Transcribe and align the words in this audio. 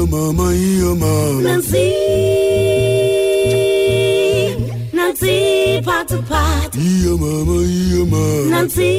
your 0.00 0.08
mama, 0.08 0.54
your 0.54 0.94
mama. 0.94 1.42
Nancy, 1.42 1.90
Nancy, 4.94 5.82
part 5.84 6.08
to 6.08 6.22
part. 6.22 6.74
Your 6.74 7.18
mama, 7.18 7.60
your 7.62 8.06
mama. 8.06 8.50
Nancy, 8.50 8.96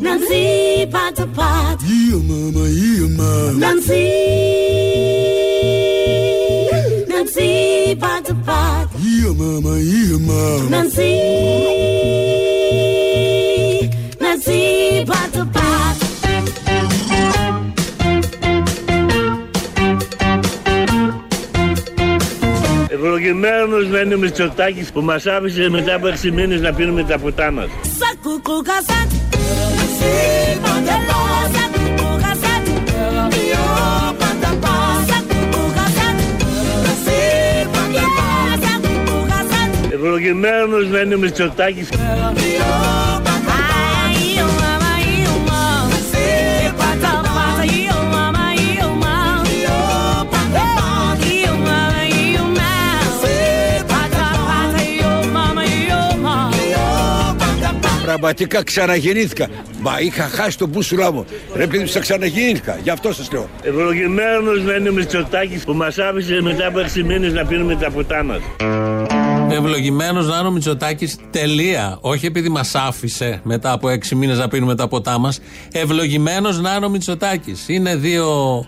Nancy, 0.00 0.86
part 0.90 1.14
to 1.16 1.26
part. 1.28 1.80
Your 1.84 2.22
mama, 2.22 2.68
your 2.68 3.08
mama. 3.10 3.58
Nancy, 3.58 4.04
Nancy, 7.08 7.94
part 7.94 8.24
to 8.24 8.34
part. 8.34 8.88
Your 8.98 9.34
mama, 9.34 9.78
your 9.78 10.18
mama. 10.18 10.70
Nancy. 10.70 12.01
Ευλογημένος 23.24 23.88
να 23.88 23.98
είναι 24.00 24.14
ο 24.14 24.18
Μητσοτάκης 24.18 24.92
που 24.92 25.00
μας 25.00 25.26
άφησε 25.26 25.68
μετά 25.70 25.94
από 25.94 26.06
6 26.06 26.30
μήνες 26.30 26.60
να 26.60 26.72
πίνουμε 26.72 27.02
τα 27.02 27.18
ποτά 27.18 27.50
μας. 27.50 27.66
Sakuku 28.00 28.56
kasat, 28.68 29.08
Nancy, 29.76 30.14
mandelo, 30.64 31.20
sakuku 31.54 32.08
kasat. 32.24 32.62
Io 33.50 33.66
patapa, 34.20 34.74
sakuku 35.10 35.62
kasat. 35.76 36.16
Nancy, 36.84 37.20
mandelo, 37.74 38.28
sakuku 38.64 39.16
kasat. 39.30 39.70
Ευλογημένος 39.94 40.88
να 40.88 40.98
είναι 41.00 41.14
ο 41.14 41.18
Μητσοτάκης 41.18 41.88
patapa. 58.22 58.42
Πραγματικά 58.42 58.62
ξαναγεννήθηκα. 58.62 59.48
Μα 59.80 60.00
είχα 60.00 60.22
χάσει 60.22 60.58
τον 60.58 60.68
μπούσουλά 60.68 61.12
μου. 61.12 61.24
Ρε 61.54 61.66
παιδί 61.66 61.78
μου, 61.78 61.86
σα 61.86 62.00
ξαναγεννήθηκα. 62.00 62.78
Γι' 62.82 62.90
αυτό 62.90 63.12
σας 63.12 63.32
λέω. 63.32 63.48
Ευλογημένος 63.62 64.62
να 64.62 64.74
είναι 64.74 64.88
ο 64.88 64.92
Μητσοτάκης 64.92 65.64
που 65.64 65.72
μας 65.72 65.98
άφησε 65.98 66.40
μετά 66.42 66.66
από 66.66 66.78
6 66.78 67.02
μήνες 67.02 67.32
να 67.32 67.44
πίνουμε 67.46 67.76
τα 67.76 67.90
ποτά 67.90 68.22
μας. 68.22 68.40
Ευλογημένος 69.50 70.28
να 70.28 70.38
είναι 70.38 70.48
ο 70.48 70.50
Μητσοτάκης. 70.50 71.16
Τελεία. 71.30 71.98
Όχι 72.00 72.26
επειδή 72.26 72.48
μας 72.48 72.74
άφησε 72.74 73.40
μετά 73.44 73.72
από 73.72 73.88
έξι 73.88 74.14
μήνες 74.14 74.38
να 74.38 74.48
πίνουμε 74.48 74.74
τα 74.74 74.88
ποτά 74.88 75.18
μας. 75.18 75.40
Ευλογημένος 75.72 76.60
να 76.60 76.74
είναι 76.74 76.86
ο 76.86 76.88
Μητσοτάκης. 76.88 77.68
Είναι 77.68 77.96
δύο 77.96 78.64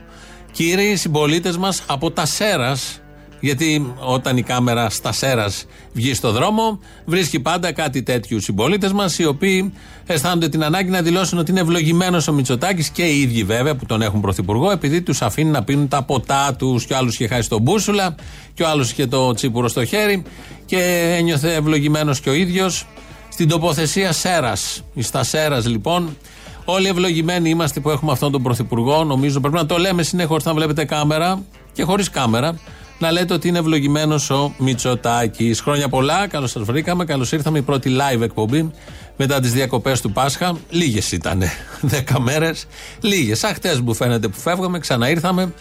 κύριοι 0.53 0.97
συμπολίτες 0.97 1.57
μας 1.57 1.83
από 1.87 2.11
τα 2.11 2.27
Σέρας. 2.27 2.99
Γιατί 3.45 3.95
όταν 4.01 4.37
η 4.37 4.43
κάμερα 4.43 4.91
στα 4.91 5.13
Σέρας 5.13 5.67
βγει 5.93 6.15
στο 6.15 6.33
δρόμο, 6.33 6.79
βρίσκει 7.05 7.41
πάντα 7.41 7.73
κάτι 7.73 8.03
τέτοιους 8.03 8.45
συμπολίτες 8.45 8.93
μας, 8.93 9.19
οι 9.19 9.25
οποίοι 9.25 9.73
αισθάνονται 10.07 10.49
την 10.49 10.65
ανάγκη 10.65 10.91
να 10.91 11.03
δηλώσουν 11.03 11.39
ότι 11.39 11.51
είναι 11.51 11.61
ευλογημένος 11.61 12.29
ο 12.29 12.33
Μητσοτάκης 12.33 12.89
και 12.89 13.03
οι 13.03 13.21
ίδιοι 13.21 13.45
βέβαια 13.45 13.77
που 13.77 13.87
τον 13.87 14.03
έχουν 14.03 14.21
πρωθυπουργό, 14.21 14.71
επειδή 14.71 15.03
τους 15.03 15.23
αφήνει 15.23 15.51
να 15.51 15.63
πίνουν 15.63 15.89
τα 15.89 16.03
ποτά 16.03 16.55
τους. 16.59 16.85
Και 16.85 16.93
ο 16.93 16.97
άλλος 16.97 17.15
είχε 17.15 17.27
χάσει 17.27 17.49
τον 17.49 17.63
μπούσουλα, 17.63 18.15
και 18.55 18.63
ο 18.63 18.69
άλλος 18.69 18.91
είχε 18.91 19.07
το 19.07 19.33
τσίπουρο 19.33 19.69
στο 19.69 19.85
χέρι, 19.85 20.23
και 20.67 20.79
ένιωθε 21.19 21.55
ευλογημένος 21.55 22.21
και 22.21 22.31
ο 22.31 22.33
ίδιος 22.33 22.87
στην 23.29 23.49
τοποθεσία 23.49 24.13
Σέρας. 24.13 24.83
Στα 24.99 25.25
Σέρας 25.25 25.67
λοιπόν. 25.67 26.17
Όλοι 26.65 26.89
ευλογημένοι 26.89 27.51
είμαστε 27.51 27.81
που 27.81 27.91
έχουμε 27.91 28.13
αυτόν 28.13 28.33
τον 28.33 28.43
πρωθυπουργό. 28.43 29.05
Νομίζω 29.05 29.41
πρέπει 29.41 29.57
να 29.57 29.67
το 29.67 29.77
λέμε 29.77 30.03
συνέχω 30.03 30.35
όταν 30.35 30.55
βλέπετε 30.55 30.85
κάμερα 30.85 31.43
και 31.73 31.83
χωρίς 31.83 32.11
κάμερα. 32.11 32.59
Να 32.99 33.13
λέτε 33.13 33.35
ότι 33.35 33.49
είναι 33.49 33.59
ευλογημένος 33.59 34.31
ο 34.31 34.55
Μητσοτάκης. 34.59 35.61
Χρόνια 35.61 35.89
πολλά, 35.89 36.27
καλώς 36.27 36.51
σας 36.51 36.63
βρήκαμε. 36.63 37.05
Καλώς 37.05 37.33
ήρθαμε. 37.33 37.59
Η 37.59 37.63
πρώτη 37.63 37.97
live 37.97 38.21
εκπομπή 38.21 38.71
μετά 39.17 39.41
τις 39.41 39.53
διακοπές 39.53 40.01
του 40.01 40.13
Πάσχα. 40.13 40.57
Λίγες 40.71 41.13
ήταν. 41.13 41.43
Δέκα 41.81 42.21
μέρες. 42.21 42.67
Λίγες. 43.01 43.39
Σαν 43.39 43.55
χτες 43.55 43.83
που 43.85 43.95
φαίνεται 43.95 44.29
που 44.29 44.39
φεύγαμε, 44.39 44.79
ξαναήρθαμε. 44.79 45.53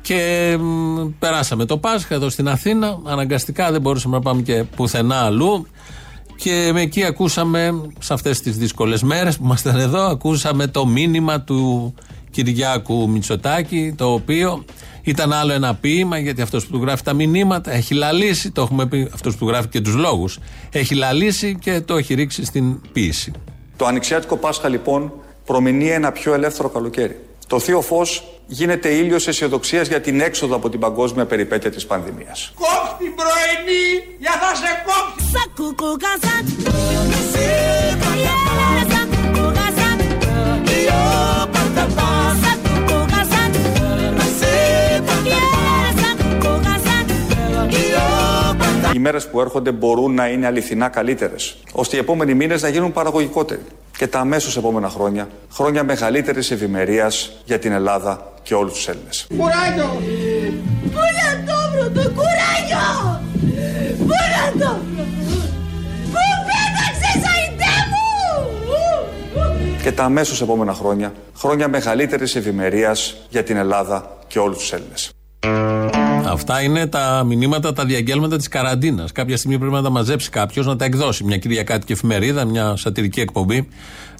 Και 0.00 0.56
μ, 0.60 1.00
περάσαμε 1.18 1.64
το 1.64 1.78
Πάσχα 1.78 2.14
εδώ 2.14 2.28
στην 2.28 2.48
Αθήνα. 2.48 2.98
Αναγκαστικά 3.04 3.70
δεν 3.70 3.80
μπορούσαμε 3.80 4.16
να 4.16 4.22
πάμε 4.22 4.42
και 4.42 4.64
πουθενά 4.76 5.16
αλλού. 5.16 5.66
Και 6.36 6.70
με 6.72 6.80
εκεί 6.80 7.04
ακούσαμε, 7.04 7.82
σε 7.98 8.12
αυτές 8.12 8.40
τις 8.40 8.56
δύσκολες 8.56 9.02
μέρες 9.02 9.36
που 9.36 9.44
ήμασταν 9.44 9.76
εδώ, 9.76 10.02
ακούσαμε 10.02 10.66
το 10.66 10.86
μήνυμα 10.86 11.40
του 11.40 11.94
Κυριάκου 12.42 13.08
Μητσοτάκη, 13.10 13.94
το 13.96 14.12
οποίο 14.12 14.64
ήταν 15.02 15.32
άλλο 15.32 15.52
ένα 15.52 15.74
ποίημα, 15.74 16.18
γιατί 16.18 16.42
αυτός 16.42 16.66
που 16.66 16.72
του 16.72 16.82
γράφει 16.82 17.02
τα 17.02 17.12
μηνύματα 17.12 17.72
έχει 17.72 17.94
λαλήσει, 17.94 18.50
το 18.50 18.62
έχουμε 18.62 18.86
πει, 18.86 19.10
αυτός 19.14 19.36
που 19.36 19.44
του 19.44 19.50
γράφει 19.50 19.68
και 19.68 19.80
τους 19.80 19.94
λόγους, 19.94 20.38
έχει 20.72 20.94
λαλήσει 20.94 21.58
και 21.60 21.80
το 21.80 21.96
έχει 21.96 22.14
ρίξει 22.14 22.44
στην 22.44 22.80
ποίηση. 22.92 23.32
Το 23.76 23.86
ανοιξιάτικο 23.86 24.36
Πάσχα 24.36 24.68
λοιπόν 24.68 25.12
προμηνύει 25.44 25.90
ένα 25.90 26.12
πιο 26.12 26.34
ελεύθερο 26.34 26.68
καλοκαίρι. 26.68 27.20
Το 27.46 27.58
θείο 27.58 27.80
φως 27.80 28.24
γίνεται 28.46 28.88
ήλιος 28.88 29.26
αισιοδοξίας 29.28 29.88
για 29.88 30.00
την 30.00 30.20
έξοδο 30.20 30.56
από 30.56 30.68
την 30.68 30.80
παγκόσμια 30.80 31.26
περιπέτεια 31.26 31.70
της 31.70 31.86
πανδημίας. 31.86 32.52
Κόψ' 32.54 32.96
την 32.98 33.12
πρωινή 33.14 34.16
για 34.18 34.32
θα 34.32 34.54
σε 34.54 34.82
κόψει. 34.86 35.18
Οι 48.94 48.98
μέρες 49.00 49.28
που 49.28 49.40
έρχονται 49.40 49.72
μπορούν 49.72 50.14
να 50.14 50.28
είναι 50.28 50.46
αληθινά 50.46 50.88
καλύτερες, 50.88 51.56
ώστε 51.72 51.96
οι 51.96 51.98
επόμενοι 51.98 52.34
μήνες 52.34 52.62
να 52.62 52.68
γίνουν 52.68 52.92
παραγωγικότεροι. 52.92 53.62
Και 53.98 54.06
τα 54.06 54.18
αμέσως 54.18 54.56
επόμενα 54.56 54.88
χρόνια, 54.88 55.28
χρόνια 55.52 55.84
μεγαλύτερης 55.84 56.50
ευημερίας 56.50 57.32
για 57.44 57.58
την 57.58 57.72
Ελλάδα 57.72 58.32
και 58.42 58.54
όλους 58.54 58.72
τους 58.72 58.88
Έλληνες. 58.88 59.26
Κουράγιο. 59.28 60.00
Πού 60.82 60.98
να 61.20 61.44
το 61.46 61.58
βρω 61.72 62.12
Και 69.88 69.94
τα 69.94 70.04
αμέσως 70.04 70.40
επόμενα 70.40 70.74
χρόνια, 70.74 71.12
χρόνια 71.36 71.68
μεγαλύτερης 71.68 72.36
ευημερίας 72.36 73.16
για 73.28 73.42
την 73.42 73.56
Ελλάδα 73.56 74.18
και 74.26 74.38
όλους 74.38 74.58
τους 74.58 74.72
Έλληνες. 74.72 75.10
Αυτά 76.26 76.62
είναι 76.62 76.86
τα 76.86 77.22
μηνύματα, 77.26 77.72
τα 77.72 77.84
διαγγέλματα 77.84 78.36
της 78.36 78.48
καραντίνας. 78.48 79.12
Κάποια 79.12 79.36
στιγμή 79.36 79.58
πρέπει 79.58 79.72
να 79.72 79.82
τα 79.82 79.90
μαζέψει 79.90 80.30
κάποιος, 80.30 80.66
να 80.66 80.76
τα 80.76 80.84
εκδώσει. 80.84 81.24
Μια 81.24 81.36
κυριακάτικη 81.36 81.92
εφημερίδα, 81.92 82.44
μια 82.44 82.76
σατυρική 82.76 83.20
εκπομπή. 83.20 83.68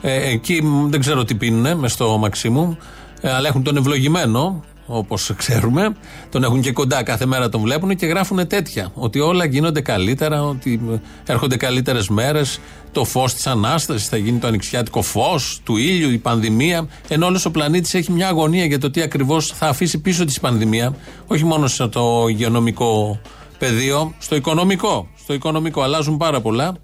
Ε, 0.03 0.31
εκεί 0.31 0.63
μ, 0.63 0.89
δεν 0.91 1.01
ξέρω 1.01 1.25
τι 1.25 1.35
πίνουν 1.35 1.79
μες 1.79 1.93
στο 1.93 2.19
Μαξίμου, 2.19 2.79
ε, 3.21 3.33
αλλά 3.33 3.49
έχουν 3.49 3.63
τον 3.63 3.77
ευλογημένο, 3.77 4.65
όπως 4.87 5.33
ξέρουμε. 5.37 5.97
Τον 6.31 6.45
έχουν 6.45 6.61
και 6.61 6.73
κοντά, 6.73 7.03
κάθε 7.03 7.27
μέρα 7.27 7.49
τον 7.49 7.61
βλέπουν 7.61 7.97
και 7.97 8.07
γράφουν 8.07 8.47
τέτοια. 8.47 8.91
Ότι 8.95 9.21
όλα 9.21 9.45
γίνονται 9.45 9.81
καλύτερα, 9.81 10.43
ότι 10.43 10.81
ε, 10.93 11.33
έρχονται 11.33 11.57
καλύτερες 11.57 12.09
μέρες. 12.09 12.61
Το 12.99 13.05
φως 13.05 13.35
της 13.35 13.47
ανάστασης 13.47 14.09
θα 14.09 14.17
γίνει 14.17 14.39
το 14.39 14.47
ανοιξιάτικο 14.47 15.03
φως 15.03 15.61
του 15.65 15.77
ήλιου, 15.77 16.11
η 16.11 16.19
πανδημία. 16.19 16.89
Ενώ 17.09 17.27
όλος 17.27 17.45
ο 17.45 17.51
πλανήτης 17.51 17.95
έχει 17.95 18.13
μια 18.13 18.29
αγωνία 18.29 18.65
για 18.65 18.79
το 18.79 18.91
τι 18.91 19.01
ακριβώς 19.03 19.47
θα 19.47 19.69
αφήσει 19.69 19.99
πίσω 19.99 20.25
της 20.25 20.41
πανδημία. 20.41 20.95
Όχι 21.27 21.45
μόνο 21.45 21.67
στο 21.67 22.27
υγειονομικό 22.29 23.21
πεδίο, 23.59 24.15
στο 24.19 24.37
οικονομικό. 24.37 25.09
Στο 25.19 25.35
οικονομικό 25.35 25.83
αλλάζουν 25.83 26.17
πάρα 26.17 26.41
πολλά. 26.41 26.77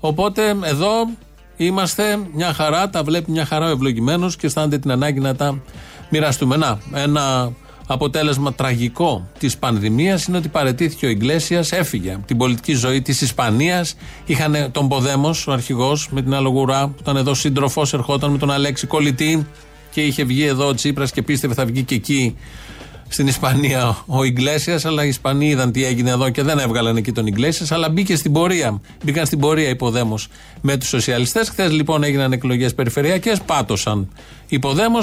Οπότε 0.00 0.56
εδώ 0.62 0.90
είμαστε 1.56 2.18
μια 2.34 2.52
χαρά, 2.52 2.90
τα 2.90 3.02
βλέπει 3.02 3.30
μια 3.30 3.44
χαρά 3.44 3.66
ο 3.66 3.70
ευλογημένος 3.70 4.36
και 4.36 4.46
αισθάνεται 4.46 4.78
την 4.78 4.90
ανάγκη 4.90 5.20
να 5.20 5.34
τα 5.34 5.62
μοιραστούμε. 6.08 6.56
Να, 6.56 6.78
ένα 6.94 7.52
αποτέλεσμα 7.86 8.52
τραγικό 8.54 9.28
της 9.38 9.56
πανδημίας 9.56 10.24
είναι 10.24 10.36
ότι 10.36 10.48
παρετήθηκε 10.48 11.06
ο 11.06 11.08
Ιγκλέσιας, 11.08 11.72
έφυγε 11.72 12.12
από 12.12 12.26
την 12.26 12.36
πολιτική 12.36 12.72
ζωή 12.74 13.02
της 13.02 13.20
Ισπανίας. 13.20 13.96
Είχαν 14.26 14.70
τον 14.72 14.88
Ποδέμος, 14.88 15.46
ο 15.46 15.52
αρχηγός, 15.52 16.08
με 16.10 16.22
την 16.22 16.34
Αλογουρά, 16.34 16.88
που 16.88 16.96
ήταν 17.00 17.16
εδώ 17.16 17.34
σύντροφος, 17.34 17.92
ερχόταν 17.92 18.30
με 18.30 18.38
τον 18.38 18.50
Αλέξη 18.50 18.86
Κολλητή 18.86 19.46
και 19.90 20.00
είχε 20.00 20.24
βγει 20.24 20.44
εδώ 20.44 20.66
ο 20.66 20.74
Τσίπρας 20.74 21.10
και 21.10 21.22
πίστευε 21.22 21.54
θα 21.54 21.64
βγει 21.64 21.82
και 21.82 21.94
εκεί 21.94 22.36
στην 23.08 23.26
Ισπανία 23.26 23.96
ο 24.06 24.24
Ιγκλέσιας, 24.24 24.84
αλλά 24.84 25.04
οι 25.04 25.08
Ισπανοί 25.08 25.48
είδαν 25.48 25.72
τι 25.72 25.84
έγινε 25.84 26.10
εδώ 26.10 26.30
και 26.30 26.42
δεν 26.42 26.58
έβγαλαν 26.58 26.96
εκεί 26.96 27.12
τον 27.12 27.26
Ιγκλέσιας, 27.26 27.72
αλλά 27.72 27.88
μπήκε 27.90 28.16
στην 28.16 28.32
πορεία. 28.32 28.80
Μπήκαν 29.04 29.26
στην 29.26 29.38
πορεία 29.38 29.68
υποδέμω 29.68 30.18
με 30.60 30.76
τους 30.76 30.88
σοσιαλιστές. 30.88 31.48
Χθες 31.48 31.72
λοιπόν 31.72 32.04
έγιναν 32.04 32.32
εκλογές 32.32 32.74
περιφερειακές, 32.74 33.40
πάτωσαν 33.40 34.08
υποδέμω. 34.48 34.98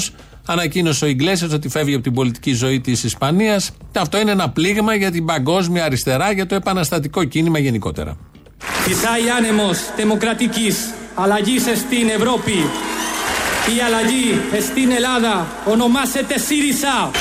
Ανακοίνωσε 0.46 1.06
ο 1.06 1.08
Ιγκλέσια 1.08 1.48
ότι 1.54 1.70
φεύγει 1.70 1.94
από 1.94 2.04
την 2.04 2.14
πολιτική 2.14 2.54
ζωή 2.54 2.80
της 2.80 3.04
Ισπανίας. 3.04 3.72
Αυτό 3.98 4.20
είναι 4.20 4.32
ένα 4.32 4.50
πλήγμα 4.50 4.96
για 4.96 5.12
την 5.12 5.26
παγκόσμια 5.26 5.84
αριστερά, 5.84 6.32
για 6.32 6.46
το 6.46 6.56
επαναστατικό 6.56 7.24
κίνημα 7.24 7.60
γενικότερα. 7.60 8.18
Φυσάει 8.58 9.30
άνεμος 9.38 9.78
δημοκρατικής 9.96 10.94
αλλαγής 11.16 11.62
στην 11.62 12.10
Ευρώπη. 12.10 12.56
Η 13.78 13.82
αλλαγή 13.86 14.42
στην 14.62 14.92
Ελλάδα 14.92 15.48
ονομάζεται 15.66 16.40
ΣΥΡΙΖΑ. 16.40 17.12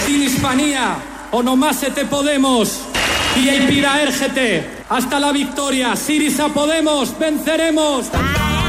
Στην 0.00 0.20
Ισπανία 0.26 1.00
ονομάζεται 1.30 2.08
Podemos. 2.10 2.68
Η 3.44 3.48
ελπίδα 3.60 3.88
έρχεται. 4.06 4.66
Hasta 4.88 5.16
la 5.24 5.32
victoria. 5.40 5.96
ΣΥΡΙΖΑ 6.04 6.46
Podemos. 6.54 7.08
Venceremos. 7.22 8.61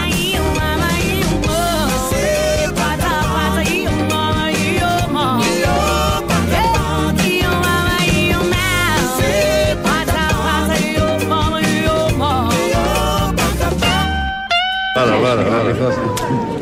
Πάρα, 15.04 15.18
πάρα, 15.18 15.44
πάρα. 15.44 15.94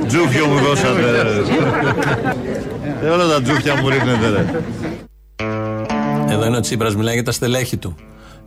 Τζούφιο 0.08 0.46
μου 0.46 0.60
δώσατε. 0.60 1.22
ρε. 1.22 1.30
Ε, 3.06 3.10
όλα 3.10 3.28
τα 3.28 3.42
τζούφια 3.42 3.76
μου 3.76 3.90
ρίχνετε, 3.90 4.30
ρε. 4.30 4.46
Εδώ 6.34 6.46
είναι 6.46 6.58
ο 6.58 6.60
Τσίπρας, 6.60 6.96
μιλάει 6.96 7.14
για 7.14 7.24
τα 7.24 7.32
στελέχη 7.32 7.78
του. 7.78 7.96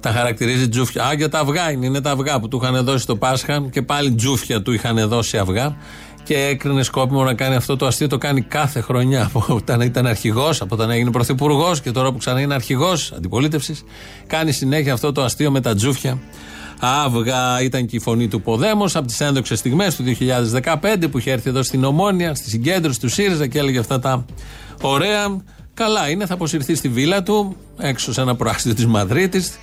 Τα 0.00 0.10
χαρακτηρίζει 0.10 0.68
τζούφια. 0.68 1.04
Α, 1.04 1.12
για 1.12 1.28
τα 1.28 1.38
αυγά 1.38 1.70
είναι, 1.70 1.86
είναι 1.86 2.00
τα 2.00 2.10
αυγά 2.10 2.40
που 2.40 2.48
του 2.48 2.60
είχαν 2.62 2.84
δώσει 2.84 3.06
το 3.06 3.16
Πάσχα 3.16 3.66
και 3.70 3.82
πάλι 3.82 4.14
τζούφια 4.14 4.62
του 4.62 4.72
είχαν 4.72 5.08
δώσει 5.08 5.38
αυγά. 5.38 5.76
Και 6.22 6.34
έκρινε 6.34 6.82
σκόπιμο 6.82 7.24
να 7.24 7.34
κάνει 7.34 7.54
αυτό 7.54 7.76
το 7.76 7.86
αστείο. 7.86 8.08
Το 8.08 8.18
κάνει 8.18 8.40
κάθε 8.40 8.80
χρονιά. 8.80 9.24
Από 9.24 9.44
όταν 9.48 9.80
ήταν 9.80 10.06
αρχηγός, 10.06 10.60
από 10.60 10.74
όταν 10.74 10.90
έγινε 10.90 11.10
πρωθυπουργός 11.10 11.80
και 11.80 11.90
τώρα 11.90 12.12
που 12.12 12.18
ξανά 12.18 12.40
είναι 12.40 12.54
αρχηγός 12.54 13.12
αντιπολίτευσης. 13.16 13.84
Κάνει 14.26 14.52
συνέχεια 14.52 14.92
αυτό 14.92 15.12
το 15.12 15.22
αστείο 15.22 15.50
με 15.50 15.60
τα 15.60 15.74
τζούφια. 15.74 16.18
Αύγα 16.80 17.62
ήταν 17.62 17.86
και 17.86 17.96
η 17.96 18.00
φωνή 18.00 18.28
του 18.28 18.40
Ποδέμος 18.40 18.96
από 18.96 19.06
τις 19.06 19.20
ένδοξες 19.20 19.58
στιγμές 19.58 19.96
του 19.96 20.04
2015 20.62 21.10
που 21.10 21.18
είχε 21.18 21.30
έρθει 21.30 21.48
εδώ 21.48 21.62
στην 21.62 21.84
Ομόνια, 21.84 22.34
στη 22.34 22.48
συγκέντρωση 22.50 23.00
του 23.00 23.08
ΣΥΡΙΖΑ 23.08 23.46
και 23.46 23.58
έλεγε 23.58 23.78
αυτά 23.78 23.98
τα 23.98 24.24
ωραία. 24.80 25.42
Καλά 25.74 26.10
είναι, 26.10 26.26
θα 26.26 26.34
αποσυρθεί 26.34 26.74
στη 26.74 26.88
βίλα 26.88 27.22
του, 27.22 27.56
έξω 27.78 28.12
σε 28.12 28.20
ένα 28.20 28.36
προάστιο 28.36 28.74
της 28.74 28.86
Μαδρίτης 28.86 29.58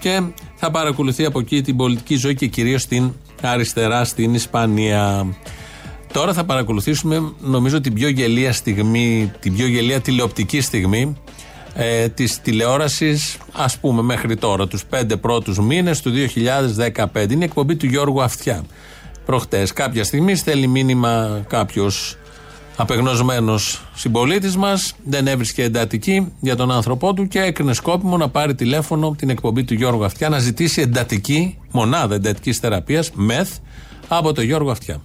και 0.00 0.22
θα 0.54 0.70
παρακολουθεί 0.70 1.24
από 1.24 1.38
εκεί 1.38 1.62
την 1.62 1.76
πολιτική 1.76 2.16
ζωή 2.16 2.34
και 2.34 2.46
κυρίως 2.46 2.86
την 2.86 3.12
αριστερά 3.42 4.04
στην 4.04 4.34
Ισπανία. 4.34 5.26
Τώρα 6.12 6.32
θα 6.32 6.44
παρακολουθήσουμε, 6.44 7.32
νομίζω, 7.40 7.80
την 7.80 7.94
πιο 7.94 8.08
γελία 8.08 8.52
στιγμή, 8.52 9.32
την 9.40 9.56
πιο 9.56 9.66
γελία 9.66 10.00
τηλεοπτική 10.00 10.60
στιγμή 10.60 11.16
ε, 11.78 12.08
της 12.08 12.40
τηλεόρασης, 12.40 13.38
ας 13.52 13.78
πούμε, 13.78 14.02
μέχρι 14.02 14.36
τώρα, 14.36 14.66
τους 14.66 14.84
πέντε 14.84 15.16
πρώτους 15.16 15.58
μήνες 15.58 16.00
του 16.00 16.10
2015. 16.10 17.32
Είναι 17.32 17.44
η 17.44 17.46
εκπομπή 17.46 17.76
του 17.76 17.86
Γιώργου 17.86 18.22
Αυτιά. 18.22 18.64
Προχτές, 19.26 19.72
κάποια 19.72 20.04
στιγμή, 20.04 20.34
στέλνει 20.34 20.66
μήνυμα 20.66 21.44
κάποιος 21.48 22.16
απεγνωσμένος 22.76 23.82
συμπολίτης 23.94 24.56
μας, 24.56 24.94
δεν 25.04 25.26
έβρισκε 25.26 25.62
εντατική 25.62 26.32
για 26.40 26.56
τον 26.56 26.70
άνθρωπό 26.70 27.14
του 27.14 27.28
και 27.28 27.40
έκρινε 27.40 27.72
σκόπιμο 27.72 28.16
να 28.16 28.28
πάρει 28.28 28.54
τηλέφωνο 28.54 29.14
την 29.18 29.30
εκπομπή 29.30 29.64
του 29.64 29.74
Γιώργου 29.74 30.04
Αυτιά 30.04 30.28
να 30.28 30.38
ζητήσει 30.38 30.80
εντατική, 30.80 31.58
μονάδα 31.70 32.14
εντατικής 32.14 32.58
θεραπείας, 32.58 33.10
μεθ, 33.14 33.50
από 34.08 34.32
τον 34.32 34.44
Γιώργο 34.44 34.70
Αυτιά. 34.70 35.00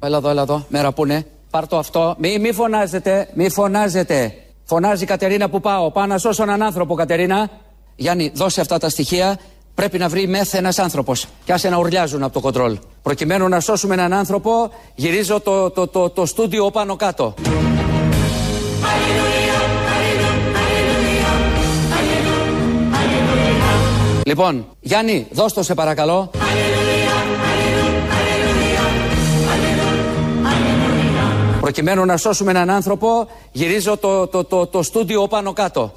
Έλα 0.00 0.16
εδώ, 0.16 0.28
έλα 0.28 0.42
εδώ. 0.42 0.66
Μέρα 0.68 0.92
που 0.92 1.04
είναι. 1.04 1.26
Πάρ 1.50 1.66
το 1.66 1.78
αυτό. 1.78 2.16
Μη, 2.18 2.38
μη 2.38 2.52
φωνάζετε, 2.52 3.28
μη 3.34 3.50
φωνάζετε. 3.50 4.34
Φωνάζει 4.68 5.02
η 5.02 5.06
Κατερίνα 5.06 5.48
που 5.48 5.60
πάω. 5.60 5.90
Πάω 5.90 6.06
να 6.06 6.18
σώσω 6.18 6.42
έναν 6.42 6.62
άνθρωπο, 6.62 6.94
Κατερίνα. 6.94 7.50
Γιάννη, 7.96 8.30
δώσε 8.34 8.60
αυτά 8.60 8.78
τα 8.78 8.88
στοιχεία. 8.88 9.38
Πρέπει 9.74 9.98
να 9.98 10.08
βρει 10.08 10.26
μεθ 10.26 10.54
ένας 10.54 10.78
άνθρωπος. 10.78 11.26
Και 11.44 11.52
άσε 11.52 11.68
να 11.68 11.78
ουρλιάζουν 11.78 12.22
από 12.22 12.32
το 12.32 12.40
κοντρόλ. 12.40 12.78
Προκειμένου 13.02 13.48
να 13.48 13.60
σώσουμε 13.60 13.94
έναν 13.94 14.12
άνθρωπο, 14.12 14.70
γυρίζω 14.94 15.40
το, 15.40 15.70
το, 15.70 15.86
το, 15.86 16.10
το 16.10 16.26
στούντιο 16.26 16.70
πάνω 16.70 16.96
κάτω. 16.96 17.34
Λοιπόν, 24.24 24.66
Γιάννη, 24.80 25.26
δώσ' 25.30 25.52
το 25.52 25.62
σε 25.62 25.74
παρακαλώ. 25.74 26.30
Προκειμένου 31.66 32.04
να 32.04 32.16
σώσουμε 32.16 32.50
έναν 32.50 32.70
άνθρωπο, 32.70 33.28
γυρίζω 33.52 33.96
το, 33.96 34.26
το, 34.26 34.44
το, 34.44 34.66
το 34.66 34.82
στούντιο 34.82 35.26
πάνω 35.26 35.52
κάτω. 35.52 35.92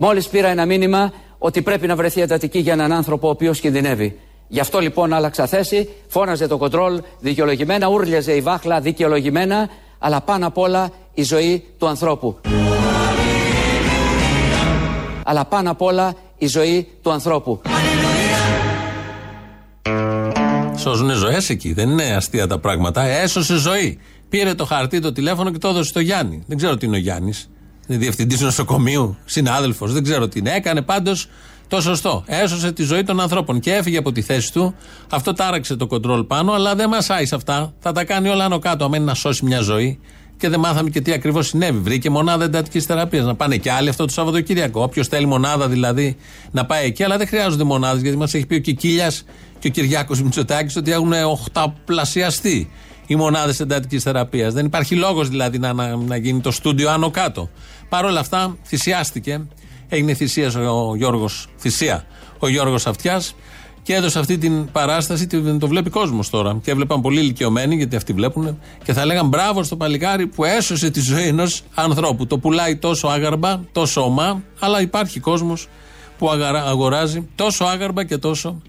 Μόλις 0.00 0.28
πήρα 0.28 0.48
ένα 0.48 0.66
μήνυμα 0.66 1.12
ότι 1.38 1.62
πρέπει 1.62 1.86
να 1.86 1.96
βρεθεί 1.96 2.20
εντατική 2.20 2.58
για 2.58 2.72
έναν 2.72 2.92
άνθρωπο 2.92 3.26
ο 3.26 3.30
οποίος 3.30 3.60
κινδυνεύει. 3.60 4.18
Γι' 4.48 4.60
αυτό 4.60 4.78
λοιπόν 4.78 5.12
άλλαξα 5.12 5.46
θέση, 5.46 5.88
φώναζε 6.08 6.46
το 6.46 6.56
κοντρόλ 6.56 7.00
δικαιολογημένα, 7.20 7.88
ούρλιαζε 7.88 8.32
η 8.32 8.40
βάχλα 8.40 8.80
δικαιολογημένα, 8.80 9.68
αλλά 9.98 10.20
πάνω 10.20 10.46
απ' 10.46 10.58
όλα 10.58 10.90
η 11.14 11.22
ζωή 11.22 11.64
του 11.78 11.86
ανθρώπου. 11.86 12.36
Αλλά 15.28 15.44
πάνω 15.44 15.70
απ' 15.70 15.82
όλα 15.82 16.14
η 16.38 16.46
ζωή 16.46 16.88
του 17.02 17.12
ανθρώπου. 17.12 17.60
Σώζουν 20.76 21.10
ζωές 21.10 21.48
εκεί. 21.50 21.72
Δεν 21.72 21.90
είναι 21.90 22.02
αστεία 22.02 22.46
τα 22.46 22.58
πράγματα. 22.58 23.02
Έσωσε 23.02 23.56
ζωή. 23.56 23.98
Πήρε 24.28 24.54
το 24.54 24.64
χαρτί, 24.64 25.00
το 25.00 25.12
τηλέφωνο 25.12 25.50
και 25.50 25.58
το 25.58 25.68
έδωσε 25.68 25.88
στο 25.88 26.00
Γιάννη. 26.00 26.42
Δεν 26.46 26.56
ξέρω 26.56 26.76
τι 26.76 26.86
είναι 26.86 26.96
ο 26.96 26.98
Γιάννης. 26.98 27.50
Είναι 27.86 27.98
διευθυντής 27.98 28.40
νοσοκομείου, 28.40 29.16
συνάδελφος. 29.24 29.92
Δεν 29.92 30.02
ξέρω 30.02 30.28
τι 30.28 30.38
είναι. 30.38 30.50
Έκανε 30.54 30.82
πάντως 30.82 31.28
το 31.68 31.80
σωστό. 31.80 32.24
Έσωσε 32.26 32.72
τη 32.72 32.82
ζωή 32.82 33.02
των 33.02 33.20
ανθρώπων 33.20 33.60
και 33.60 33.74
έφυγε 33.74 33.98
από 33.98 34.12
τη 34.12 34.22
θέση 34.22 34.52
του. 34.52 34.74
Αυτό 35.10 35.32
τάραξε 35.32 35.76
το 35.76 35.86
κοντρόλ 35.86 36.24
πάνω, 36.24 36.52
αλλά 36.52 36.74
δεν 36.74 36.88
μασάει 36.88 37.26
σε 37.26 37.34
αυτά. 37.34 37.72
Θα 37.78 37.92
τα 37.92 38.04
κάνει 38.04 38.28
όλα 38.28 38.44
άνω 38.44 38.58
κάτω. 38.58 38.84
Αμένει 38.84 39.04
να 39.04 39.14
σώσει 39.14 39.44
μια 39.44 39.60
ζωή. 39.60 40.00
Και 40.38 40.48
δεν 40.48 40.60
μάθαμε 40.60 40.90
και 40.90 41.00
τι 41.00 41.12
ακριβώς 41.12 41.46
συνέβη. 41.46 41.78
Βρήκε 41.78 42.10
μονάδα 42.10 42.44
εντατικής 42.44 42.84
θεραπείας. 42.84 43.24
Να 43.24 43.34
πάνε 43.34 43.56
και 43.56 43.70
άλλοι 43.70 43.88
αυτό 43.88 44.04
το 44.04 44.12
Σαββατοκύριακο. 44.12 44.82
Όποιος 44.82 45.08
θέλει 45.08 45.26
μονάδα 45.26 45.68
δηλαδή 45.68 46.16
να 46.50 46.66
πάει 46.66 46.86
εκεί, 46.86 47.04
αλλά 47.04 47.16
δεν 47.16 47.26
χρειάζονται 47.26 47.64
μονάδες 47.64 48.02
γιατί 48.02 48.16
μας 48.16 48.34
έχει 48.34 48.46
πει 48.46 48.54
ο 48.54 48.58
Κικίλιας 48.58 49.24
και 49.58 49.68
ο 49.68 49.70
Κυριάκος 49.70 50.22
Μητσοτάκης 50.22 50.76
ότι 50.76 50.92
έχουν 50.92 51.12
οχταπλασιαστεί 51.12 52.70
οι 53.06 53.16
μονάδες 53.16 53.60
εντατικής 53.60 54.02
θεραπείας. 54.02 54.54
Δεν 54.54 54.66
υπάρχει 54.66 54.94
λόγος 54.94 55.28
δηλαδή 55.28 55.58
να, 55.58 55.72
να, 55.72 55.96
να 55.96 56.16
γίνει 56.16 56.40
το 56.40 56.50
στούντιο 56.50 56.90
άνω 56.90 57.10
κάτω. 57.10 57.50
Παρ' 57.88 58.04
όλα 58.04 58.20
αυτά 58.20 58.56
θυσιάστηκε. 58.64 59.40
Έγινε 59.88 60.14
θυσίας 60.14 60.54
ο 60.54 60.94
Γιώργος. 60.96 61.48
Θυσία 61.58 62.06
ο 62.38 62.48
Γιώργος 62.48 62.86
Αυτιάς 62.86 63.34
και 63.88 63.94
έδωσε 63.94 64.18
αυτή 64.18 64.38
την 64.38 64.70
παράσταση. 64.72 65.26
Το 65.58 65.66
βλέπει 65.68 65.90
κόσμος 65.90 66.30
τώρα. 66.30 66.58
Και 66.62 66.70
έβλεπαν 66.70 67.00
πολύ 67.00 67.20
ηλικιωμένοι, 67.20 67.76
γιατί 67.76 67.96
αυτοί 67.96 68.12
βλέπουν, 68.12 68.58
και 68.84 68.92
θα 68.92 69.04
λέγαν 69.04 69.28
μπράβο 69.28 69.62
στο 69.62 69.76
παλικάρι 69.76 70.26
που 70.26 70.44
έσωσε 70.44 70.90
τη 70.90 71.00
ζωή 71.00 71.26
ενός 71.26 71.62
ανθρώπου. 71.74 72.26
Το 72.26 72.38
πουλάει 72.38 72.76
τόσο 72.76 73.08
άγαρμπα, 73.08 73.60
τόσο 73.72 74.00
ομά, 74.04 74.42
αλλά 74.60 74.80
υπάρχει 74.80 75.20
κόσμος 75.20 75.68
που 76.18 76.30
αγαρα- 76.30 76.64
αγοράζει 76.64 77.28
τόσο 77.34 77.64
άγαρμπα 77.64 78.04
και 78.04 78.18
τόσο 78.18 78.60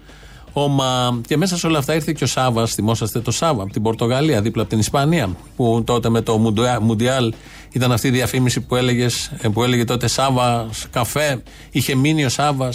ομά. 0.52 1.20
Και 1.26 1.36
μέσα 1.36 1.56
σε 1.56 1.66
όλα 1.66 1.78
αυτά 1.78 1.94
ήρθε 1.94 2.12
και 2.12 2.24
ο 2.24 2.26
Σάβα. 2.26 2.66
Θυμόσαστε 2.66 3.20
το 3.20 3.30
Σάβα 3.30 3.62
από 3.62 3.72
την 3.72 3.82
Πορτογαλία, 3.82 4.40
δίπλα 4.42 4.60
από 4.62 4.70
την 4.70 4.80
Ισπανία. 4.80 5.28
Που 5.56 5.82
τότε 5.86 6.08
με 6.08 6.20
το 6.20 6.38
Μουντουα- 6.38 6.80
Μουντιάλ 6.80 7.32
ήταν 7.72 7.92
αυτή 7.92 8.08
η 8.08 8.10
διαφήμιση 8.10 8.60
που, 8.60 8.76
έλεγες, 8.76 9.32
ε, 9.38 9.48
που 9.48 9.62
έλεγε 9.62 9.84
τότε 9.84 10.06
Σάβα 10.06 10.68
καφέ. 10.90 11.42
Είχε 11.70 11.94
μείνει 11.94 12.24
ο 12.24 12.28
Σάβα. 12.28 12.72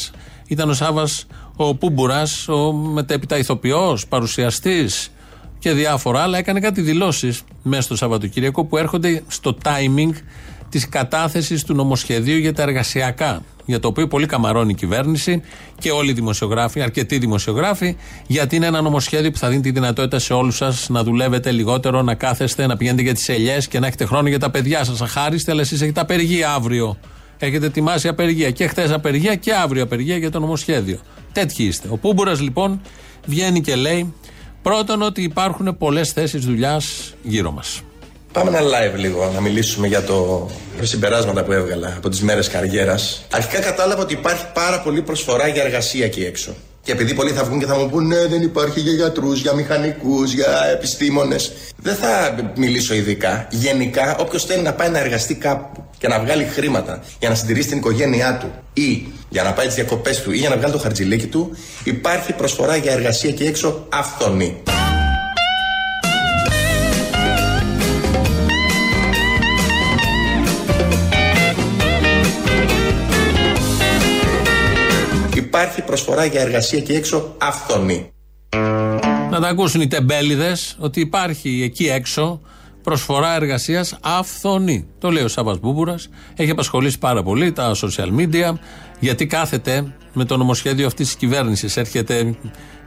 Ήταν 0.48 0.70
ο 0.70 0.74
Σάβα 0.74 1.08
ο 1.56 1.76
Πούμπουρας, 1.76 2.48
ο 2.48 2.72
μετέπειτα 2.74 3.38
ηθοποιό, 3.38 3.98
παρουσιαστής 4.10 5.12
και 5.60 5.72
διάφορα 5.72 6.22
άλλα. 6.22 6.38
Έκανε 6.38 6.60
κάτι 6.60 6.82
δηλώσεις 6.82 7.42
μέσα 7.64 7.82
στο 7.82 7.96
Σαββατοκύριακο 7.96 8.66
που 8.66 8.78
έρχονται 8.78 9.24
στο 9.28 9.58
timing 9.64 10.12
της 10.70 10.90
κατάθεσης 10.90 11.64
του 11.64 11.74
νομοσχεδίου 11.74 12.38
για 12.38 12.54
τα 12.54 12.62
εργασιακά. 12.62 13.44
Για 13.66 13.80
το 13.80 13.88
οποίο 13.88 14.08
πολύ 14.08 14.26
καμαρώνει 14.26 14.72
η 14.72 14.76
κυβέρνηση 14.76 15.42
και 15.80 15.92
όλοι 15.92 16.10
οι 16.10 16.14
δημοσιογράφοι, 16.14 16.82
αρκετοί 16.82 17.18
δημοσιογράφοι, 17.18 17.96
γιατί 18.28 18.56
είναι 18.56 18.66
ένα 18.66 18.82
νομοσχέδιο 18.82 19.32
που 19.32 19.38
θα 19.38 19.50
δίνει 19.50 19.62
τη 19.62 19.72
δυνατότητα 19.72 20.20
σε 20.20 20.34
όλους 20.34 20.56
σας 20.56 20.90
να 20.90 21.04
δουλεύετε 21.04 21.52
λιγότερο, 21.52 22.02
να 22.02 22.16
κάθεστε, 22.16 22.68
να 22.68 22.78
πηγαίνετε 22.78 23.02
για 23.02 23.14
τις 23.14 23.30
ελιές 23.30 23.68
και 23.68 23.80
να 23.80 23.88
έχετε 23.88 24.06
χρόνο 24.06 24.28
για 24.28 24.40
τα 24.40 24.50
παιδιά 24.50 24.84
σας. 24.84 25.02
Αχάριστε, 25.02 25.52
αλλά 25.52 25.62
εσείς 25.62 25.82
έχετε 25.82 26.00
απεργία 26.00 26.54
αύριο. 26.54 26.98
Έχετε 27.38 27.66
ετοιμάσει 27.66 28.08
απεργία 28.08 28.52
και 28.52 28.68
χθες 28.68 28.92
απεργία 28.92 29.36
και 29.36 29.54
αύριο 29.54 29.84
απεργία 29.84 30.18
για 30.18 30.32
το 30.32 30.40
νομοσχέδιο. 30.40 31.00
Τέτοιοι 31.36 31.63
είστε. 31.63 31.88
Ο 31.92 31.98
Πούμπουρας 31.98 32.42
λοιπόν 32.42 32.82
βγαίνει 33.25 33.62
και 33.62 33.75
λέει 33.75 34.13
πρώτον 34.62 35.01
ότι 35.01 35.24
υπάρχουν 35.24 35.77
πολλές 35.77 36.12
θέσεις 36.12 36.46
δουλειάς 36.46 37.13
γύρω 37.24 37.51
μας. 37.51 37.82
Πάμε 38.32 38.58
ένα 38.58 38.60
live 38.60 38.98
λίγο 38.98 39.32
να 39.34 39.42
μιλήσουμε 39.42 39.88
για 39.88 40.04
το 40.04 40.50
τα 40.77 40.86
συμπεράσματα 40.86 41.44
που 41.44 41.51
έβγαλα 41.51 41.94
από 41.98 42.10
τις 42.10 42.22
μέρες 42.22 42.48
καριέρας. 42.48 43.25
Αρχικά 43.32 43.60
κατάλαβα 43.60 44.01
ότι 44.01 44.13
υπάρχει 44.13 44.46
πάρα 44.54 44.82
πολύ 44.82 45.01
προσφορά 45.01 45.48
για 45.48 45.63
εργασία 45.63 46.06
εκεί 46.06 46.24
έξω. 46.24 46.54
Και 46.86 46.92
επειδή 46.92 47.13
πολλοί 47.13 47.32
θα 47.32 47.44
βγουν 47.44 47.60
και 47.60 47.65
θα 47.65 47.77
μου 47.77 47.89
πούν 47.89 48.08
ναι 48.08 48.25
δεν 48.27 48.42
υπάρχει 48.42 48.80
για 48.80 48.92
γιατρούς, 48.92 49.42
για 49.42 49.54
μηχανικούς, 49.54 50.34
για 50.34 50.65
επιστήμονες. 50.74 51.51
Δεν 51.77 51.96
θα 51.96 52.36
μιλήσω 52.56 52.94
ειδικά. 52.94 53.48
Γενικά 53.51 54.15
όποιος 54.20 54.46
θέλει 54.46 54.62
να 54.62 54.74
πάει 54.74 54.89
να 54.89 55.00
εργαστεί 55.00 55.36
κάπου 55.36 55.84
και 55.98 56.08
να 56.08 56.20
βγάλει 56.20 56.44
χρήματα 56.44 57.04
για 57.20 57.30
να 57.30 57.36
συντηρήσει 57.36 57.68
την 57.68 57.77
οικογένειά 57.77 58.38
του 58.38 58.51
ή 58.74 59.08
για 59.30 59.44
να 59.44 59.54
πάει 59.54 59.65
τις 59.65 59.75
διακοπές 59.75 60.22
του 60.22 60.32
ή 60.32 60.38
για 60.38 60.50
να 60.50 60.58
βγάλει 60.58 60.72
το 60.72 60.80
χαρτζηλίκι 60.80 61.27
του 61.27 61.58
υπάρχει 61.84 62.34
προσφορά 62.34 62.75
για 62.75 62.92
εργασία 62.92 63.32
και 63.32 63.46
έξω 63.46 63.86
αυθονή. 63.89 64.62
Υπάρχει 75.56 75.82
προσφορά 75.82 76.26
για 76.26 76.42
εργασία 76.42 76.80
και 76.80 76.94
έξω 76.94 77.36
αυθονή. 77.38 78.12
Να 79.30 79.40
τα 79.40 79.48
ακούσουν 79.48 79.82
οι 79.82 79.88
τεμπέληδες 79.88 80.76
ότι 80.80 81.00
υπάρχει 81.00 81.62
εκεί 81.64 81.88
έξω 81.88 82.42
προσφορά 82.84 83.36
εργασίας 83.36 83.98
αυθονή. 84.02 84.88
Το 85.00 85.12
λέει 85.12 85.24
ο 85.24 85.28
Σάβα 85.28 85.58
Μπούμπουρας. 85.62 86.10
Έχει 86.36 86.52
απασχολήσει 86.52 87.00
πάρα 87.00 87.24
πολύ 87.24 87.52
τα 87.52 87.76
social 87.76 88.20
media 88.20 88.54
γιατί 89.00 89.26
κάθεται 89.26 89.94
με 90.14 90.26
το 90.26 90.38
νομοσχέδιο 90.38 90.86
αυτής 90.86 91.06
της 91.06 91.16
κυβέρνησης. 91.16 91.78
Έρχεται 91.78 92.36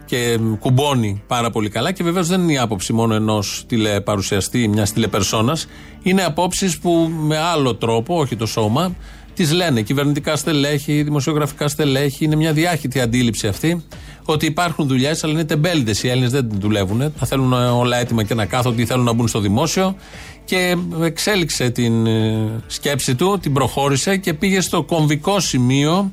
και 0.04 0.38
κουμπώνει 0.58 1.22
πάρα 1.26 1.50
πολύ 1.50 1.68
καλά. 1.68 1.92
Και 1.92 2.02
βεβαίως 2.02 2.28
δεν 2.28 2.40
είναι 2.40 2.52
η 2.52 2.58
άποψη 2.58 2.92
μόνο 2.92 3.14
ενός 3.14 3.64
τηλεπαρουσιαστή, 3.66 4.68
μιας 4.68 4.92
τηλεπερσόνας. 4.92 5.66
Είναι 6.02 6.24
απόψεις 6.24 6.78
που 6.78 7.10
με 7.18 7.38
άλλο 7.38 7.74
τρόπο, 7.74 8.18
όχι 8.18 8.36
το 8.36 8.46
σώμα, 8.46 8.94
τις 9.38 9.52
λένε. 9.52 9.82
Κυβερνητικά 9.82 10.36
στελέχη, 10.36 11.02
δημοσιογραφικά 11.02 11.68
στελέχη. 11.68 12.24
Είναι 12.24 12.36
μια 12.36 12.52
διάχυτη 12.52 13.00
αντίληψη 13.00 13.46
αυτή 13.46 13.84
ότι 14.24 14.46
υπάρχουν 14.46 14.86
δουλειές, 14.88 15.24
αλλά 15.24 15.32
είναι 15.32 15.44
τεμπέληδες. 15.44 16.02
Οι 16.02 16.08
Έλληνες 16.08 16.30
δεν 16.30 16.48
δουλεύουν. 16.52 17.12
Θα 17.16 17.26
θέλουν 17.26 17.52
όλα 17.52 17.96
έτοιμα 17.96 18.22
και 18.22 18.34
να 18.34 18.46
κάθονται 18.46 18.82
ή 18.82 18.86
θέλουν 18.86 19.04
να 19.04 19.12
μπουν 19.12 19.28
στο 19.28 19.40
δημόσιο. 19.40 19.96
Και 20.44 20.76
εξέλιξε 21.02 21.70
την 21.70 22.06
ε, 22.06 22.62
σκέψη 22.66 23.14
του, 23.14 23.38
την 23.42 23.52
προχώρησε 23.52 24.16
και 24.16 24.34
πήγε 24.34 24.60
στο 24.60 24.82
κομβικό 24.82 25.40
σημείο 25.40 26.12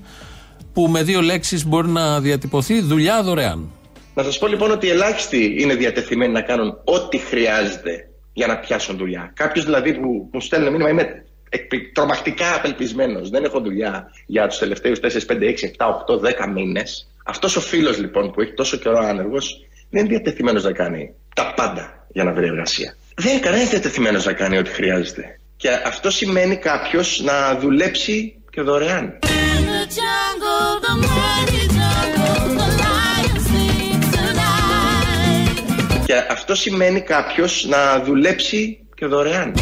που 0.74 0.88
με 0.88 1.04
δύο 1.04 1.22
λέξεις 1.22 1.66
μπορεί 1.66 1.88
να 1.88 2.20
διατυπωθεί 2.20 2.82
δουλειά 2.82 3.24
δωρεάν. 3.24 3.70
Να 4.14 4.24
σας 4.24 4.38
πω 4.38 4.48
λοιπόν 4.48 4.72
ότι 4.72 4.90
ελάχιστοι 4.90 5.56
είναι 5.60 5.76
διατεθειμένοι 5.76 6.32
να 6.32 6.42
κάνουν 6.42 6.78
ό,τι 6.84 7.18
χρειάζεται 7.18 8.10
για 8.34 8.48
να 8.48 8.58
πιάσουν 8.58 8.98
δουλειά. 8.98 9.32
Κάποιος 9.36 9.66
δηλαδή 9.66 9.94
που 9.94 10.30
μου 10.34 10.42
στέλνει 10.42 10.70
μήνυμα, 10.70 10.90
είμαι 10.90 11.02
εκπλη- 11.02 11.24
τρομακτικά 11.94 12.56
απελπισμένος. 12.56 13.30
Δεν 13.30 13.44
έχω 13.44 13.60
δουλειά 13.60 14.12
για 14.26 14.48
τους 14.48 14.58
τελευταίους 14.58 15.00
4, 15.00 15.26
5, 15.26 15.48
6, 15.48 15.66
7, 15.66 15.90
8, 15.90 16.20
10 16.20 16.48
μήνες. 16.54 17.10
Αυτός 17.26 17.56
ο 17.56 17.62
φίλος 17.62 17.98
λοιπόν 17.98 18.32
που 18.32 18.42
έχει 18.42 18.54
τόσο 18.54 18.78
καιρό 18.78 18.98
άνεργος 18.98 19.66
δεν 19.90 20.06
είναι 20.06 20.10
διατεθειμένος 20.10 20.64
να 20.64 20.72
κάνει 20.72 21.14
τα 21.36 21.54
πάντα 21.56 22.08
για 22.10 22.24
να 22.24 22.32
βρει 22.34 22.46
εργασία. 22.46 22.96
Δεν 23.16 23.32
είναι 23.32 23.42
κανένας 23.42 23.70
διατεθειμένος 23.70 24.26
να 24.26 24.34
κάνει 24.34 24.58
ό,τι 24.58 24.70
χρειάζεται. 24.70 25.40
Και 25.58 25.70
αυτό 25.86 26.10
σημαίνει 26.10 26.58
κάποιος 26.58 27.22
να 27.24 27.58
δουλέψει 27.58 28.36
και 28.50 28.62
δωρεάν. 28.62 29.20
Και 36.06 36.16
αυτό 36.30 36.56
σημαίνει 36.56 37.02
κάποιος 37.02 37.66
να 37.70 38.00
δουλέψει 38.00 38.80
και 38.96 39.06
δωρεάν. 39.06 39.54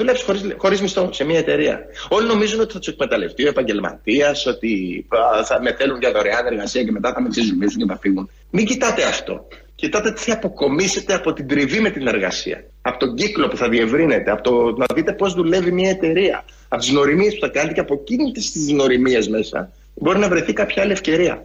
Δουλέψεις 0.00 0.24
χωρίς, 0.24 0.42
χωρίς 0.56 0.80
μισθό 0.80 1.08
σε 1.12 1.24
μια 1.24 1.38
εταιρεία. 1.38 1.80
Όλοι 2.08 2.26
νομίζουν 2.26 2.60
ότι 2.60 2.72
θα 2.72 2.78
τους 2.78 2.88
εκμεταλλευτεί 2.88 3.44
ο 3.44 3.48
επαγγελματίας, 3.48 4.46
ότι 4.46 4.70
α, 5.08 5.44
θα 5.44 5.62
με 5.62 5.74
θέλουν 5.78 5.98
για 5.98 6.12
δωρεάν 6.12 6.46
εργασία 6.46 6.82
και 6.84 6.92
μετά 6.92 7.12
θα 7.12 7.22
με 7.22 7.28
ξεζουμίσουν 7.28 7.80
και 7.80 7.86
θα 7.88 7.98
φύγουν. 7.98 8.30
Μην 8.50 8.66
κοιτάτε 8.66 9.02
αυτό. 9.04 9.48
Κοιτάτε 9.74 10.12
τι 10.12 10.20
θα 10.20 10.32
αποκομίσετε 10.32 11.14
από 11.14 11.32
την 11.32 11.48
τριβή 11.48 11.80
με 11.80 11.90
την 11.90 12.06
εργασία. 12.06 12.64
Από 12.82 12.98
τον 12.98 13.14
κύκλο 13.14 13.48
που 13.48 13.56
θα 13.56 13.68
διευρύνετε, 13.68 14.30
από 14.30 14.42
το 14.42 14.74
να 14.76 14.86
δείτε 14.94 15.12
πώς 15.12 15.34
δουλεύει 15.34 15.72
μια 15.72 15.90
εταιρεία, 15.90 16.44
από 16.68 16.80
τις 16.80 16.90
νοημίε 16.92 17.30
που 17.30 17.40
θα 17.40 17.48
κάνετε 17.48 17.74
και 17.74 17.80
από 17.80 17.94
εκείνε 17.94 18.32
τις 18.32 18.68
νοημίε 18.72 19.20
μέσα 19.28 19.72
μπορεί 19.94 20.18
να 20.18 20.28
βρεθεί 20.28 20.52
κάποια 20.52 20.82
άλλη 20.82 20.92
ευκαιρία. 20.92 21.44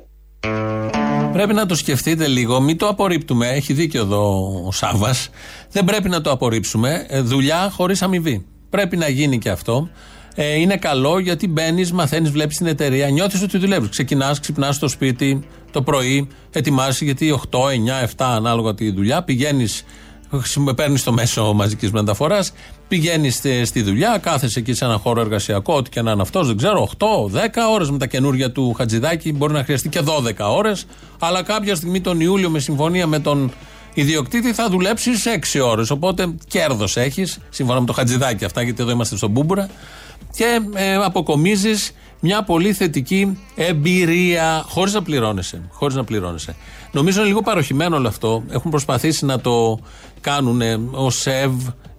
Πρέπει 1.36 1.54
να 1.54 1.66
το 1.66 1.76
σκεφτείτε 1.76 2.28
λίγο, 2.28 2.62
μην 2.62 2.78
το 2.78 2.88
απορρίπτουμε. 2.88 3.48
Έχει 3.48 3.74
δίκιο 3.74 4.02
εδώ 4.02 4.54
ο 4.66 4.72
Σάβα. 4.72 5.16
Δεν 5.72 5.84
πρέπει 5.84 6.10
να 6.10 6.22
το 6.22 6.32
απορρίψουμε. 6.32 7.06
Ε, 7.08 7.22
δουλειά 7.22 7.70
χωρίς 7.70 8.02
αμοιβή. 8.02 8.46
Πρέπει 8.70 8.98
να 8.98 9.08
γίνει 9.10 9.38
και 9.38 9.50
αυτό. 9.50 9.90
Ε, 10.36 10.60
είναι 10.60 10.78
καλό 10.78 11.20
γιατί 11.20 11.48
μπαίνεις, 11.48 11.92
μαθαίνεις, 11.92 12.30
βλέπεις 12.30 12.58
την 12.58 12.66
εταιρεία, 12.66 13.10
νιώθεις 13.10 13.42
ότι 13.42 13.58
δουλεύεις. 13.58 13.90
Ξεκινάς, 13.90 14.40
ξυπνάς 14.40 14.76
στο 14.76 14.88
σπίτι 14.88 15.48
το 15.72 15.82
πρωί, 15.82 16.28
ετοιμάζει 16.52 17.06
γιατί 17.06 17.32
8, 17.32 17.70
9, 17.70 18.02
7 18.02 18.08
ανάλογα 18.18 18.74
τη 18.74 18.92
δουλειά, 18.92 19.24
πηγαίνεις, 19.24 19.84
παίρνεις 20.76 21.04
το 21.04 21.12
μέσο 21.12 21.54
μαζικής 21.54 21.92
μεταφοράς, 21.92 22.54
πηγαίνεις 22.88 23.36
στη, 23.36 23.66
στη 23.66 23.82
δουλειά, 23.82 24.18
κάθεσαι 24.22 24.60
εκεί 24.60 24.74
σε 24.74 24.86
ένα 24.86 24.98
χώρο 24.98 25.22
εργασιακό, 25.22 25.74
ό,τι 25.76 25.90
και 25.90 26.02
να 26.02 26.12
είναι 26.12 26.22
αυτός, 26.22 26.48
δεν 26.48 26.58
ξέρω, 26.58 26.90
8, 26.98 27.06
10 27.32 27.40
ώρες 27.74 27.90
με 27.90 27.98
τα 27.98 28.08
καινούργια 28.08 28.52
του 28.52 28.74
Χατζηδάκη, 28.74 29.34
μπορεί 29.34 29.54
να 29.54 29.64
χρειαστεί 29.64 29.90
και 29.90 30.02
12 30.02 30.56
ώρες, 30.56 30.86
αλλά 31.20 31.44
κάποια 31.44 31.76
στιγμή 31.76 32.02
τον 32.02 32.20
Ιούλιο 32.20 32.50
με 32.50 32.60
συμφωνία 32.60 33.08
με 33.08 33.20
τον 33.20 33.52
ιδιοκτήτη 33.94 34.54
θα 34.54 34.70
δουλέψεις 34.70 35.26
6 35.26 35.60
ώρες. 35.60 35.90
Οπότε 35.90 36.36
κέρδος 36.48 36.98
έχεις, 36.98 37.40
σύμφωνα 37.50 37.80
με 37.80 37.86
το 37.86 37.94
Χατζηδάκη 37.94 38.46
αυτά, 38.46 38.62
γιατί 38.62 38.82
εδώ 38.82 38.92
είμαστε 38.92 39.18
στον 39.18 39.30
Μπούμπουρα, 39.30 39.70
και 40.36 40.60
ε, 40.74 40.96
αποκομίζεις 40.96 41.92
μια 42.20 42.44
πολύ 42.44 42.74
θετική 42.74 43.38
εμπειρία 43.56 44.66
χωρίς 44.68 44.94
να 44.94 45.02
πληρώνεσαι. 45.02 45.62
Χωρίς 45.72 45.96
να 45.96 46.04
πληρώνεσαι. 46.04 46.56
Νομίζω 46.92 47.20
είναι 47.20 47.28
λίγο 47.28 47.42
παροχημένο 47.42 47.96
όλο 47.96 48.08
αυτό. 48.08 48.44
Έχουν 48.50 48.72
προσπαθήσει 48.72 49.26
να 49.26 49.40
το 49.40 49.80
κάνουν 50.26 50.62
ω 50.92 51.10
ΣΕΒ 51.10 51.52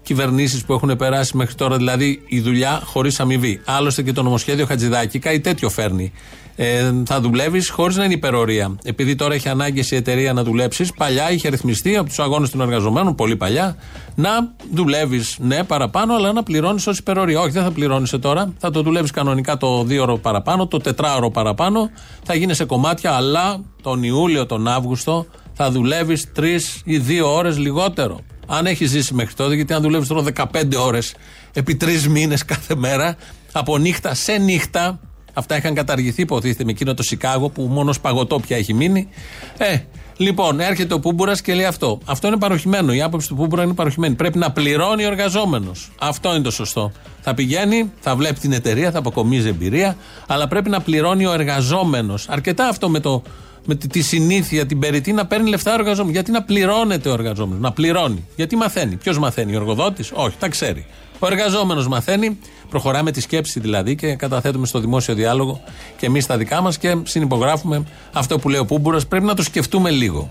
κυβερνήσεις 0.02 0.64
που 0.64 0.73
έχουν 0.73 0.97
περάσει 0.97 1.37
μέχρι 1.37 1.54
τώρα, 1.54 1.76
δηλαδή 1.76 2.23
η 2.26 2.40
δουλειά 2.40 2.80
χωρίς 2.85 3.21
αμοιβή. 3.21 3.61
Άλλωστε 3.64 4.02
και 4.02 4.12
το 4.12 4.23
νομοσχέδιο 4.23 4.66
Χατζηδάκη 4.66 5.18
κάτι 5.18 5.40
τέτοιο 5.40 5.68
φέρνει. 5.68 6.12
Ε, 6.56 6.92
θα 7.06 7.21
δουλεύεις 7.21 7.68
χωρίς 7.68 7.97
να 7.97 8.04
είναι 8.04 8.14
υπερορία. 8.14 8.76
Επειδή 8.85 9.14
τώρα 9.14 9.35
έχει 9.35 9.49
ανάγκη 9.49 9.85
η 9.90 9.97
εταιρεία 9.97 10.33
να 10.33 10.42
δουλέψεις, 10.42 10.92
παλιά 10.92 11.30
είχε 11.30 11.49
ρυθμιστεί 11.49 11.97
από 11.97 12.09
τους 12.09 12.18
αγώνες 12.18 12.50
των 12.50 12.61
εργαζομένων, 12.61 13.14
πολύ 13.14 13.37
παλιά, 13.37 13.76
να 14.14 14.30
δουλεύεις 14.73 15.37
ναι 15.40 15.64
παραπάνω, 15.64 16.14
αλλά 16.14 16.33
να 16.33 16.42
πληρώνεις 16.42 16.87
ως 16.87 16.99
υπερορία. 16.99 17.40
Όχι, 17.40 17.50
δεν 17.50 17.62
θα 17.62 17.71
πληρώνει 17.71 18.09
τώρα. 18.09 18.52
Θα 18.59 18.71
το 18.71 18.83
δουλεύεις 18.83 19.11
κανονικά 19.11 19.56
το 19.56 19.80
2 19.80 19.99
ώρο 20.00 20.16
παραπάνω, 20.16 20.66
το 20.66 20.80
4 20.85 21.14
ώρο 21.16 21.30
παραπάνω. 21.30 21.90
Θα 22.25 22.35
γίνει 22.35 22.54
σε 22.54 22.64
κομμάτια, 22.64 23.12
αλλά 23.12 23.61
τον 23.83 24.02
Ιούλιο, 24.02 24.47
τον 24.47 24.68
Αύγουστο 24.68 25.26
θα 25.57 25.71
δουλεύεις 25.71 26.27
3 26.37 26.83
ή 26.85 26.99
2 26.99 27.23
ώρες 27.25 27.59
λιγότερο. 27.59 28.21
Αν 28.47 28.67
έχεις 28.67 28.91
ζήσει 28.91 29.15
μέχρι 29.15 29.35
τότε, 29.35 29.55
γιατί 29.55 29.73
αν 29.73 29.83
δουλεύεις 29.83 30.09
τώρα 30.09 30.23
15 30.23 30.77
ώρες 30.79 31.15
επί 31.53 31.75
τρεις 31.77 32.09
μήνες 32.09 32.45
κάθε 32.45 32.75
μέρα, 32.75 33.17
από 33.53 33.79
νύχτα 33.79 34.15
σε 34.15 34.33
νύχτα, 34.33 35.01
αυτά 35.33 35.57
είχαν 35.57 35.75
καταργηθεί, 35.75 36.23
υποτίθεται 36.23 36.65
με 36.65 36.71
εκείνο 36.71 36.95
το 36.95 37.03
Σικάγο 37.03 37.49
που 37.49 37.63
μόνο 37.63 37.93
σπαγωτό 37.93 38.41
πια 38.41 38.57
έχει 38.57 38.75
μείνει. 38.75 39.09
Ε, 39.57 39.79
λοιπόν, 40.17 40.61
έρχεται 40.61 40.95
ο 40.95 41.01
Πούμπουρας 41.01 41.41
και 41.41 41.55
λέει 41.55 41.65
αυτό. 41.65 41.99
Αυτό 42.05 42.27
είναι 42.27 42.37
παροχημένο. 42.37 42.93
Η 42.93 43.03
άποψη 43.03 43.29
του 43.29 43.37
Πούμπουρα 43.37 43.63
είναι 43.63 43.75
παροχημένη. 43.75 44.15
Πρέπει 44.15 44.39
να 44.39 44.53
πληρώνει 44.53 45.05
ο 45.05 45.07
εργαζόμενος. 45.07 45.91
Αυτό 45.99 46.35
είναι 46.35 46.43
το 46.43 46.51
σωστό. 46.51 46.93
Θα 47.21 47.35
πηγαίνει, 47.35 47.93
θα 48.01 48.17
βλέπει 48.17 48.41
την 48.41 48.53
εταιρεία, 48.53 48.91
θα 48.91 48.99
αποκομίζει 48.99 49.49
εμπειρία, 49.49 49.97
αλλά 50.27 50.49
πρέπει 50.49 50.71
να 50.71 50.81
πληρώνει 50.81 51.27
ο 51.27 51.33
εργαζόμενος. 51.33 52.29
Αρκετά 52.29 52.69
αυτό 52.69 52.89
με 52.89 53.01
το 53.01 53.23
με 53.67 53.75
τη, 53.75 53.89
τη 53.89 54.03
συνήθεια, 54.03 54.67
την 54.67 54.79
περιττή 54.79 55.13
να 55.13 55.27
παίρνει 55.27 55.49
λεφτά 55.49 55.71
ο 55.71 55.75
εργαζόμενος. 55.75 56.13
Γιατί 56.13 56.31
να 56.31 56.43
πληρώνεται 56.43 57.09
ο 57.09 57.13
εργαζόμενος, 57.13 57.61
να 57.61 57.73
πληρώνει. 57.73 58.29
Γιατί 58.37 58.57
μαθαίνει. 58.57 58.97
Ποιος 58.97 59.19
μαθαίνει, 59.19 59.53
ο 59.55 59.57
εργοδότης, 59.57 60.11
όχι, 60.15 60.37
τα 60.39 60.49
ξέρει. 60.49 60.87
Ο 61.19 61.27
εργαζόμενος 61.27 61.89
μαθαίνει, 61.89 62.39
προχωράμε 62.71 63.11
τη 63.11 63.21
σκέψη 63.21 63.61
δηλαδή 63.61 63.95
και 63.95 64.15
καταθέτουμε 64.15 64.67
στο 64.67 64.79
δημόσιο 64.79 65.15
διάλογο 65.15 65.61
και 65.97 66.07
εμείς 66.07 66.27
τα 66.27 66.37
δικά 66.37 66.61
μας 66.61 66.79
και 66.79 66.97
συνυπογράφουμε 67.03 67.85
αυτό 68.13 68.39
που 68.39 68.49
λέει 68.49 68.61
ο 68.61 68.65
Πούμπουρας. 68.65 69.07
Πρέπει 69.07 69.25
να 69.25 69.35
το 69.35 69.43
σκεφτούμε 69.43 69.91
λίγο. 69.91 70.31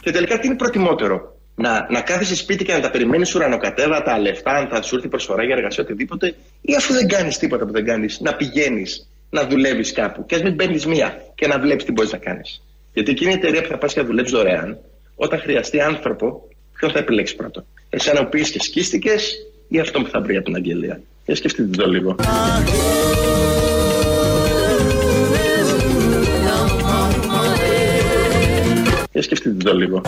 Και 0.00 0.10
τελικά 0.10 0.38
τι 0.38 0.46
είναι 0.46 0.56
προτιμότερο; 0.56 1.36
Να, 1.54 1.86
να 1.90 2.00
κάθεσαι 2.00 2.36
σπίτι 2.36 2.64
και 2.64 2.72
να 2.72 2.80
τα 2.80 2.90
περιμένεις 2.90 3.34
ουρανοκατέβατα 3.34 4.18
λεφτά, 4.18 4.50
αν 4.50 4.68
θα 4.68 4.82
σου 4.82 4.94
έρθει 4.94 5.08
προσφορά 5.08 5.42
για 5.42 5.54
εργασία 5.56 5.84
οτιδήποτε, 5.84 6.34
ή 6.60 6.74
αφού 6.74 6.92
δεν 6.92 7.08
κάνεις 7.08 7.38
τίποτα 7.38 7.66
που 7.66 7.72
δεν 7.72 7.84
κάνεις, 7.84 8.20
να 8.20 8.34
πηγαίνεις 8.34 9.08
να 9.30 9.46
δουλεύεις 9.46 9.92
κάπου. 9.92 10.26
Και 10.26 10.34
ας 10.34 10.42
μην 10.42 10.56
παίρνεις 10.56 10.86
μία 10.86 11.22
και 11.34 11.46
να 11.46 11.58
βλέπει 11.58 11.84
τι 11.84 11.92
μπορείς 11.92 12.12
να 12.12 12.18
κάνεις. 12.18 12.62
Γιατί 12.92 13.10
εκείνη 13.10 13.30
η 13.30 13.34
εταιρεία 13.34 13.62
που 13.62 13.68
θα 13.68 13.78
πας 13.78 13.92
και 13.92 14.00
να 14.00 14.06
δουλεύει 14.06 14.30
δωρεάν, 14.30 14.78
όταν 15.16 15.40
χρειαστεί 15.40 15.80
άνθρωπο, 15.80 16.48
ποιον 16.76 16.90
θα 16.90 16.98
επιλέξεις 16.98 17.36
πρώτο. 17.36 17.64
Εσένα 17.90 18.22
που 18.22 18.28
πήγε 18.28 18.50
και 18.50 18.62
σκίστηκες 18.62 19.34
ή 19.68 19.78
αυτό 19.78 20.00
που 20.00 20.08
θα 20.08 20.20
βρει 20.20 20.36
από 20.36 20.44
την 20.44 20.54
αγγελία; 20.54 21.00
Για 21.24 21.34
σκεφτείτε 21.34 21.82
το 21.82 21.88
λίγο. 21.88 22.16
Για 29.12 29.22
σκεφτείτε 29.22 29.64
το 29.64 29.76
λίγο. 29.76 30.00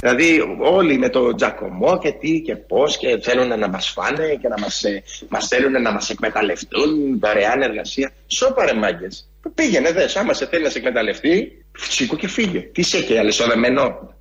Δηλαδή 0.00 0.56
όλοι 0.60 0.98
με 0.98 1.08
το 1.08 1.34
τζακωμό 1.34 1.98
και 1.98 2.12
τι 2.12 2.40
και 2.40 2.56
πώς 2.56 2.96
και 2.96 3.18
θέλουν 3.22 3.58
να 3.58 3.68
μας 3.68 3.88
φάνε 3.88 4.38
και 4.40 4.48
να 4.48 4.58
μας, 4.58 4.84
ε, 4.84 5.02
μας 5.28 5.46
θέλουν 5.46 5.82
να 5.82 5.92
μας 5.92 6.10
εκμεταλλευτούν 6.10 7.18
δωρεάν 7.20 7.62
εργασία. 7.62 8.10
Σώπα 8.26 8.64
ρε 8.64 8.74
μάγκες. 8.74 9.28
Πήγαινε 9.54 9.92
δες, 9.92 10.16
άμα 10.16 10.32
σε 10.32 10.46
θέλει 10.46 10.62
να 10.62 10.70
σε 10.70 10.78
εκμεταλλευτεί, 10.78 11.64
σήκω 11.76 12.16
και 12.16 12.28
φύγε. 12.28 12.60
Τι 12.60 12.80
είσαι 12.80 13.02
και 13.02 13.18
αλεσοδεμένο. 13.18 14.14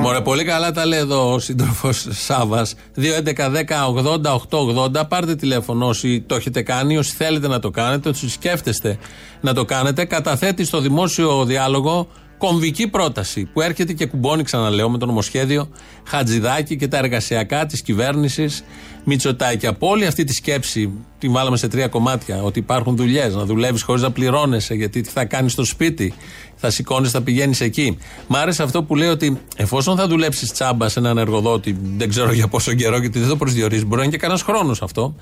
Μωρέ, 0.00 0.20
πολύ 0.20 0.44
καλά 0.44 0.72
τα 0.72 0.86
λέει 0.86 0.98
εδώ 0.98 1.32
ο 1.32 1.38
σύντροφος 1.38 2.06
Σάβας. 2.10 2.74
2.11.10.80.880. 2.96 5.08
Πάρτε 5.08 5.34
τηλέφωνο 5.34 5.86
όσοι 5.86 6.20
το 6.20 6.34
έχετε 6.34 6.62
κάνει, 6.62 6.96
όσοι 6.96 7.14
θέλετε 7.14 7.48
να 7.48 7.58
το 7.58 7.70
κάνετε, 7.70 8.08
όσοι 8.08 8.30
σκέφτεστε 8.30 8.98
να 9.40 9.54
το 9.54 9.64
κάνετε. 9.64 10.04
Καταθέτει 10.04 10.64
στο 10.64 10.80
δημόσιο 10.80 11.44
διάλογο 11.44 12.08
κομβική 12.40 12.88
πρόταση 12.88 13.44
που 13.52 13.60
έρχεται 13.60 13.92
και 13.92 14.06
κουμπώνει, 14.06 14.42
ξαναλέω, 14.42 14.90
με 14.90 14.98
το 14.98 15.06
νομοσχέδιο 15.06 15.68
Χατζηδάκη 16.06 16.76
και 16.76 16.88
τα 16.88 16.98
εργασιακά 16.98 17.66
της 17.66 17.82
κυβέρνησης 17.82 18.64
Μητσοτάκη. 19.04 19.66
Από 19.66 19.88
όλη 19.88 20.06
αυτή 20.06 20.24
τη 20.24 20.32
σκέψη, 20.32 20.90
την 21.18 21.32
βάλαμε 21.32 21.56
σε 21.56 21.68
τρία 21.68 21.88
κομμάτια, 21.88 22.42
ότι 22.42 22.58
υπάρχουν 22.58 22.96
δουλειές, 22.96 23.34
να 23.34 23.44
δουλεύεις 23.44 23.82
χωρίς 23.82 24.02
να 24.02 24.10
πληρώνεσαι, 24.10 24.74
γιατί 24.74 25.00
τι 25.00 25.10
θα 25.10 25.24
κάνεις 25.24 25.52
στο 25.52 25.64
σπίτι, 25.64 26.14
θα 26.56 26.70
σηκώνεις, 26.70 27.10
θα 27.10 27.22
πηγαίνεις 27.22 27.60
εκεί. 27.60 27.98
Μ' 28.26 28.36
άρεσε 28.36 28.62
αυτό 28.62 28.82
που 28.82 28.96
λέει 28.96 29.08
ότι 29.08 29.40
εφόσον 29.56 29.96
θα 29.96 30.06
δουλέψεις 30.06 30.52
τσάμπα 30.52 30.88
σε 30.88 30.98
έναν 30.98 31.18
εργοδότη, 31.18 31.78
δεν 31.96 32.08
ξέρω 32.08 32.32
για 32.32 32.48
πόσο 32.48 32.74
καιρό, 32.74 32.98
γιατί 32.98 33.18
δεν 33.18 33.28
το 33.28 33.36
προσδιορίζεις, 33.36 33.84
μπορεί 33.84 33.96
να 33.96 34.02
είναι 34.02 34.12
και 34.12 34.18
κανένας 34.18 34.42
χρόνος 34.42 34.82
αυτό. 34.82 35.14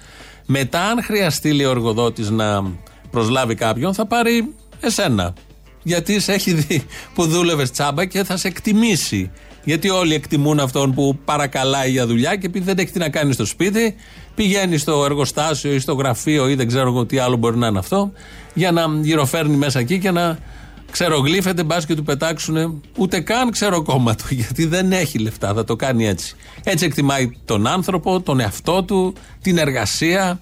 Μετά, 0.47 0.81
αν 0.81 1.03
χρειαστεί, 1.03 1.53
λέει 1.53 1.67
ο 1.67 1.71
εργοδότης 1.71 2.31
να 2.31 2.73
προσλάβει 3.11 3.55
κάποιον, 3.55 3.95
θα 3.95 4.07
πάρει 4.07 4.55
εσένα. 4.81 5.35
Γιατί 5.89 6.21
σε 6.21 6.33
έχει 6.33 6.53
δει 6.53 6.85
που 7.15 7.27
δούλευε 7.27 7.65
τσάμπα 7.65 8.05
και 8.05 8.25
θα 8.25 8.37
σε 8.37 8.49
εκτιμήσει. 8.49 9.31
Γιατί 9.65 9.91
όλοι 9.91 10.15
εκτιμούν 10.15 10.61
αυτόν 10.61 10.95
που 10.95 11.19
παρακαλάει 11.25 11.91
για 11.91 12.07
δουλειά 12.07 12.37
και 12.37 12.47
επειδή 12.47 12.65
δεν 12.65 12.79
έχει 12.79 12.93
τι 12.93 12.99
να 12.99 13.09
κάνει 13.09 13.33
στο 13.33 13.45
σπίτι, 13.45 13.95
πηγαίνει 14.35 14.77
στο 14.79 15.05
εργοστάσιο 15.05 15.75
ή 15.75 15.79
στο 15.79 15.95
γραφείο 15.95 16.49
ή 16.49 16.55
δεν 16.55 16.67
ξέρω 16.67 16.89
εγώ 16.89 17.07
τι 17.07 17.19
άλλο 17.19 17.37
μπορεί 17.37 17.57
να 17.57 17.67
είναι 17.67 17.79
αυτό, 17.79 18.13
για 18.55 18.73
να 18.73 18.87
γυροφέρνει 19.01 19.57
μέσα 19.57 19.79
εκεί 19.79 19.99
και 19.99 20.11
να 20.11 20.39
ξερογλύφεται, 20.91 21.63
μπας 21.63 21.87
και 21.87 21.95
του 21.95 22.03
πετάξουν 22.03 22.83
ούτε 22.97 23.21
καν 23.21 23.51
ξέρω 23.51 23.83
κόμμα 23.83 24.15
του, 24.15 24.25
γιατί 24.41 24.67
δεν 24.67 24.93
έχει 24.93 25.19
λεφτά, 25.19 25.55
θα 25.55 25.65
το 25.65 25.77
κάνει 25.77 26.07
έτσι. 26.07 26.37
Έτσι 26.65 26.85
εκτιμάει 26.85 27.33
τον 27.45 27.67
άνθρωπο, 27.67 28.21
τον 28.21 28.41
εαυτό 28.41 28.83
του, 28.83 29.15
την 29.43 29.59
εργασία. 29.59 30.39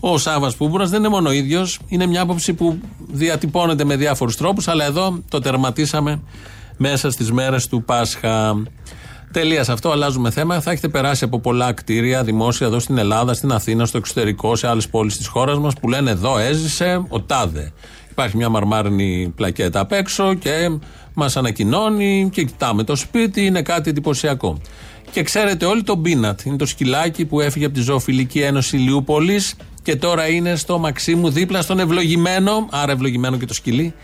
Ο 0.00 0.18
Σάβα 0.18 0.52
Πούμπουρας 0.56 0.90
δεν 0.90 0.98
είναι 0.98 1.08
μόνο 1.08 1.28
ο 1.28 1.32
ίδιος, 1.32 1.78
είναι 1.88 2.06
μια 2.06 2.20
άποψη 2.20 2.52
που 2.54 2.78
διατυπώνεται 3.10 3.84
με 3.84 3.96
διάφορους 3.96 4.36
τρόπους, 4.36 4.68
αλλά 4.68 4.84
εδώ 4.84 5.22
το 5.28 5.38
τερματίσαμε 5.38 6.22
μέσα 6.76 7.10
στις 7.10 7.32
μέρες 7.32 7.68
του 7.68 7.82
Πάσχα. 7.84 8.62
Τελεία 9.32 9.64
σε 9.64 9.72
αυτό, 9.72 9.90
αλλάζουμε 9.90 10.30
θέμα. 10.30 10.60
Θα 10.60 10.70
έχετε 10.70 10.88
περάσει 10.88 11.24
από 11.24 11.40
πολλά 11.40 11.72
κτίρια 11.72 12.24
δημόσια 12.24 12.66
εδώ 12.66 12.78
στην 12.78 12.98
Ελλάδα, 12.98 13.34
στην 13.34 13.52
Αθήνα, 13.52 13.86
στο 13.86 13.98
εξωτερικό, 13.98 14.56
σε 14.56 14.68
άλλες 14.68 14.88
πόλεις 14.88 15.16
της 15.16 15.26
χώρας 15.26 15.58
μας 15.58 15.74
που 15.80 15.88
λένε 15.88 16.10
εδώ 16.10 16.38
έζησε 16.38 17.02
ο 17.08 17.20
Τάδε. 17.20 17.72
Υπάρχει 18.10 18.36
μια 18.36 18.48
μαρμάρινη 18.48 19.32
πλακέτα 19.36 19.80
απ' 19.80 19.92
έξω 19.92 20.34
και 20.34 20.78
μας 21.14 21.36
ανακοινώνει 21.36 22.28
και 22.32 22.44
κοιτάμε 22.44 22.84
το 22.84 22.96
σπίτι, 22.96 23.44
είναι 23.44 23.62
κάτι 23.62 23.90
εντυπωσιακό. 23.90 24.58
Και 25.10 25.22
ξέρετε 25.22 25.64
όλοι 25.64 25.82
το 25.82 25.94
Μπίνατ. 25.94 26.40
Είναι 26.40 26.56
το 26.56 26.66
σκυλάκι 26.66 27.24
που 27.24 27.40
έφυγε 27.40 27.64
από 27.64 27.74
τη 27.74 27.80
Ζωοφιλική 27.80 28.40
Ένωση 28.40 28.76
Λιούπολης 28.76 29.54
και 29.82 29.96
τώρα 29.96 30.28
είναι 30.28 30.56
στο 30.56 30.78
Μαξίμου 30.78 31.30
δίπλα 31.30 31.62
στον 31.62 31.78
ευλογημένο, 31.78 32.68
άρα 32.70 32.92
ευλογημένο 32.92 33.36
και 33.36 33.46
το 33.46 33.54
σκυλί, 33.54 33.94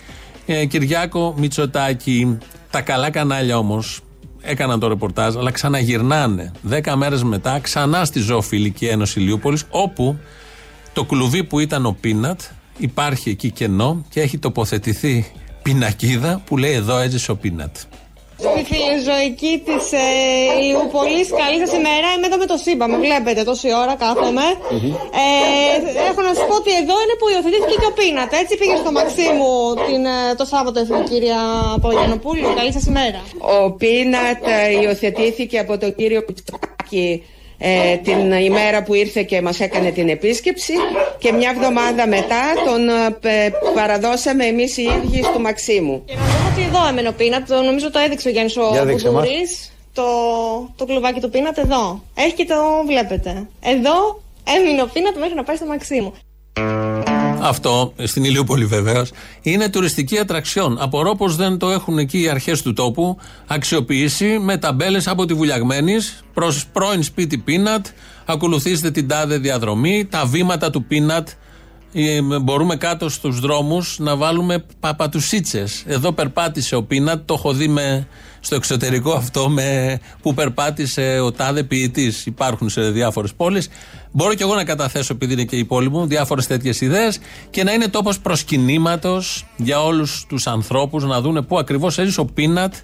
ε, 0.47 0.65
Κυριάκο 0.65 1.35
Μητσοτάκη. 1.37 2.39
Τα 2.71 2.81
καλά 2.81 3.11
κανάλια 3.11 3.59
όμως 3.59 4.01
έκαναν 4.41 4.81
το 4.81 4.89
ρεπορτάζ, 4.89 5.37
αλλά 5.37 5.51
ξαναγυρνάνε. 5.51 6.53
Δέκα 6.63 6.97
μέρες 6.97 7.23
μετά 7.23 7.59
ξανά 7.59 8.05
στη 8.05 8.21
Ζωοφιλική 8.21 8.87
Ένωση 8.87 9.21
Λιούπολης, 9.21 9.65
όπου 9.71 10.19
το 10.93 11.05
κλουβί 11.05 11.45
που 11.45 11.59
ήταν 11.59 11.87
ο 11.87 11.97
Πίνατ 12.01 12.41
υπάρχει 12.79 13.31
εκεί 13.31 13.51
κενό 13.51 14.05
και 14.09 14.21
έχει 14.21 14.39
τοποθετηθεί 14.39 15.27
πινακίδα 15.63 16.43
που 16.47 16.57
λέει 16.57 16.73
εδώ 16.73 16.99
έζησε 16.99 17.31
ο 17.31 17.37
Πίνατ. 17.37 17.77
Στη 18.39 18.61
φιλοζωική 18.71 19.53
της 19.67 19.85
ε, 19.93 20.07
Ηλιούπολη, 20.61 21.21
καλή 21.41 21.59
σας 21.63 21.73
ημέρα. 21.81 22.09
Είμαι 22.15 22.27
εδώ 22.31 22.39
με 22.43 22.47
το 22.53 22.57
ΣΥΜΠΑ. 22.65 22.87
Με 22.93 22.97
βλέπετε 23.05 23.43
τόση 23.51 23.69
ώρα 23.83 23.95
κάθομαι. 24.05 24.47
Ε, 25.23 25.29
έχω 26.09 26.21
να 26.27 26.33
σας 26.35 26.45
πω 26.49 26.55
ότι 26.63 26.73
εδώ 26.83 26.95
είναι 27.03 27.15
που 27.19 27.27
υιοθετήθηκε 27.33 27.77
και 27.81 27.89
ο 27.93 27.95
Πίνατ. 27.99 28.33
Έτσι 28.43 28.53
πήγε 28.61 28.77
στο 28.83 28.91
Μαξίμου 28.97 29.53
την, 29.87 30.03
ε, 30.15 30.19
το 30.41 30.45
Σάββατο, 30.53 30.77
έφυγε 30.81 31.03
η 31.05 31.09
κυρία 31.13 31.41
Παπαγιανοπούλου. 31.83 32.49
Καλή 32.59 32.73
σας 32.77 32.85
ημέρα. 32.93 33.21
Ο 33.59 33.61
Πίνατ 33.81 34.43
ε, 34.57 34.81
υιοθετήθηκε 34.83 35.59
από 35.65 35.73
τον 35.83 35.91
κύριο 35.99 36.21
Πιτσάκη 36.27 37.11
ε, 37.59 37.97
την 37.97 38.33
ημέρα 38.33 38.83
που 38.83 38.95
ήρθε 38.95 39.23
και 39.23 39.43
μας 39.43 39.61
έκανε 39.61 39.91
την 39.91 40.09
επίσκεψη 40.09 40.73
και 41.19 41.33
μια 41.33 41.51
εβδομάδα 41.51 42.07
μετά 42.07 42.43
τον 42.65 42.89
ε, 43.23 43.51
παραδώσαμε 43.75 44.45
εμείς 44.45 44.77
οι 44.77 44.83
ίδιοι 44.83 45.23
στο 45.23 45.39
Μαξίμου. 45.39 46.03
Και 46.05 46.15
να 46.15 46.21
δούμε 46.21 46.49
ότι 46.53 46.63
εδώ 46.63 46.89
έμενε 46.89 47.09
ο 47.09 47.13
Πίνατ, 47.13 47.49
το, 47.49 47.63
νομίζω 47.63 47.91
το 47.91 47.99
έδειξε 47.99 48.29
ο 48.29 48.31
Γιάννης 48.31 48.57
ο 48.57 48.69
Για 48.73 48.85
δείξε 48.85 49.11
μας. 49.11 49.25
Μπουδούρης, 49.25 49.73
το, 49.93 50.05
το 50.77 50.85
κλουβάκι 50.85 51.21
του 51.21 51.31
Πίνατ 51.31 51.59
εδώ. 51.59 52.03
Έχει 52.15 52.33
και 52.35 52.45
το 52.45 52.57
βλέπετε. 52.87 53.49
Εδώ 53.65 54.23
έμεινε 54.57 54.83
ο 54.83 54.89
Πίνατ 54.93 55.17
μέχρι 55.17 55.35
να 55.35 55.43
πάει 55.43 55.57
στο 55.57 55.67
Μαξίμου. 55.67 56.15
Αυτό, 57.49 57.93
στην 58.05 58.25
Ηλιούπολη 58.25 58.65
βεβαίως, 58.65 59.11
είναι 59.43 59.69
τουριστική 59.69 60.19
ατραξιόν. 60.19 60.77
Απορώ 60.81 61.15
πως 61.15 61.37
δεν 61.37 61.59
το 61.59 61.71
έχουν 61.71 61.99
εκεί 61.99 62.21
οι 62.21 62.29
αρχές 62.29 62.63
του 62.63 62.73
τόπου 62.73 63.19
αξιοποιήσει 63.47 64.39
με 64.39 64.57
ταμπέλες 64.57 65.07
από 65.07 65.25
τη 65.25 65.35
Βουλιαγμένης 65.35 66.25
προς 66.35 66.67
πρώην 66.67 67.03
σπίτι 67.03 67.39
Πίνατ. 67.39 67.87
Ακολουθήστε 68.25 68.91
την 68.91 69.09
τάδε 69.09 69.39
διαδρομή, 69.39 70.07
τα 70.11 70.27
βήματα 70.27 70.71
του 70.71 70.85
Πίνατ. 70.85 71.29
Ε, 71.93 72.21
Μπορούμε 72.43 72.77
κάτω 72.77 73.09
στους 73.09 73.41
δρόμους 73.41 73.99
να 73.99 74.17
βάλουμε 74.17 74.65
παπατουσίτσες. 74.81 75.83
Εδώ 75.87 76.13
περπάτησε 76.13 76.77
ο 76.77 76.83
Πίνατ, 76.83 77.21
το 77.25 77.35
έχω 77.35 77.53
δει 77.53 77.69
με, 77.69 78.07
στο 78.41 78.55
εξωτερικό 78.55 79.13
αυτό 79.13 79.49
με, 79.49 79.99
που 80.23 80.35
περπάτησε 80.35 81.19
ο 81.21 81.33
τάδε 81.33 81.63
ποιητής. 81.63 82.27
Υπάρχουν 82.27 82.69
σε 82.69 82.91
διάφορες 82.91 83.35
πόλεις. 83.35 83.69
Μπορώ 84.17 84.35
και 84.35 84.43
εγώ 84.43 84.55
να 84.55 84.65
καταθέσω, 84.65 85.13
επειδή 85.13 85.33
είναι 85.33 85.45
και 85.45 85.57
η 85.57 85.65
πόλη 85.65 85.91
μου, 85.91 86.07
διάφορες 86.07 86.47
τέτοιες 86.47 86.81
ιδέες 86.81 87.19
και 87.51 87.65
να 87.65 87.73
είναι 87.73 87.89
τόπος 87.89 88.19
προσκυνήματος 88.19 89.47
για 89.57 89.83
όλους 89.83 90.25
τους 90.29 90.47
ανθρώπους 90.47 91.05
να 91.05 91.21
δούνε 91.21 91.43
πού 91.43 91.59
ακριβώς 91.59 91.99
έζησε 91.99 92.21
ο 92.21 92.25
Πίνατ 92.25 92.75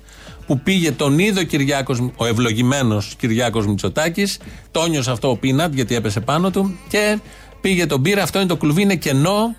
που 0.46 0.60
πήγε 0.60 0.92
τον 0.92 1.18
είδο 1.18 1.42
Κυριάκος, 1.42 2.10
ο 2.16 2.26
ευλογημένος 2.26 3.14
Κυριάκος 3.18 3.66
Μητσοτάκης. 3.66 4.38
Το 4.70 4.86
νιώσε 4.86 5.10
αυτό 5.10 5.30
ο 5.30 5.36
Πίνατ 5.36 5.74
γιατί 5.74 5.94
έπεσε 5.94 6.20
πάνω 6.20 6.50
του 6.50 6.78
και 6.88 7.18
πήγε 7.60 7.86
τον 7.86 8.02
πήρε. 8.02 8.20
Αυτό 8.20 8.38
είναι 8.38 8.48
το 8.48 8.56
κλουβί, 8.56 8.82
είναι 8.82 8.96
κενό 8.96 9.54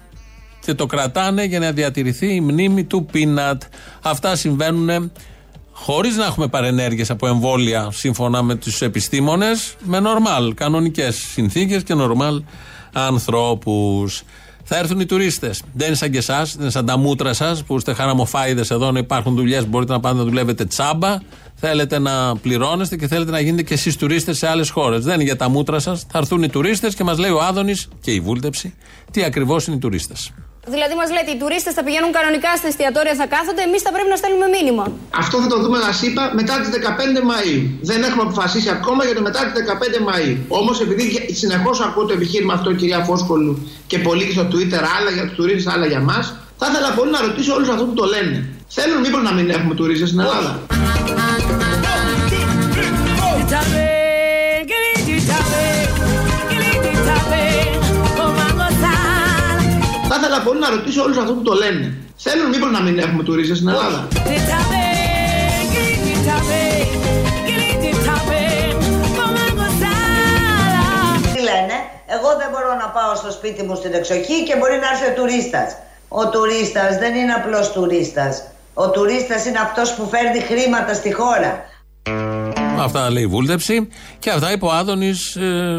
και 0.66 0.74
το 0.74 0.86
κρατάνε 0.86 1.44
για 1.44 1.60
να 1.60 1.72
διατηρηθεί 1.72 2.36
η 2.36 2.42
μνήμη 2.42 2.84
του 2.84 3.06
Πίνατ. 3.06 3.62
Αυτά 4.02 4.36
συμβαίνουν 4.36 5.12
χωρίς 5.74 6.16
να 6.16 6.26
έχουμε 6.26 6.48
παρενέργειες 6.48 7.10
από 7.10 7.28
εμβόλια 7.28 7.90
σύμφωνα 7.92 8.42
με 8.44 8.56
τους 8.56 8.82
επιστήμονες, 8.82 9.76
με 9.84 10.00
νορμάλ, 10.00 10.54
κανονικές 10.54 11.16
συνθήκες 11.16 11.84
και 11.84 11.94
νορμάλ 11.94 12.44
ανθρώπους. 12.94 14.24
Θα 14.64 14.78
έρθουν 14.78 15.00
οι 15.00 15.06
τουρίστες. 15.06 15.64
Δεν 15.74 15.88
είναι 15.88 15.96
σαν 15.96 16.12
και 16.12 16.18
εσάς, 16.18 16.52
δεν 16.52 16.62
είναι 16.62 16.72
σαν 16.72 16.86
τα 16.86 16.98
μούτρα 16.98 17.34
σας 17.34 17.64
που 17.64 17.76
είστε 17.78 17.94
χαραμοφάιδες 17.94 18.72
εδώ 18.72 18.92
να 18.92 19.00
υπάρχουν 19.00 19.36
δουλειές. 19.36 19.68
Μπορείτε 19.68 19.92
να 19.92 20.00
πάτε 20.00 20.16
να 20.16 20.24
δουλεύετε 20.24 20.66
τσάμπα. 20.66 21.18
Θέλετε 21.56 22.00
να 22.00 22.36
πληρώνεστε 22.38 22.96
και 22.96 23.08
θέλετε 23.08 23.32
να 23.32 23.40
γίνετε 23.40 23.64
και 23.64 23.74
εσείς 23.74 23.98
τουρίστες 23.98 24.38
σε 24.38 24.48
άλλες 24.48 24.70
χώρες. 24.70 25.04
Δεν 25.04 25.14
είναι 25.14 25.24
για 25.24 25.36
τα 25.36 25.50
μούτρα 25.50 25.80
σας. 25.80 26.06
Θα 26.12 26.18
έρθουν 26.18 26.44
οι 26.44 26.50
τουρίστες 26.50 26.96
και 26.96 27.04
μας 27.04 27.18
λέει 27.18 27.32
ο 27.32 27.42
Άδωνης 27.42 27.88
και 28.02 28.12
η 28.12 28.20
βούλτεψη 28.20 28.74
τι 29.12 29.24
ακριβώς 29.24 29.68
είναι 29.68 29.76
οι 29.76 29.80
τουρίστες. 29.80 30.32
Δηλαδή, 30.66 30.94
μας 31.02 31.10
λέτε 31.16 31.32
οι 31.34 31.40
τουρίστες 31.42 31.74
θα 31.78 31.84
πηγαίνουν 31.86 32.12
κανονικά 32.18 32.52
στα 32.60 32.68
εστιατόρια, 32.72 33.16
θα 33.22 33.28
κάθονται, 33.36 33.62
εμείς 33.68 33.82
θα 33.86 33.92
πρέπει 33.96 34.10
να 34.14 34.18
στέλνουμε 34.22 34.48
μήνυμα. 34.56 34.86
Αυτό 35.24 35.36
θα 35.44 35.48
το 35.54 35.58
δούμε, 35.64 35.78
να 35.86 35.92
είπα, 36.08 36.24
μετά 36.40 36.54
τις 36.62 36.70
15 36.78 37.22
Μαου. 37.30 37.58
Δεν 37.90 38.00
έχουμε 38.08 38.24
αποφασίσει 38.28 38.70
ακόμα 38.78 39.02
για 39.08 39.16
το 39.18 39.22
μετά 39.28 39.40
τις 39.46 39.54
15 39.54 40.00
Μαου. 40.08 40.34
Όμως, 40.60 40.76
επειδή 40.86 41.06
συνεχώς 41.42 41.78
ακούω 41.88 42.06
το 42.10 42.14
επιχείρημα 42.20 42.54
αυτό, 42.58 42.70
κυρία 42.80 43.00
Φόσκολου, 43.10 43.52
και 43.90 43.98
πολύ 44.08 44.24
και 44.28 44.36
στο 44.38 44.46
Twitter, 44.52 44.82
άλλα 44.98 45.12
για 45.18 45.24
τους 45.28 45.36
τουρίστες, 45.40 45.68
άλλα 45.74 45.86
για 45.94 46.02
μας, 46.10 46.26
θα 46.60 46.66
ήθελα 46.70 46.90
πολύ 46.98 47.12
να 47.12 47.22
ρωτήσω 47.28 47.52
όλους 47.58 47.70
αυτούς 47.74 47.88
που 47.90 47.98
το 48.02 48.06
λένε. 48.14 48.38
Θέλουν 48.76 49.00
μήπως 49.06 49.22
να 49.28 49.32
μην 49.38 49.50
έχουμε 49.50 49.74
τουρίστες 49.80 50.08
στην 50.10 50.20
Ελλάδα; 50.26 50.52
Θα 60.16 60.20
ήθελα 60.22 60.42
πολύ 60.42 60.60
να 60.60 60.70
ρωτήσω 60.70 61.04
όλους 61.04 61.18
αυτούς 61.18 61.36
που 61.36 61.42
το 61.42 61.54
λένε. 61.54 61.98
Θέλουν 62.18 62.50
μήπως 62.50 62.72
να 62.72 62.82
μην 62.82 63.00
έχουμε 63.00 63.24
τουρίστες 63.24 63.58
στην 63.58 63.70
Ελλάδα; 63.70 64.08
Τι 71.34 71.42
λένε, 71.50 71.76
εγώ 72.16 72.30
δεν 72.40 72.50
μπορώ 72.52 72.72
να 72.84 72.88
πάω 72.96 73.16
στο 73.16 73.32
σπίτι 73.32 73.64
μου 73.64 73.76
στην 73.76 73.94
εξοχή 73.94 74.44
και 74.48 74.56
μπορεί 74.60 74.78
να 74.84 74.88
έρθει 74.94 75.06
ο 75.12 75.14
τουρίστας. 75.22 75.70
Ο 76.08 76.30
τουρίστας 76.30 76.98
δεν 76.98 77.16
είναι 77.16 77.34
απλός 77.34 77.72
τουρίστας. 77.72 78.44
Ο 78.74 78.90
τουρίστας 78.90 79.46
είναι 79.46 79.60
αυτός 79.60 79.94
που 79.94 80.08
φέρνει 80.12 80.40
χρήματα 80.40 80.94
στη 80.94 81.14
χώρα. 81.14 81.52
Αυτά 82.80 83.10
λέει 83.10 83.24
η 83.24 83.28
βούλτεψη. 83.28 83.88
Και 84.20 84.30
αυτά 84.30 84.52
είπε 84.52 84.66
ο 84.66 84.72
Άδωνης 84.72 85.38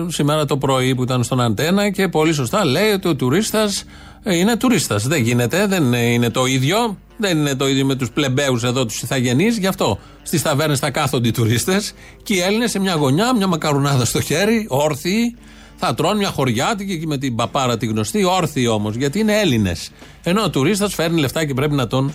σήμερα 0.08 0.44
το 0.44 0.56
πρωί 0.56 0.94
που 0.94 1.02
ήταν 1.02 1.24
στον 1.24 1.40
Αντένα 1.40 1.90
και 1.90 2.08
πολύ 2.08 2.32
σωστά 2.32 2.64
λέει 2.64 2.90
ότι 2.90 3.08
ο 3.08 3.14
τουρίστας 3.16 3.84
είναι 4.24 4.56
τουρίστας. 4.56 5.06
Δεν 5.06 5.22
γίνεται, 5.22 5.66
δεν 5.66 5.92
είναι 5.92 6.30
το 6.30 6.46
ίδιο. 6.46 6.98
Δεν 7.16 7.38
είναι 7.38 7.54
το 7.54 7.68
ίδιο 7.68 7.84
με 7.84 7.94
τους 7.94 8.10
πλεμπαίους 8.10 8.62
εδώ, 8.62 8.84
τους 8.86 9.02
ηθαγενεί. 9.02 9.46
Γι' 9.46 9.66
αυτό 9.66 9.98
στις 10.22 10.42
ταβέρνες 10.42 10.78
θα 10.78 10.90
κάθονται 10.90 11.28
οι 11.28 11.30
τουρίστες 11.30 11.94
και 12.22 12.34
οι 12.34 12.40
Έλληνες 12.40 12.70
σε 12.70 12.78
μια 12.78 12.94
γωνιά, 12.94 13.36
μια 13.36 13.46
μακαρουνάδα 13.46 14.04
στο 14.04 14.20
χέρι, 14.20 14.66
όρθιοι, 14.68 15.36
θα 15.76 15.94
τρώνε 15.94 16.16
μια 16.16 16.28
χωριάτικη 16.28 16.92
εκεί 16.92 17.06
με 17.06 17.18
την 17.18 17.34
παπάρα 17.34 17.76
τη 17.76 17.86
γνωστή, 17.86 18.24
όρθιοι 18.24 18.66
όμως, 18.70 18.94
γιατί 18.94 19.18
είναι 19.18 19.40
Έλληνες. 19.40 19.90
Ενώ 20.22 20.42
ο 20.42 20.50
τουρίστας 20.50 20.94
φέρνει 20.94 21.20
λεφτά 21.20 21.44
και 21.44 21.54
πρέπει 21.54 21.74
να 21.74 21.86
τον 21.86 22.12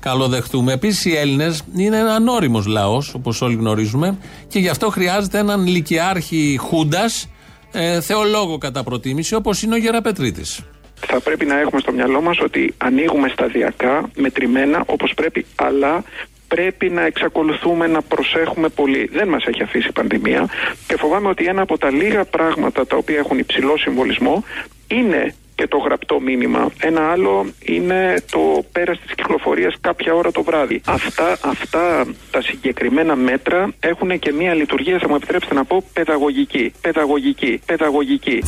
καλοδεχτούμε. 0.00 0.72
Επίσης 0.72 1.04
οι 1.04 1.16
Έλληνες 1.16 1.62
είναι 1.76 1.96
ένα 1.96 2.14
ανώριμος 2.14 2.66
λαός, 2.66 3.14
όπως 3.14 3.42
όλοι 3.42 3.54
γνωρίζουμε, 3.54 4.18
και 4.48 4.58
γι' 4.58 4.68
αυτό 4.68 4.90
χρειάζεται 4.90 5.38
έναν 5.38 5.66
λυκειάρχη 5.66 6.58
Χούντας, 6.60 7.28
ε, 7.72 8.00
θεολόγο 8.00 8.58
κατά 8.58 8.82
προτίμηση, 8.82 9.34
όπως 9.34 9.62
είναι 9.62 9.74
ο 9.74 9.78
Γεραπετρίτης. 9.78 10.60
Θα 11.06 11.20
πρέπει 11.20 11.44
να 11.44 11.58
έχουμε 11.60 11.80
στο 11.80 11.92
μυαλό 11.92 12.20
μας 12.20 12.40
ότι 12.40 12.74
ανοίγουμε 12.78 13.28
σταδιακά, 13.28 14.10
μετρημένα, 14.16 14.82
όπως 14.86 15.14
πρέπει, 15.14 15.46
αλλά 15.56 16.04
πρέπει 16.48 16.90
να 16.90 17.02
εξακολουθούμε 17.02 17.86
να 17.86 18.02
προσέχουμε 18.02 18.68
πολύ. 18.68 19.08
Δεν 19.12 19.28
μας 19.28 19.44
έχει 19.44 19.62
αφήσει 19.62 19.88
η 19.88 19.92
πανδημία 19.92 20.48
και 20.86 20.96
φοβάμαι 20.96 21.28
ότι 21.28 21.44
ένα 21.44 21.62
από 21.62 21.78
τα 21.78 21.90
λίγα 21.90 22.24
πράγματα 22.24 22.86
τα 22.86 22.96
οποία 22.96 23.18
έχουν 23.18 23.38
υψηλό 23.38 23.76
συμβολισμό 23.76 24.44
είναι 24.88 25.34
και 25.54 25.66
το 25.66 25.78
γραπτό 25.78 26.20
μήνυμα. 26.20 26.70
Ένα 26.80 27.10
άλλο 27.10 27.46
είναι 27.64 28.22
το 28.30 28.64
πέρας 28.72 28.98
της 29.00 29.14
κυκλοφορίας 29.14 29.74
κάποια 29.80 30.14
ώρα 30.14 30.30
το 30.30 30.42
βράδυ. 30.42 30.80
Αυτά, 30.86 31.38
αυτά 31.44 32.06
τα 32.30 32.42
συγκεκριμένα 32.42 33.16
μέτρα 33.16 33.72
έχουν 33.80 34.18
και 34.18 34.32
μία 34.32 34.54
λειτουργία, 34.54 34.98
θα 34.98 35.08
μου 35.08 35.14
επιτρέψετε 35.14 35.54
να 35.54 35.64
πω, 35.64 35.84
παιδαγωγική. 35.92 36.72
Παιδαγωγική. 36.80 37.60
Παιδαγωγική. 37.66 38.42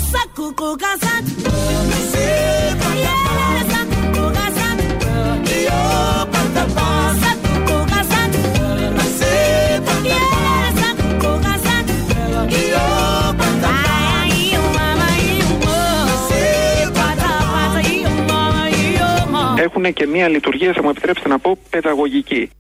Έχουν 19.65 19.93
και 19.93 20.07
μία 20.07 20.29
λειτουργία, 20.29 20.73
θα 20.73 20.83
μου 20.83 20.89
επιτρέψετε 20.89 21.29
να 21.29 21.39
πω, 21.39 21.59
παιδαγωγική. 21.71 22.51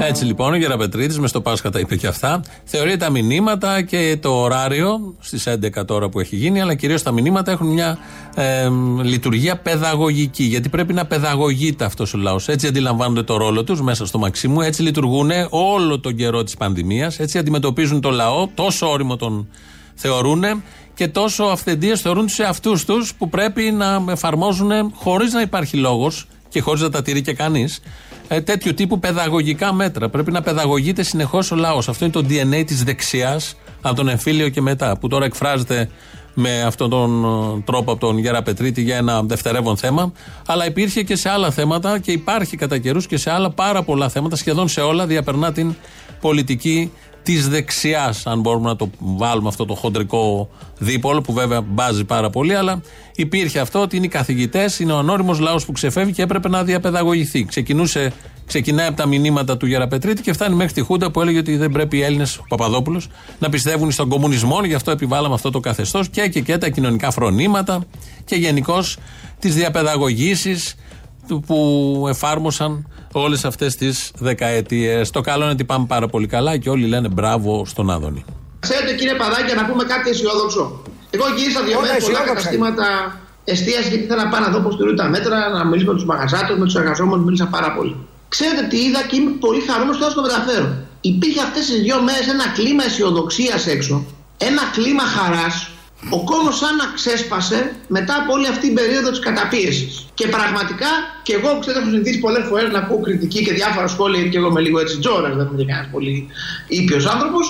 Έτσι 0.00 0.24
λοιπόν 0.24 0.52
ο 0.52 0.56
Γεραπετρίτη 0.56 1.20
μες 1.20 1.30
στο 1.30 1.40
Πάσχα 1.40 1.70
τα 1.70 1.78
είπε 1.78 1.96
και 1.96 2.06
αυτά. 2.06 2.42
Θεωρεί 2.64 2.96
τα 2.96 3.10
μηνύματα 3.10 3.82
και 3.82 4.18
το 4.20 4.40
ωράριο 4.40 5.14
στις 5.18 5.48
11 5.48 5.86
τώρα 5.86 6.08
που 6.08 6.20
έχει 6.20 6.36
γίνει, 6.36 6.60
αλλά 6.60 6.74
κυρίως 6.74 7.02
τα 7.02 7.12
μηνύματα 7.12 7.50
έχουν 7.50 7.66
μια 7.66 7.98
ε, 8.34 8.68
λειτουργία 9.02 9.56
παιδαγωγική. 9.56 10.42
Γιατί 10.42 10.68
πρέπει 10.68 10.92
να 10.92 11.06
παιδαγωγείται 11.06 11.84
αυτός 11.84 12.14
ο 12.14 12.18
λαός. 12.18 12.48
Έτσι 12.48 12.66
αντιλαμβάνονται 12.66 13.22
το 13.22 13.36
ρόλο 13.36 13.64
τους 13.64 13.82
μέσα 13.82 14.06
στο 14.06 14.18
Μαξίμου, 14.18 14.60
έτσι 14.60 14.82
λειτουργούν 14.82 15.30
όλο 15.50 16.00
τον 16.00 16.16
καιρό 16.16 16.42
της 16.42 16.56
πανδημίας, 16.56 17.18
έτσι 17.18 17.38
αντιμετωπίζουν 17.38 18.00
το 18.00 18.10
λαό, 18.10 18.48
τόσο 18.54 18.90
όριμο 18.90 19.16
τον 19.16 19.48
θεωρούν 19.94 20.44
και 20.94 21.08
τόσο 21.08 21.44
αυθεντίες 21.44 22.00
θεωρούν 22.00 22.26
τους 22.26 22.38
εαυτούς 22.38 22.84
τους 22.84 23.14
που 23.14 23.28
πρέπει 23.28 23.62
να 23.62 24.04
εφαρμόζουν 24.08 24.92
χωρίς 24.94 25.32
να 25.32 25.40
υπάρχει 25.40 25.76
λόγος 25.76 26.26
και 26.48 26.60
χωρίς 26.60 26.80
να 26.80 26.90
τα 26.90 27.02
τηρεί 27.02 27.22
και 27.22 27.34
κανείς 27.34 27.80
ε, 28.28 28.40
τέτοιου 28.40 28.74
τύπου 28.74 28.98
παιδαγωγικά 28.98 29.72
μέτρα. 29.72 30.08
Πρέπει 30.08 30.32
να 30.32 30.42
παιδαγωγείται 30.42 31.02
συνεχώς 31.02 31.50
ο 31.50 31.56
λαός. 31.56 31.88
Αυτό 31.88 32.04
είναι 32.04 32.14
το 32.14 32.26
DNA 32.28 32.64
της 32.66 32.84
δεξιάς 32.84 33.56
από 33.80 33.94
τον 33.94 34.08
εμφύλιο 34.08 34.48
και 34.48 34.60
μετά, 34.60 34.98
που 34.98 35.08
τώρα 35.08 35.24
εκφράζεται 35.24 35.88
με 36.34 36.62
αυτόν 36.62 36.90
τον 36.90 37.24
ε, 37.24 37.62
τρόπο 37.64 37.92
από 37.92 38.00
τον 38.00 38.18
Γέρα 38.18 38.42
Πετρίτη 38.42 38.82
για 38.82 38.96
ένα 38.96 39.22
δευτερεύον 39.22 39.76
θέμα. 39.76 40.12
Αλλά 40.46 40.66
υπήρχε 40.66 41.02
και 41.02 41.16
σε 41.16 41.28
άλλα 41.28 41.50
θέματα 41.50 41.98
και 41.98 42.12
υπάρχει 42.12 42.56
κατά 42.56 42.78
καιρούς 42.78 43.06
και 43.06 43.16
σε 43.16 43.30
άλλα 43.30 43.50
πάρα 43.50 43.82
πολλά 43.82 44.08
θέματα, 44.08 44.36
σχεδόν 44.36 44.68
σε 44.68 44.80
όλα 44.80 45.06
διαπερνά 45.06 45.52
την 45.52 45.74
πολιτική 46.20 46.92
της 47.24 47.48
δεξιάς, 47.48 48.26
αν 48.26 48.40
μπορούμε 48.40 48.68
να 48.68 48.76
το 48.76 48.90
βάλουμε 48.98 49.48
αυτό 49.48 49.64
το 49.64 49.74
χοντρικό 49.74 50.48
δίπολο, 50.78 51.20
που 51.20 51.32
βέβαια 51.32 51.60
μπάζει 51.60 52.04
πάρα 52.04 52.30
πολύ, 52.30 52.54
αλλά 52.54 52.80
υπήρχε 53.14 53.58
αυτό 53.58 53.80
ότι 53.80 53.96
είναι 53.96 54.06
οι 54.06 54.08
καθηγητές, 54.08 54.78
είναι 54.78 54.92
ο 54.92 54.98
ανώριμος 54.98 55.38
λαός 55.38 55.64
που 55.64 55.72
ξεφεύγει 55.72 56.12
και 56.12 56.22
έπρεπε 56.22 56.48
να 56.48 56.64
διαπαιδαγωγηθεί. 56.64 57.44
Ξεκινούσε, 57.44 58.12
ξεκινάει 58.46 58.86
από 58.86 58.96
τα 58.96 59.06
μηνύματα 59.06 59.56
του 59.56 59.66
Γεραπετρίτη 59.66 60.22
και 60.22 60.32
φτάνει 60.32 60.54
μέχρι 60.54 60.72
τη 60.72 60.80
Χούντα 60.80 61.10
που 61.10 61.20
έλεγε 61.20 61.38
ότι 61.38 61.56
δεν 61.56 61.70
πρέπει 61.70 61.96
οι 61.96 62.02
Έλληνες, 62.02 62.36
ο 62.36 62.44
Παπαδόπουλος, 62.48 63.08
να 63.38 63.48
πιστεύουν 63.48 63.90
στον 63.90 64.08
κομμουνισμό, 64.08 64.64
γι' 64.64 64.74
αυτό 64.74 64.90
επιβάλαμε 64.90 65.34
αυτό 65.34 65.50
το 65.50 65.60
καθεστώς 65.60 66.08
και, 66.08 66.28
και, 66.28 66.40
και 66.40 66.58
τα 66.58 66.68
κοινωνικά 66.68 67.10
φρονήματα 67.10 67.84
και 68.24 68.34
γενικώς 68.34 68.98
τις 69.38 69.54
διαπαιδαγωγήσεις 69.54 70.74
που 71.46 72.06
εφάρμοσαν 72.08 72.88
όλες 73.12 73.44
αυτές 73.44 73.76
τις 73.76 74.12
δεκαετίες. 74.18 75.10
Το 75.10 75.20
καλό 75.20 75.42
είναι 75.42 75.52
ότι 75.52 75.64
πάμε 75.64 75.86
πάρα 75.88 76.08
πολύ 76.08 76.26
καλά 76.26 76.56
και 76.56 76.70
όλοι 76.70 76.86
λένε 76.86 77.08
μπράβο 77.08 77.64
στον 77.66 77.90
Άδωνη. 77.90 78.24
Ξέρετε 78.58 78.94
κύριε 78.94 79.14
Παδάκια 79.14 79.54
να 79.54 79.64
πούμε 79.66 79.84
κάτι 79.84 80.10
αισιόδοξο. 80.10 80.82
Εγώ 81.10 81.24
γύρισα 81.36 81.62
δύο 81.62 81.80
μέρες 81.80 82.04
πολλά 82.04 82.20
καταστήματα 82.20 82.86
εστίασης 83.44 83.88
γιατί 83.88 84.04
ήθελα 84.04 84.24
να 84.24 84.30
πάω 84.30 84.40
να 84.40 84.48
δω 84.48 84.60
πώς 84.60 84.76
τηρούν 84.76 84.96
τα 84.96 85.08
μέτρα, 85.08 85.48
να 85.48 85.64
μιλήσω 85.64 85.86
με 85.90 85.94
τους 85.94 86.04
μαγαζάτου, 86.04 86.58
με 86.58 86.64
τους 86.64 86.74
εργαζόμενους, 86.74 87.24
μίλησα 87.24 87.46
πάρα 87.46 87.72
πολύ. 87.72 87.96
Ξέρετε 88.28 88.62
τι 88.70 88.76
είδα 88.76 89.02
και 89.08 89.16
είμαι 89.16 89.30
πολύ 89.30 89.60
χαρούμενος 89.60 89.98
τώρα 89.98 90.10
στο 90.10 90.22
μεταφέρω. 90.22 90.68
Υπήρχε 91.00 91.40
αυτές 91.40 91.66
τις 91.66 91.80
δύο 91.82 92.02
μέρες 92.02 92.26
ένα 92.28 92.46
κλίμα 92.54 92.84
αισιοδοξίας 92.84 93.66
έξω. 93.66 94.04
Ένα 94.38 94.62
κλίμα 94.72 95.02
χαράς 95.02 95.70
ο 96.10 96.24
κόσμο 96.24 96.50
σαν 96.60 96.76
να 96.76 96.86
ξέσπασε 96.94 97.58
μετά 97.88 98.14
από 98.22 98.32
όλη 98.32 98.46
αυτή 98.52 98.66
την 98.66 98.74
περίοδο 98.74 99.10
της 99.10 99.18
καταπίεσης. 99.18 100.06
Και 100.14 100.26
πραγματικά, 100.26 100.90
και 101.22 101.32
εγώ 101.38 101.58
ξέρω, 101.60 101.78
έχω 101.78 101.88
συνηθίσει 101.90 102.18
πολλές 102.26 102.44
φορές 102.50 102.68
να 102.74 102.78
ακούω 102.78 103.00
κριτική 103.06 103.40
και 103.46 103.52
διάφορα 103.52 103.86
σχόλια, 103.94 104.22
και 104.30 104.38
εγώ 104.40 104.48
είμαι 104.48 104.60
λίγο 104.60 104.78
έτσι 104.84 104.98
τζόρας, 104.98 105.34
δεν 105.36 105.46
είμαι 105.46 105.64
κανένας 105.70 105.88
πολύ 105.94 106.14
ήπιος 106.68 107.04
άνθρωπος. 107.14 107.44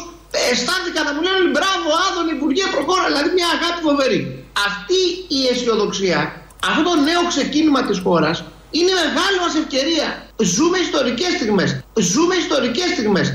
Αισθάνθηκα 0.51 1.01
να 1.07 1.12
μου 1.14 1.23
λένε 1.27 1.40
μπράβο, 1.55 1.87
Άδων, 2.07 2.27
Υπουργέ, 2.37 2.64
προχώρα, 2.75 3.05
δηλαδή 3.11 3.29
μια 3.38 3.49
αγάπη 3.57 3.81
φοβερή. 3.88 4.21
Αυτή 4.69 5.01
η 5.38 5.40
αισιοδοξία, 5.51 6.19
αυτό 6.71 6.83
το 6.88 6.95
νέο 7.09 7.23
ξεκίνημα 7.33 7.81
της 7.88 7.99
χώρας 8.05 8.37
είναι 8.79 8.93
μεγάλη 9.03 9.37
μας 9.45 9.55
ευκαιρία. 9.62 10.07
Ζούμε 10.55 10.77
ιστορικές 10.87 11.31
στιγμές. 11.38 11.71
Ζούμε 12.11 12.35
ιστορικές 12.45 12.88
στιγμές. 12.95 13.27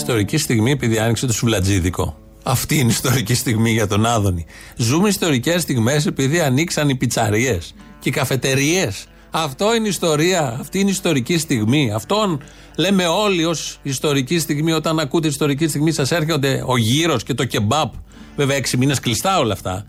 Ιστορική 0.00 0.38
στιγμή 0.38 0.70
επειδή 0.70 0.98
άνοιξε 0.98 1.26
το 1.26 1.32
σουβλατζίδικο. 1.32 2.16
Αυτή 2.42 2.74
είναι 2.74 2.88
η 2.88 2.92
ιστορική 2.92 3.34
στιγμή 3.34 3.70
για 3.70 3.86
τον 3.86 4.06
Άδωνη. 4.06 4.46
Ζούμε 4.76 5.08
ιστορικές 5.08 5.62
στιγμές 5.62 6.06
επειδή 6.06 6.40
ανοίξαν 6.40 6.88
οι 6.88 6.96
πιτσαρίες 6.96 7.74
και 7.98 8.08
οι 8.08 8.12
καφετερίες. 8.12 9.06
Αυτό 9.30 9.74
είναι 9.74 9.86
η 9.86 9.88
ιστορία. 9.88 10.56
Αυτή 10.60 10.78
είναι 10.78 10.88
η 10.88 10.92
ιστορική 10.92 11.38
στιγμή. 11.38 11.92
Αυτόν 11.92 12.42
λέμε 12.76 13.06
όλοι 13.06 13.44
ως 13.44 13.78
ιστορική 13.82 14.38
στιγμή. 14.38 14.72
Όταν 14.72 14.98
ακούτε 14.98 15.28
ιστορική 15.28 15.68
στιγμή, 15.68 15.92
σας 15.92 16.10
έρχονται 16.10 16.62
ο 16.66 16.76
γύρος 16.76 17.22
και 17.22 17.34
το 17.34 17.44
κεμπάπ. 17.44 17.92
Βέβαια, 18.36 18.56
έξι 18.56 18.76
μήνες 18.76 19.00
κλειστά 19.00 19.38
όλα 19.38 19.52
αυτά. 19.52 19.86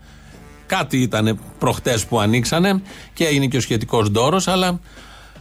Κάτι 0.66 1.00
ήταν 1.00 1.40
προχτές 1.58 2.04
που 2.04 2.20
ανοίξανε 2.20 2.82
και 3.12 3.26
έγινε 3.26 3.46
και 3.46 3.56
ο 3.56 3.60
σχετικός 3.60 4.08
δώρο, 4.08 4.40
αλλά 4.44 4.80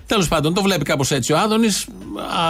Τέλος 0.06 0.28
πάντων, 0.28 0.54
το 0.54 0.62
βλέπει 0.62 0.84
κάπως 0.84 1.12
έτσι 1.12 1.34
ο 1.34 1.38
Άδωνης. 1.38 1.88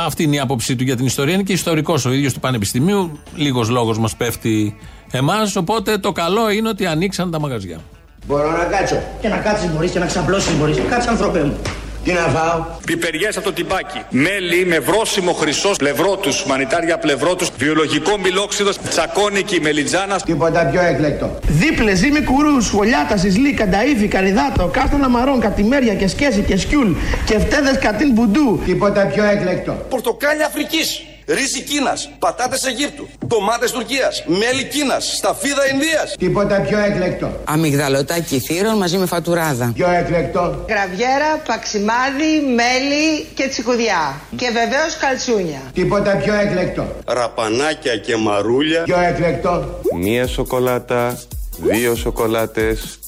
Αυτή 0.06 0.24
είναι 0.24 0.36
η 0.36 0.40
άποψή 0.40 0.76
του 0.76 0.84
για 0.84 0.96
την 0.96 1.06
ιστορία. 1.06 1.34
Είναι 1.34 1.44
και 1.44 1.54
ιστορικός 1.54 2.06
ο 2.06 2.12
ίδιος 2.12 2.34
του 2.34 2.40
Πανεπιστημίου. 2.40 3.20
Λίγος 3.36 3.70
λόγος 3.70 4.00
μας 4.00 4.16
πέφτει 4.16 4.78
εμάς. 5.12 5.56
Οπότε 5.56 5.98
το 5.98 6.12
καλό 6.12 6.50
είναι 6.50 6.70
ότι 6.70 6.86
ανοίξαν 6.86 7.32
τα 7.32 7.40
μαγαζιά. 7.40 7.80
Μπορώ 8.28 8.52
να 8.52 8.64
κάτσω. 8.64 9.04
Και 9.22 9.28
να 9.28 9.38
κάτσεις 9.38 9.72
μπορείς 9.72 9.92
και 9.92 10.00
να 10.00 10.06
ξαπλώσεις 10.06 10.58
μπορείς. 10.58 10.78
Κάτσε, 10.90 11.10
ανθρωπέ 11.10 11.44
μου. 11.44 11.58
Τι 12.04 12.12
να 12.12 12.20
φάω; 12.20 12.66
Πιπεριές 12.86 13.38
από 13.38 13.46
το 13.46 13.54
τυμπάκι. 13.54 14.02
Μέλι 14.10 14.66
με 14.66 14.80
βρόσιμο 14.80 15.34
χρυσό 15.34 15.72
πλευρό 15.78 16.18
τους, 16.18 16.46
μανιτάρια 16.46 16.98
πλευρό 16.98 17.36
τους. 17.36 17.50
Βιολογικό 17.58 18.18
μιλόξιδος, 18.18 18.78
τσακώνικη 18.90 19.62
μελιτζάνα. 19.62 20.20
Τίποτα 20.20 20.66
πιο 20.66 20.82
έκλεκτο. 20.82 21.40
Δίπλε, 21.48 21.96
ζύμη 21.96 22.22
κουρού, 22.22 22.62
σχολιάτα, 22.62 23.18
σισλή, 23.18 23.54
κανταήφι, 23.54 24.08
καριδάτο, 24.08 24.68
κάστανα 24.74 25.10
μαρών, 25.10 25.40
κατημέρια 25.40 25.94
και 25.94 26.08
σκέση 26.08 26.42
και 26.42 26.58
σκιούλ. 26.58 26.92
Και 27.26 27.40
φτέδε 27.40 27.80
κατίν 27.82 28.12
μπουντού. 28.12 28.62
Τίποτα 28.66 29.06
πιο 29.06 29.24
έκλεκτο. 29.24 29.86
Πορτοκάλια 29.90 30.46
Αφρικής. 30.46 31.04
Ρύζι 31.28 31.62
Κίνας, 31.62 32.10
πατάτες 32.20 32.64
Αιγύπτου, 32.64 33.08
ντομάτες 33.28 33.72
Τουρκίας, 33.72 34.24
μέλι 34.28 34.64
Κίνας, 34.64 35.16
σταφίδα 35.18 35.70
Ινδίας. 35.74 36.16
Τίποτα 36.18 36.60
πιο 36.62 36.80
έκλεκτο. 36.80 37.32
Αμυγδαλωτάκι 37.44 38.40
θύρων 38.40 38.78
μαζί 38.78 38.98
με 38.98 39.06
φατουράδα. 39.06 39.72
Πιο 39.76 39.90
έκλεκτο. 39.90 40.66
Γραβιέρα, 40.70 41.38
παξιμάδι, 41.46 42.32
μέλι 42.56 43.26
και 43.34 43.48
τσικουδιά. 43.48 44.22
Και 44.36 44.50
βεβαίως 44.54 44.98
καλτσούνια. 45.00 45.62
Τίποτα 45.74 46.16
πιο 46.16 46.34
έκλεκτο. 46.34 46.96
Ραπανάκια 47.08 47.98
και 47.98 48.16
μαρούλια. 48.16 48.84
Πιο 48.84 49.00
έκλεκτο. 49.00 49.80
Μία 49.96 50.28
σοκολάτα, 50.28 51.20
δύο 51.58 51.96
σοκολάτες, 51.96 53.00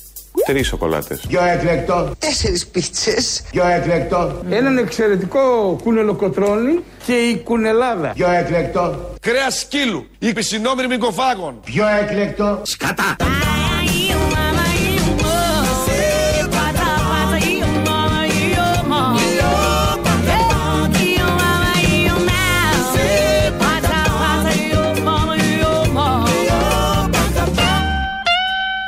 Τρεις 0.45 0.67
σοκολάτες. 0.67 1.19
Πιο 1.27 1.43
εκλεκτό. 1.43 2.11
Τέσσερις 2.19 2.67
πίτσες. 2.67 3.43
Πιο 3.51 3.67
εκλεκτό. 3.67 4.41
Έναν 4.49 4.77
εξαιρετικό 4.77 5.77
κουνελοκοτρώνη 5.83 6.79
και 7.05 7.13
η 7.13 7.37
κουνελάδα. 7.43 8.11
Πιο 8.15 8.29
εκλεκτό. 8.29 9.13
Κρέας 9.19 9.59
σκύλου. 9.59 10.07
Η 10.19 10.33
πισινόμυρη 10.33 10.87
μικοφάγων. 10.87 11.59
Πιο 11.65 11.85
εκλεκτό. 12.01 12.61
Σκατά. 12.63 13.15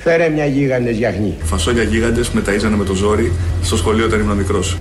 Φέρε 0.10 0.30
μια 0.30 0.46
γίγαντες 0.46 0.98
γιαχνή. 0.98 1.38
Φασόλια 1.44 1.84
γίγαντες 1.84 2.30
με 2.30 2.44
ταΐζανε 2.46 2.76
με 2.78 2.84
το 2.84 2.94
ζόρι 2.94 3.32
στο 3.62 3.78
σχολείο 3.78 4.06
όταν 4.06 4.20
ήμουν 4.20 4.38
μικρός. 4.38 4.78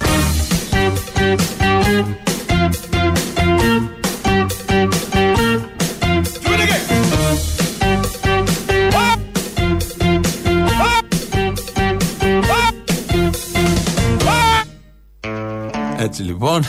Έτσι 15.98 16.22
λοιπόν. 16.22 16.62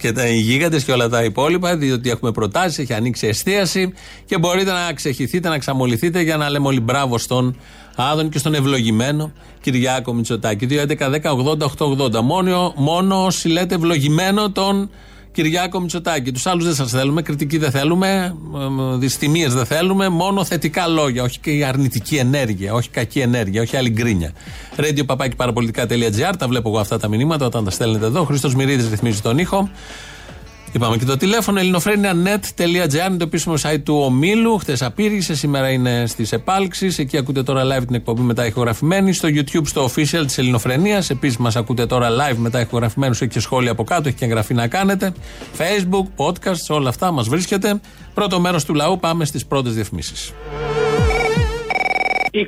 Και 0.00 0.12
τα 0.12 0.26
γίγαντες 0.28 0.84
και 0.84 0.92
όλα 0.92 1.08
τα 1.08 1.24
υπόλοιπα, 1.24 1.76
διότι 1.76 2.10
έχουμε 2.10 2.32
προτάσεις, 2.32 2.78
έχει 2.78 2.92
ανοίξει 2.92 3.26
εστίαση 3.26 3.92
και 4.24 4.38
μπορείτε 4.38 4.72
να 4.72 4.92
ξεχυθείτε, 4.92 5.48
να 5.48 5.58
ξαμολυθείτε 5.58 6.20
για 6.20 6.36
να 6.36 6.50
λέμε 6.50 6.66
όλοι 6.66 6.80
μπράβο 6.80 7.18
στον 7.18 7.56
Άδων 7.96 8.28
και 8.28 8.38
στον 8.38 8.54
ευλογημένο 8.54 9.32
Κυριάκο 9.60 10.12
Μητσοτάκη. 10.12 10.66
2.11.10.80.880. 10.70 12.20
Μόνο, 12.22 12.72
μόνο 12.76 13.24
όσοι 13.24 13.48
λέτε 13.48 13.74
ευλογημένο 13.74 14.50
τον 14.50 14.90
Κυριάκο 15.32 15.80
Μητσοτάκη. 15.80 16.32
Τους 16.32 16.46
άλλους 16.46 16.64
δεν 16.64 16.74
σας 16.74 16.90
θέλουμε, 16.90 17.22
κριτική 17.22 17.58
δεν 17.58 17.70
θέλουμε, 17.70 18.34
δυστημίες 18.98 19.54
δεν 19.54 19.66
θέλουμε, 19.66 20.08
μόνο 20.08 20.44
θετικά 20.44 20.86
λόγια. 20.86 21.22
Όχι 21.22 21.38
και 21.40 21.50
η 21.50 21.64
αρνητική 21.64 22.16
ενέργεια, 22.16 22.74
όχι 22.74 22.88
κακή 22.88 23.18
ενέργεια, 23.20 23.62
όχι 23.62 23.76
άλλη 23.76 23.90
γκρίνια. 23.90 24.32
Radio 24.76 25.06
παπάκι 25.06 25.36
παραπολιτικά.gr, 25.36 26.34
τα 26.38 26.48
βλέπω 26.48 26.68
εγώ 26.68 26.78
αυτά 26.78 26.98
τα 26.98 27.08
μηνύματα 27.08 27.46
όταν 27.46 27.64
τα 27.64 27.70
στέλνετε 27.70 28.06
εδώ. 28.06 28.24
Χρήστος 28.24 28.54
Μυρίδης 28.54 28.88
ρυθμίζει 28.88 29.20
τον 29.20 29.38
ήχο. 29.38 29.70
Είπαμε 30.72 30.96
και 30.96 31.04
το 31.04 31.16
τηλέφωνο 31.16 31.60
ελληνοφρένια.net.gr 31.60 33.08
είναι 33.08 33.16
το 33.16 33.24
επίσημο 33.24 33.54
site 33.62 33.82
του 33.84 33.94
ομίλου. 34.04 34.58
Χθες 34.58 34.82
απήργησε, 34.82 35.34
σήμερα 35.34 35.70
είναι 35.70 36.04
στις 36.06 36.32
επάλξεις. 36.32 36.98
Εκεί 36.98 37.16
ακούτε 37.16 37.42
τώρα 37.42 37.62
live 37.64 37.86
την 37.86 37.94
εκπομπή 37.94 38.20
μετά 38.20 38.46
ηχογραφημένη. 38.46 39.12
Στο 39.12 39.28
YouTube, 39.28 39.66
στο 39.66 39.84
official 39.84 40.22
της 40.26 40.38
Ελληνοφρενίας. 40.38 41.10
Επίσης 41.10 41.36
μας 41.36 41.56
ακούτε 41.56 41.86
τώρα 41.86 42.08
live 42.10 42.36
μετά 42.36 42.60
ηχογραφημένους. 42.60 43.20
Έχει 43.20 43.30
και 43.30 43.40
σχόλια 43.40 43.70
από 43.70 43.84
κάτω, 43.84 44.08
έχει 44.08 44.16
και 44.16 44.24
εγγραφή 44.24 44.54
να 44.54 44.66
κάνετε. 44.66 45.12
Facebook, 45.58 46.24
podcast, 46.26 46.66
όλα 46.68 46.88
αυτά 46.88 47.10
μας 47.10 47.28
βρίσκεται. 47.28 47.80
Πρώτο 48.14 48.40
μέρος 48.40 48.64
του 48.64 48.74
λαού, 48.74 48.98
πάμε 48.98 49.24
στις 49.24 49.46
πρώτες 49.46 49.74
διαφημίσεις. 49.74 50.32
24 52.32 52.40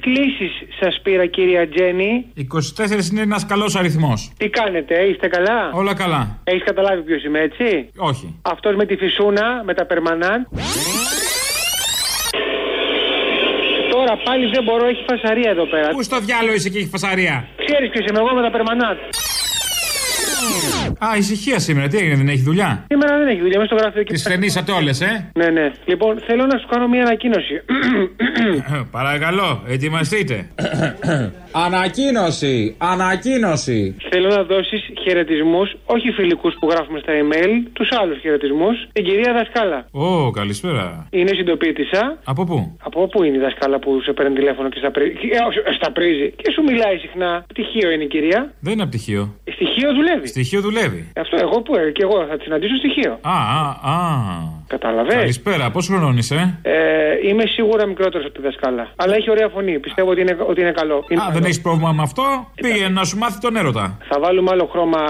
κλήσεις 0.00 0.52
σας 0.80 1.00
πήρα 1.02 1.26
κυρία 1.26 1.68
Τζέννη 1.68 2.26
24 2.36 3.10
είναι 3.12 3.20
ένας 3.20 3.46
καλός 3.46 3.76
αριθμός. 3.76 4.32
Τι 4.36 4.48
κάνετε, 4.48 4.94
είστε 5.02 5.28
καλά; 5.28 5.70
Όλα 5.72 5.94
καλά. 5.94 6.38
Έχεις 6.44 6.64
καταλάβει 6.64 7.02
ποιος 7.02 7.24
είμαι 7.24 7.40
έτσι; 7.40 7.88
Όχι. 7.96 8.38
Αυτός 8.42 8.74
με 8.74 8.84
τη 8.86 8.96
φυσούνα, 8.96 9.62
με 9.64 9.74
τα 9.74 9.86
περμανάν 9.86 10.48
Τώρα 13.90 14.16
πάλι 14.24 14.46
δεν 14.54 14.62
μπορώ, 14.64 14.86
έχει 14.86 15.04
φασαρία 15.08 15.50
εδώ 15.50 15.66
πέρα 15.66 15.88
Πού 15.88 16.02
στο 16.02 16.18
διάλογο 16.20 16.54
είσαι 16.54 16.68
και 16.68 16.78
έχει 16.78 16.88
φασαρία; 16.88 17.48
Ξέρεις 17.66 17.90
ποιος 17.90 18.04
είμαι 18.08 18.18
εγώ 18.18 18.34
με 18.34 18.42
τα 18.42 18.50
περμανάν 18.50 18.96
Α, 20.98 21.16
ησυχία 21.16 21.58
σήμερα. 21.58 21.88
Τι 21.88 21.96
έγινε, 21.96 22.14
δεν 22.16 22.28
έχει 22.28 22.42
δουλειά; 22.42 22.84
Σήμερα 22.88 23.18
δεν 23.18 23.26
έχει 23.28 23.40
δουλειά, 23.40 23.58
μέσα 23.58 23.74
στο 23.74 23.82
γραφείο 23.82 24.02
και 24.02 24.12
Τις 24.12 24.22
φρενήσατε 24.22 24.72
όλες, 24.72 25.00
ε; 25.00 25.30
Ναι, 25.34 25.50
ναι. 25.50 25.72
Λοιπόν, 25.84 26.20
θέλω 26.26 26.46
να 26.46 26.58
σου 26.58 26.66
κάνω 26.70 26.88
μια 26.88 27.02
ανακοίνωση. 27.02 27.62
Παρακαλώ, 28.90 29.62
ετοιμαστείτε. 29.68 30.48
Ανακοίνωση! 31.50 32.74
Ανακοίνωση! 32.78 33.96
Θέλω 34.10 34.28
να 34.28 34.42
δώσεις 34.42 34.82
χαιρετισμούς, 35.02 35.76
όχι 35.86 36.10
φιλικούς 36.10 36.54
που 36.60 36.68
γράφουμε 36.70 36.98
στα 36.98 37.12
email, 37.22 37.50
τους 37.72 37.88
άλλους 38.00 38.18
χαιρετισμούς. 38.20 38.76
Την 38.92 39.04
κυρία 39.04 39.32
Δασκάλα. 39.32 39.86
Ω, 39.90 40.30
καλησπέρα. 40.30 41.06
Είναι 41.10 41.32
συντοπίτησα. 41.34 42.18
Από 42.24 42.44
πού; 42.44 42.76
Από 42.82 43.06
πού 43.08 43.22
είναι 43.22 43.36
η 43.36 43.40
δασκάλα 43.40 43.78
που 43.78 44.00
σε 44.02 44.12
παίρνει 44.12 44.34
τηλέφωνο 44.34 44.68
και 44.68 44.78
στα, 44.78 44.90
πρι... 44.90 45.04
ε, 45.04 45.38
όχι, 45.48 45.58
στα 45.76 45.92
πρίζει 45.92 46.30
και 46.36 46.50
σου 46.54 46.62
μιλάει 46.62 46.96
συχνά. 46.98 47.44
Πτυχίο 47.48 47.90
είναι 47.90 48.04
η 48.04 48.06
κυρία. 48.06 48.52
Δεν 48.60 48.72
είναι 48.72 48.86
πτυχίο. 48.86 49.34
Στοιχείο 49.52 49.94
δουλεύει. 49.94 50.26
Στοιχείο 50.36 50.60
δουλεύει. 50.60 51.12
Αυτό 51.16 51.36
εγώ 51.36 51.62
που 51.62 51.76
ε, 51.76 51.90
και 51.90 52.02
εγώ 52.02 52.26
θα 52.26 52.36
τη 52.36 52.42
συναντήσω 52.42 52.76
στοιχείο. 52.76 53.12
Α, 53.20 53.30
α, 53.30 53.90
α. 53.92 54.64
Κατάλαβες; 54.66 55.14
Καλησπέρα, 55.14 55.70
πόσο 55.70 55.92
χρονών 55.92 56.16
είσαι. 56.16 56.58
Ε, 56.62 56.74
είμαι 57.28 57.46
σίγουρα 57.46 57.86
μικρότερος 57.86 58.26
από 58.26 58.34
τη 58.34 58.42
δασκάλα. 58.42 58.88
Αλλά 58.96 59.14
έχει 59.14 59.30
ωραία 59.30 59.48
φωνή. 59.48 59.78
Πιστεύω 59.78 60.10
ότι 60.10 60.20
είναι, 60.20 60.36
ότι 60.48 60.60
είναι 60.60 60.72
καλό. 60.72 61.04
Είναι 61.08 61.22
Α, 61.22 61.30
δεν 61.32 61.44
έχεις 61.44 61.60
πρόβλημα 61.60 61.92
με 61.92 62.02
αυτό; 62.02 62.22
Πήγε 62.54 62.88
να 62.88 63.04
σου 63.04 63.18
μάθει 63.18 63.40
τον 63.40 63.56
έρωτα. 63.56 63.98
Θα 64.08 64.20
βάλουμε 64.20 64.50
άλλο 64.52 64.66
χρώμα 64.72 65.00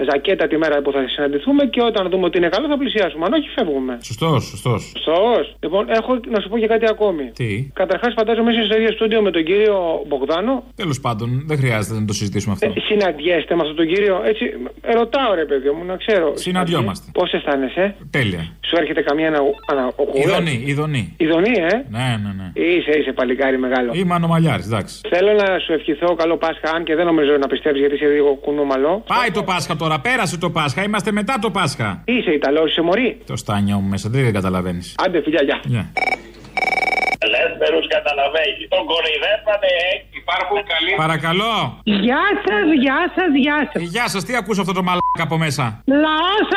ε, 0.00 0.04
ζακέτα 0.10 0.46
τη 0.46 0.56
μέρα 0.56 0.82
που 0.82 0.92
θα 0.92 1.04
συναντηθούμε 1.08 1.64
και 1.64 1.82
όταν 1.82 2.10
δούμε 2.10 2.24
ότι 2.24 2.38
είναι 2.38 2.48
καλό 2.48 2.68
θα 2.68 2.78
πλησιάσουμε. 2.78 3.24
Αν 3.24 3.32
όχι, 3.32 3.48
φεύγουμε. 3.56 3.98
Σωστός, 4.02 4.44
σωστός. 4.44 4.92
Σωστός. 4.96 5.56
Λοιπόν, 5.60 5.86
έχω 5.88 6.20
να 6.28 6.40
σου 6.40 6.48
πω 6.48 6.58
και 6.58 6.66
κάτι 6.66 6.86
ακόμη. 6.88 7.24
Τι; 7.34 7.70
Καταρχάς, 7.72 8.12
φαντάζομαι 8.16 8.52
είσαι 8.52 8.64
στο 8.64 8.76
ίδιο 8.76 8.92
στούντιο 8.92 9.22
με 9.22 9.30
τον 9.30 9.44
κύριο 9.44 10.02
Μπογδάνο. 10.06 10.64
Τέλος 10.76 11.00
πάντων, 11.00 11.42
δεν 11.46 11.58
χρειάζεται 11.58 12.00
να 12.00 12.04
το 12.06 12.12
συζητήσουμε 12.12 12.52
αυτό. 12.52 12.66
Ε, 12.66 12.80
συναντιέστε 12.80 13.54
με 13.54 13.60
αυτόν 13.60 13.76
τον 13.76 13.86
κύριο. 13.86 14.20
Έτσι, 14.24 14.44
ε, 14.80 14.92
ρωτάω 14.92 15.34
ρε 15.34 15.44
παιδί 15.44 15.70
μου, 15.70 15.84
να 15.84 15.96
ξέρω. 15.96 16.32
Συναντιόμαστε. 16.36 17.10
Πώς 17.12 17.32
αισθάνεσαι, 17.32 17.94
Τέλεια. 18.10 18.51
Σου 18.60 18.76
έρχεται 18.76 19.02
καμία 19.02 19.28
ανα... 19.28 19.38
ανα... 19.70 19.92
Ιδονή, 20.24 20.62
ιδονή. 20.64 21.14
Ιδονή, 21.16 21.50
ε; 21.50 21.74
Ναι, 21.90 22.08
ναι, 22.22 22.32
ναι. 22.38 22.64
Είσαι, 22.64 22.90
είσαι 22.98 23.12
παλικάρι 23.12 23.58
μεγάλο. 23.58 23.92
Είμαι 23.94 24.14
ανομαλιάρης, 24.14 24.66
εντάξει. 24.66 25.00
Θέλω 25.08 25.32
να 25.32 25.58
σου 25.58 25.72
ευχηθώ 25.72 26.14
καλό 26.14 26.36
Πάσχα, 26.36 26.70
αν 26.74 26.84
και 26.84 26.94
δεν 26.94 27.06
νομίζω 27.06 27.36
να 27.36 27.46
πιστεύεις 27.46 27.80
γιατί 27.80 27.94
είσαι 27.94 28.06
λίγο 28.06 28.34
κουνούμαλο. 28.34 29.04
Πάει 29.06 29.30
το 29.30 29.42
Πάσχα 29.42 29.76
τώρα, 29.76 30.00
πέρασε 30.00 30.38
το 30.38 30.50
Πάσχα, 30.50 30.82
είμαστε 30.82 31.12
μετά 31.12 31.38
το 31.40 31.50
Πάσχα. 31.50 32.02
Είσαι 32.04 32.30
Ιταλός, 32.30 32.70
είσαι 32.70 32.82
μωρή. 32.82 33.20
Το 33.26 33.36
στάνιο 33.36 33.76
μου 33.78 33.88
μέσα, 33.88 34.08
δεν 34.08 34.32
καταλαβαίνεις. 34.32 34.94
Άντε, 35.04 35.22
φιλιά, 35.22 35.42
γεια. 35.42 35.60
Γεια. 35.64 35.92
Ελεύθερου 37.26 37.80
καταλαβαίνει. 37.96 38.62
Τον 38.74 38.82
κοροϊδεύανε, 38.90 39.70
ε. 39.88 39.92
Υπάρχουν 40.22 40.58
καλοί. 40.72 40.92
Παρακαλώ. 41.04 41.54
Γεια 42.06 42.24
σας, 42.44 42.66
γεια 42.84 43.00
σας, 43.16 43.30
γεια 43.44 43.58
σας. 43.70 43.82
Γεια 43.94 44.06
σας, 44.12 44.22
τι 44.26 44.32
ακούσω 44.40 44.60
αυτό 44.64 44.74
το 44.78 44.82
μαλάκα 44.88 45.22
από 45.28 45.36
μέσα; 45.44 45.64
Λαός 46.04 46.48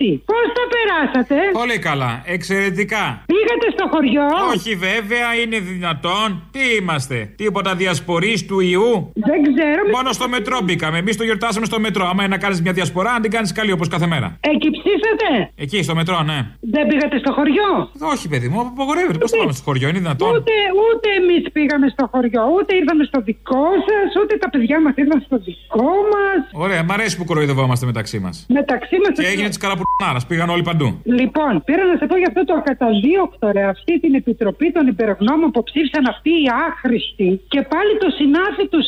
Ανέστη, 0.00 0.22
πώς 0.24 0.44
το 0.54 0.62
περάσατε; 0.74 1.34
Πολύ 1.52 1.78
καλά, 1.78 2.22
εξαιρετικά. 2.26 3.24
Πήγατε 3.50 3.70
στο 3.76 3.86
χωριό; 3.92 4.26
Όχι 4.54 4.72
βέβαια, 4.88 5.28
είναι 5.42 5.58
δυνατόν. 5.58 6.28
Τι 6.50 6.64
είμαστε, 6.80 7.16
τίποτα 7.36 7.74
διασπορής 7.74 8.46
του 8.46 8.60
ιού; 8.60 9.12
Δεν 9.14 9.38
ξέρω. 9.48 9.80
Μόνο 9.96 10.12
στο 10.12 10.28
μετρό 10.28 10.58
μπήκαμε. 10.64 10.98
Εμείς 10.98 11.16
το 11.16 11.24
γιορτάσαμε 11.24 11.66
στο 11.66 11.80
μετρό. 11.80 12.04
Άμα 12.10 12.22
είναι 12.24 12.34
να 12.36 12.40
κάνεις 12.44 12.60
μια 12.62 12.72
διασπορά, 12.72 13.12
να 13.12 13.20
την 13.20 13.30
κάνεις 13.30 13.52
καλή 13.52 13.72
όπως 13.72 13.88
κάθε 13.88 14.06
μέρα. 14.06 14.28
Εκεί 14.40 14.68
ψήσατε; 14.76 15.28
Εκεί 15.64 15.82
στο 15.82 15.94
μετρό, 15.94 16.22
ναι. 16.22 16.38
Δεν 16.60 16.86
πήγατε 16.86 17.18
στο 17.18 17.32
χωριό; 17.32 17.70
Όχι, 18.12 18.28
παιδί 18.28 18.48
μου, 18.48 18.60
απαγορεύεται. 18.60 19.18
Πώς 19.18 19.30
θα 19.30 19.36
πάμε 19.36 19.52
στο 19.52 19.62
χωριό, 19.64 19.88
είναι 19.88 19.98
δυνατόν; 19.98 20.28
Ούτε, 20.36 20.52
ούτε 20.86 21.08
εμείς 21.20 21.42
πήγαμε 21.52 21.86
στο 21.94 22.04
χωριό, 22.12 22.42
ούτε 22.56 22.70
ήρθαμε 22.80 23.04
στο 23.04 23.20
δικό 23.20 23.66
σας, 23.88 24.08
ούτε 24.22 24.36
τα 24.36 24.50
παιδιά 24.50 24.80
μας 24.84 24.94
ήρθαν 24.96 25.20
στο 25.26 25.36
δικό 25.46 25.90
μας. 26.12 26.40
Ωραία, 26.64 26.82
μ' 26.82 26.92
αρέσει 26.92 27.16
που 27.18 27.24
κοροϊδευόμαστε 27.24 27.86
μεταξύ 27.86 28.18
μας. 28.18 28.46
Μεταξύ 28.48 28.96
μας. 29.02 29.12
Και 29.18 29.30
έγινε 29.32 29.48
της 29.48 29.60
καραπουνάρα, 29.64 30.20
πήγαν 30.28 30.48
όλοι 30.54 30.62
παντού. 30.62 30.88
Λοιπόν, 31.04 31.52
πήρα 31.64 31.84
να 31.90 31.96
σε 32.00 32.06
πω 32.06 32.16
για 32.16 32.28
αυτό 32.32 32.44
το 32.44 32.54
ακαταδίωκτο 32.60 33.39
ρε, 33.56 33.64
αυτή 33.74 34.00
την 34.00 34.14
επιτροπή 34.14 34.72
των 34.72 34.86
υπερογνώμων 34.86 35.50
που 35.50 35.62
ψήφισαν 35.62 36.04
αυτοί 36.08 36.30
οι 36.30 36.46
άχρηστοι 36.68 37.40
και 37.48 37.60
πάλι 37.72 37.92
το 38.02 38.08
συνάφη 38.18 38.64
τους. 38.72 38.86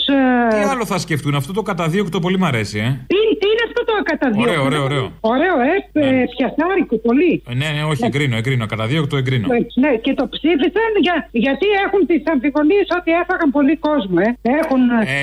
Τι 0.54 0.62
άλλο 0.72 0.84
θα 0.92 0.98
σκεφτούν, 0.98 1.34
αυτό 1.34 1.52
το 1.52 1.62
καταδίωκτο 1.62 2.18
πολύ 2.20 2.38
μ' 2.38 2.44
αρέσει, 2.44 2.78
ε; 2.78 2.88
Τι, 3.12 3.20
τι 3.40 3.46
είναι 3.52 3.64
αυτό 3.68 3.80
το 3.88 3.92
ακαταδίωκτο. 4.00 4.50
Ωραίο, 4.50 4.62
ωραίο, 4.68 4.82
ωραίο. 4.88 5.06
Ωραίο, 5.20 5.54
ε, 5.70 5.74
ε, 5.92 6.24
πιασάρικο 6.34 6.96
πολύ. 7.08 7.42
Ε, 7.50 7.54
ναι, 7.54 7.68
ναι, 7.74 7.82
όχι, 7.92 8.04
εγκρίνω, 8.04 8.36
εγκρίνω. 8.36 8.66
Καταδίωκτο 8.66 9.16
εγκρίνω. 9.16 9.46
Ναι, 9.82 9.90
και 10.04 10.14
το 10.14 10.24
ψήφισαν 10.34 10.92
για, 11.00 11.28
γιατί 11.30 11.66
έχουν 11.84 12.00
τις 12.06 12.22
αμφιβολίες 12.32 12.86
ότι 12.98 13.10
έφαγαν 13.22 13.50
πολύ 13.50 13.76
κόσμο, 13.76 14.16
ε. 14.26 14.30
Έχουν. 14.60 14.80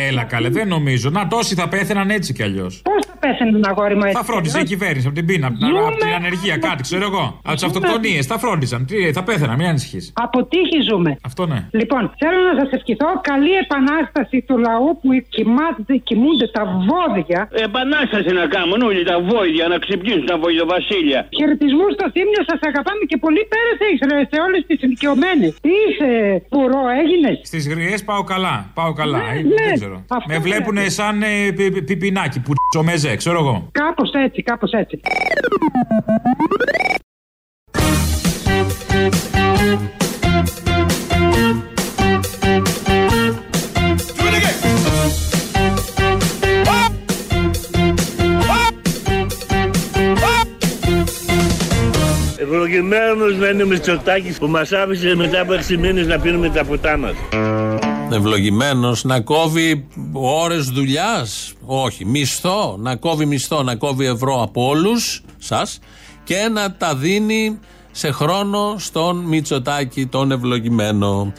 Έλα, 0.10 0.24
καλέ, 0.24 0.50
δεν 0.50 0.68
νομίζω. 0.68 1.10
Να 1.10 1.28
τόσοι 1.28 1.56
θα 1.56 1.68
πέθαιναν 1.68 2.10
έτσι 2.10 2.34
κι 2.34 2.44
αλλιώς. 2.44 2.82
Πώς 2.84 3.06
θα 3.06 3.16
πέθανε 3.20 3.60
αγόρι 3.64 3.96
μου 3.96 4.04
έτσι. 4.04 4.18
Θα 4.18 4.24
φρόντιζε 4.24 4.60
η 4.60 4.64
κυβέρνηση 4.64 5.06
από 5.08 5.16
την 5.16 5.26
πείνα, 5.26 5.48
από 5.48 5.58
την, 5.58 5.68
από 5.68 5.98
την 5.98 6.14
ανεργία, 6.20 6.58
κάτι, 6.58 6.82
ξέρω 6.82 7.04
εγώ. 7.04 7.40
Από 7.44 7.56
τις 7.56 7.64
αυτοκτονίες, 7.64 8.26
θα 8.26 8.38
φρόντιζαν. 8.38 8.86
Τι, 9.20 9.26
θα 9.26 9.32
πέθαναν, 9.32 9.56
μην 9.60 9.68
ανησυχείς. 9.74 10.04
Από 10.26 10.40
τύχη 10.52 10.80
ζούμε. 10.90 11.12
Αυτό 11.30 11.44
ναι. 11.52 11.60
Λοιπόν, 11.80 12.04
θέλω 12.22 12.40
να 12.50 12.54
σας 12.62 12.70
ευχηθώ 12.78 13.10
καλή 13.32 13.54
επανάσταση 13.66 14.38
του 14.48 14.56
λαού 14.68 14.90
που 15.02 15.10
κοιμάται, 15.36 15.94
κοιμούνται 16.08 16.48
τα 16.58 16.64
βόδια. 16.90 17.40
Επανάσταση 17.68 18.30
να 18.40 18.46
κάνουν 18.56 18.80
όλοι 18.90 19.04
τα 19.12 19.18
βόηδια 19.30 19.66
να 19.74 19.78
ξυπνήσουν 19.84 20.26
τα 20.32 20.38
βοηδοβασίλια. 20.44 21.20
Χαιρετισμούς 21.38 21.92
στο 21.98 22.06
θύμιο, 22.14 22.42
σας 22.50 22.60
αγαπάμε 22.70 23.04
και 23.10 23.18
πολύ 23.26 23.44
πέρα 23.52 23.70
σε 23.80 23.86
Ισραήλ, 23.96 24.26
σε 24.34 24.38
όλες 24.48 24.62
τις 24.68 24.78
ηλικιωμένες. 24.86 25.52
Τι 25.62 25.68
Τι 25.70 25.76
είσαι, 25.88 26.10
πουρό, 26.50 26.84
έγινες; 27.02 27.36
Στις 27.44 27.64
γριές 27.72 28.04
πάω 28.04 28.24
καλά. 28.24 28.56
Πάω 28.74 28.94
καλά. 28.94 29.18
Ναι, 29.18 29.24
Ε, 29.40 29.42
ναι, 29.42 29.64
δεν 29.66 29.74
ξέρω. 29.74 29.98
αυτό 30.10 30.26
Με 30.34 30.38
βλέπουν 30.40 30.76
είναι. 30.76 30.90
σαν 30.90 31.22
ε, 31.24 31.52
πι- 31.56 31.74
πι- 31.74 31.84
πιπινάκι 31.86 32.40
που 32.42 32.54
τσομεζέ, 32.70 33.16
ξέρω 33.16 33.38
εγώ. 33.40 33.68
Κάπως 33.72 34.12
έτσι, 34.14 34.44
κάπως 34.44 34.72
έτσι. 34.72 35.00
Ευλογημένος 52.52 53.38
να 53.38 53.48
είναι 53.48 53.64
ο 53.64 53.68
Μητσοτάκης 53.68 54.38
που 54.38 54.48
μας 54.48 54.72
άφησε 54.72 55.16
μετά 55.16 55.42
από 55.42 55.54
6 55.54 55.78
μήνες 55.78 56.08
να 56.08 56.20
πίνουμε 56.20 56.50
τα 56.50 56.66
ποτά 56.66 56.98
μας. 56.98 57.14
Ευλογημένος 58.12 59.04
να 59.04 59.20
κόβει 59.20 59.88
ώρες 60.14 60.66
δουλειάς. 60.66 61.54
Όχι, 61.66 62.06
μισθό. 62.06 62.76
Να 62.80 62.96
κόβει 62.96 63.26
μισθό, 63.26 63.64
να 63.64 63.76
κόβει 63.76 64.06
ευρώ 64.06 64.42
από 64.42 64.68
όλους 64.68 65.22
σας 65.38 65.80
και 66.24 66.50
να 66.54 66.74
τα 66.74 66.96
δίνει 66.96 67.60
σε 67.92 68.12
χρόνο 68.12 68.76
στον 68.78 69.18
Μητσοτάκη 69.18 70.06
τον 70.06 70.32
ευλογημένο. 70.32 71.34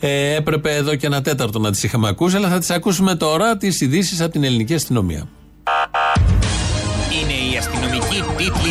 Ε, 0.00 0.34
έπρεπε 0.34 0.74
εδώ 0.74 0.94
και 0.94 1.06
ένα 1.06 1.22
τέταρτο 1.22 1.58
να 1.58 1.70
τις 1.70 1.82
είχαμε 1.82 2.08
ακούσει, 2.08 2.36
αλλά 2.36 2.48
θα 2.48 2.58
τις 2.58 2.70
ακούσουμε 2.70 3.14
τώρα 3.14 3.56
τις 3.56 3.80
ειδήσεις 3.80 4.20
από 4.20 4.32
την 4.32 4.44
ελληνική 4.44 4.74
αστυνομία. 4.74 5.28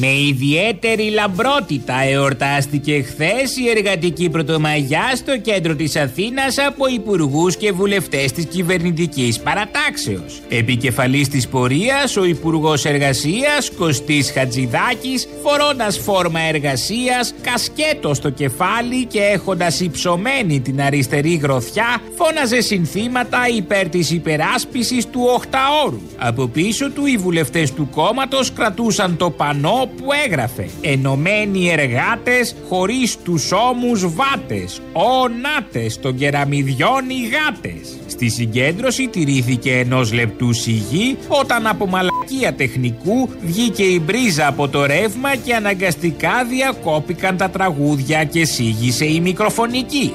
Με 0.00 0.12
ιδιαίτερη 0.12 1.10
λαμπρότητα 1.10 2.02
εορτάστηκε 2.02 3.02
χθες 3.02 3.56
η 3.56 3.68
εργατική 3.76 4.28
πρωτομαγιά 4.30 5.12
στο 5.16 5.38
κέντρο 5.38 5.74
της 5.74 5.96
Αθήνας 5.96 6.58
από 6.58 6.86
υπουργούς 6.86 7.56
και 7.56 7.72
βουλευτές 7.72 8.32
της 8.32 8.44
κυβερνητικής 8.44 9.40
παρατάξεως. 9.40 10.40
Επικεφαλής 10.48 11.28
της 11.28 11.48
πορείας 11.48 12.16
ο 12.16 12.24
Υπουργός 12.24 12.84
Εργασίας 12.84 13.70
Κωστής 13.76 14.30
Χατζηδάκης 14.30 15.28
φορώντας 15.42 15.98
φόρμα 15.98 16.40
εργασίας, 16.40 17.34
κασκέτος 17.42 18.16
στο 18.16 18.30
κεφάλι 18.30 19.04
και 19.04 19.20
έχοντας 19.20 19.80
υψωμένη 19.80 20.60
την 20.60 20.82
αριστερή 20.82 21.34
γροθιά 21.42 22.00
φώναζε 22.16 22.60
συνθήματα 22.60 23.38
υπέρ 23.56 23.88
της 23.88 24.10
υπεράσπισης 24.10 25.06
του 25.06 25.20
οχταόρου. 25.34 26.00
Από 26.18 26.46
πίσω 26.46 26.90
του 26.90 27.06
οι 27.06 27.16
βουλευτές 27.16 27.72
του 27.72 27.88
κόμματος 27.94 28.52
κρατούσαν 28.52 29.16
το 29.16 29.30
πανό 29.30 29.81
που 29.86 30.04
έγραφε 30.26 30.68
«Ενωμένοι 30.80 31.70
εργάτες 31.70 32.54
χωρίς 32.68 33.16
τους 33.24 33.52
ώμους 33.52 34.14
βάτες, 34.14 34.80
ο 34.92 35.28
νάτες 35.28 36.00
των 36.00 36.16
κεραμιδιών 36.16 37.08
οι 37.08 37.28
γάτες». 37.28 37.96
Στη 38.06 38.28
συγκέντρωση 38.28 39.08
τηρήθηκε 39.08 39.72
ενός 39.72 40.12
λεπτού 40.12 40.52
σιγή 40.52 41.16
όταν 41.28 41.66
από 41.66 41.86
μαλακία 41.86 42.54
τεχνικού 42.56 43.28
βγήκε 43.42 43.82
η 43.82 44.02
μπρίζα 44.04 44.46
από 44.46 44.68
το 44.68 44.86
ρεύμα 44.86 45.36
και 45.36 45.54
αναγκαστικά 45.54 46.44
διακόπηκαν 46.50 47.36
τα 47.36 47.50
τραγούδια 47.50 48.24
και 48.24 48.44
σίγησε 48.44 49.04
η 49.04 49.20
μικροφωνική. 49.20 50.12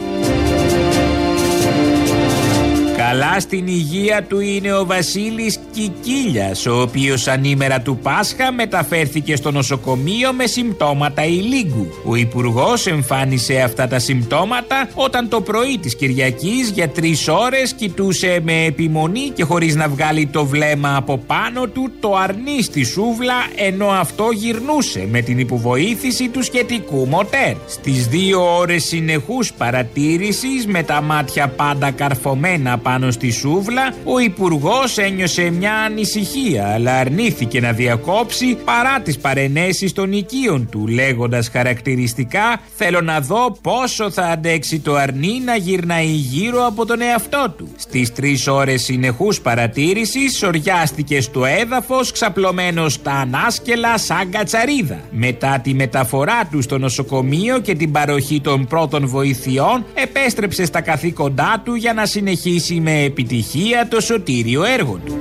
Καλά 2.97 3.39
στην 3.39 3.67
υγεία 3.67 4.23
του 4.23 4.39
είναι 4.39 4.73
ο 4.73 4.86
Βασίλης 4.86 5.57
Κικίλιας, 5.78 6.66
ο 6.66 6.82
οποίος 6.82 7.28
ανήμερα 7.28 7.82
του 7.82 7.98
Πάσχα 7.98 8.52
μεταφέρθηκε 8.52 9.36
στο 9.36 9.52
νοσοκομείο 9.52 10.34
με 10.34 10.46
συμπτώματα 10.46 11.26
ηλίγκου. 11.26 11.88
Ο 12.06 12.16
Υπουργός 12.16 12.88
εμφάνισε 12.88 13.62
αυτά 13.62 13.88
τα 13.88 14.00
συμπτώματα 14.00 14.90
όταν 14.94 15.30
το 15.30 15.42
πρωί 15.42 15.78
της 15.78 15.96
Κυριακής 15.96 16.70
για 16.70 16.90
τρεις 16.90 17.28
ώρες 17.28 17.74
κοιτούσε 17.74 18.40
με 18.44 18.63
επιμονή 18.66 19.30
και 19.30 19.44
χωρίς 19.44 19.76
να 19.76 19.88
βγάλει 19.88 20.28
το 20.28 20.46
βλέμμα 20.46 20.96
από 20.96 21.18
πάνω 21.18 21.68
του 21.68 21.92
το 22.00 22.16
αρνί 22.16 22.62
στη 22.62 22.84
σούβλα 22.84 23.36
ενώ 23.56 23.88
αυτό 23.88 24.28
γυρνούσε 24.34 25.08
με 25.12 25.22
την 25.22 25.40
υποβοήθηση 25.40 26.30
του 26.30 26.44
σχετικού 26.44 27.08
μοτέρ. 27.08 27.56
Στις 27.68 28.08
δύο 28.08 28.58
ώρες 28.58 28.84
συνεχούς 28.84 29.54
παρατήρησης 29.54 30.68
με 30.68 30.84
τα 30.84 31.02
μάτια 31.02 31.48
πάντα 31.48 31.92
καρφωμένα 31.92 32.78
πάνω 32.78 33.12
στη 33.12 33.32
σούβλα, 33.32 33.94
ο 34.04 34.20
Υπουργός 34.20 34.98
ένιωσε 34.98 35.50
μια 35.50 35.66
ανησυχία, 35.73 36.67
αλλά 36.73 36.97
αρνήθηκε 36.97 37.60
να 37.60 37.71
διακόψει 37.71 38.58
παρά 38.65 38.99
τις 38.99 39.17
παρενέσεις 39.17 39.93
των 39.93 40.12
οικείων 40.12 40.69
του, 40.69 40.88
λέγοντας 40.88 41.49
χαρακτηριστικά: 41.49 42.60
Θέλω 42.75 43.01
να 43.01 43.19
δω 43.19 43.58
πόσο 43.62 44.12
θα 44.12 44.23
αντέξει 44.23 44.80
το 44.80 44.95
αρνί 44.95 45.41
να 45.45 45.56
γυρνάει 45.56 46.06
γύρω 46.06 46.65
από 46.65 46.86
τον 46.86 47.01
εαυτό 47.01 47.53
του. 47.58 47.69
Στις 47.75 48.13
τρεις 48.13 48.47
ώρες 48.47 48.84
συνεχούς 48.84 49.41
παρατήρησης, 49.41 50.38
σοριάστηκε 50.38 51.21
στο 51.21 51.45
έδαφος, 51.45 52.12
ξαπλωμένος 52.12 52.93
στα 52.93 53.12
ανάσκελα 53.12 53.97
σαν 53.97 54.30
κατσαρίδα. 54.30 54.99
Μετά 55.12 55.60
τη 55.63 55.73
μεταφορά 55.73 56.47
του 56.51 56.62
στο 56.62 56.77
νοσοκομείο 56.77 57.60
και 57.60 57.75
την 57.75 57.91
παροχή 57.91 58.41
των 58.41 58.67
πρώτων 58.67 59.08
βοηθειών, 59.08 59.86
επέστρεψε 59.93 60.65
στα 60.65 60.82
καθήκοντά 60.82 61.62
του 61.65 61.75
για 61.75 61.93
να 61.93 62.06
συνεχίσει 62.06 62.80
με 62.80 63.03
επιτυχία 63.03 63.88
το 63.88 64.01
σωτήριο 64.01 64.63
έργο 64.63 64.99
του. 65.06 65.17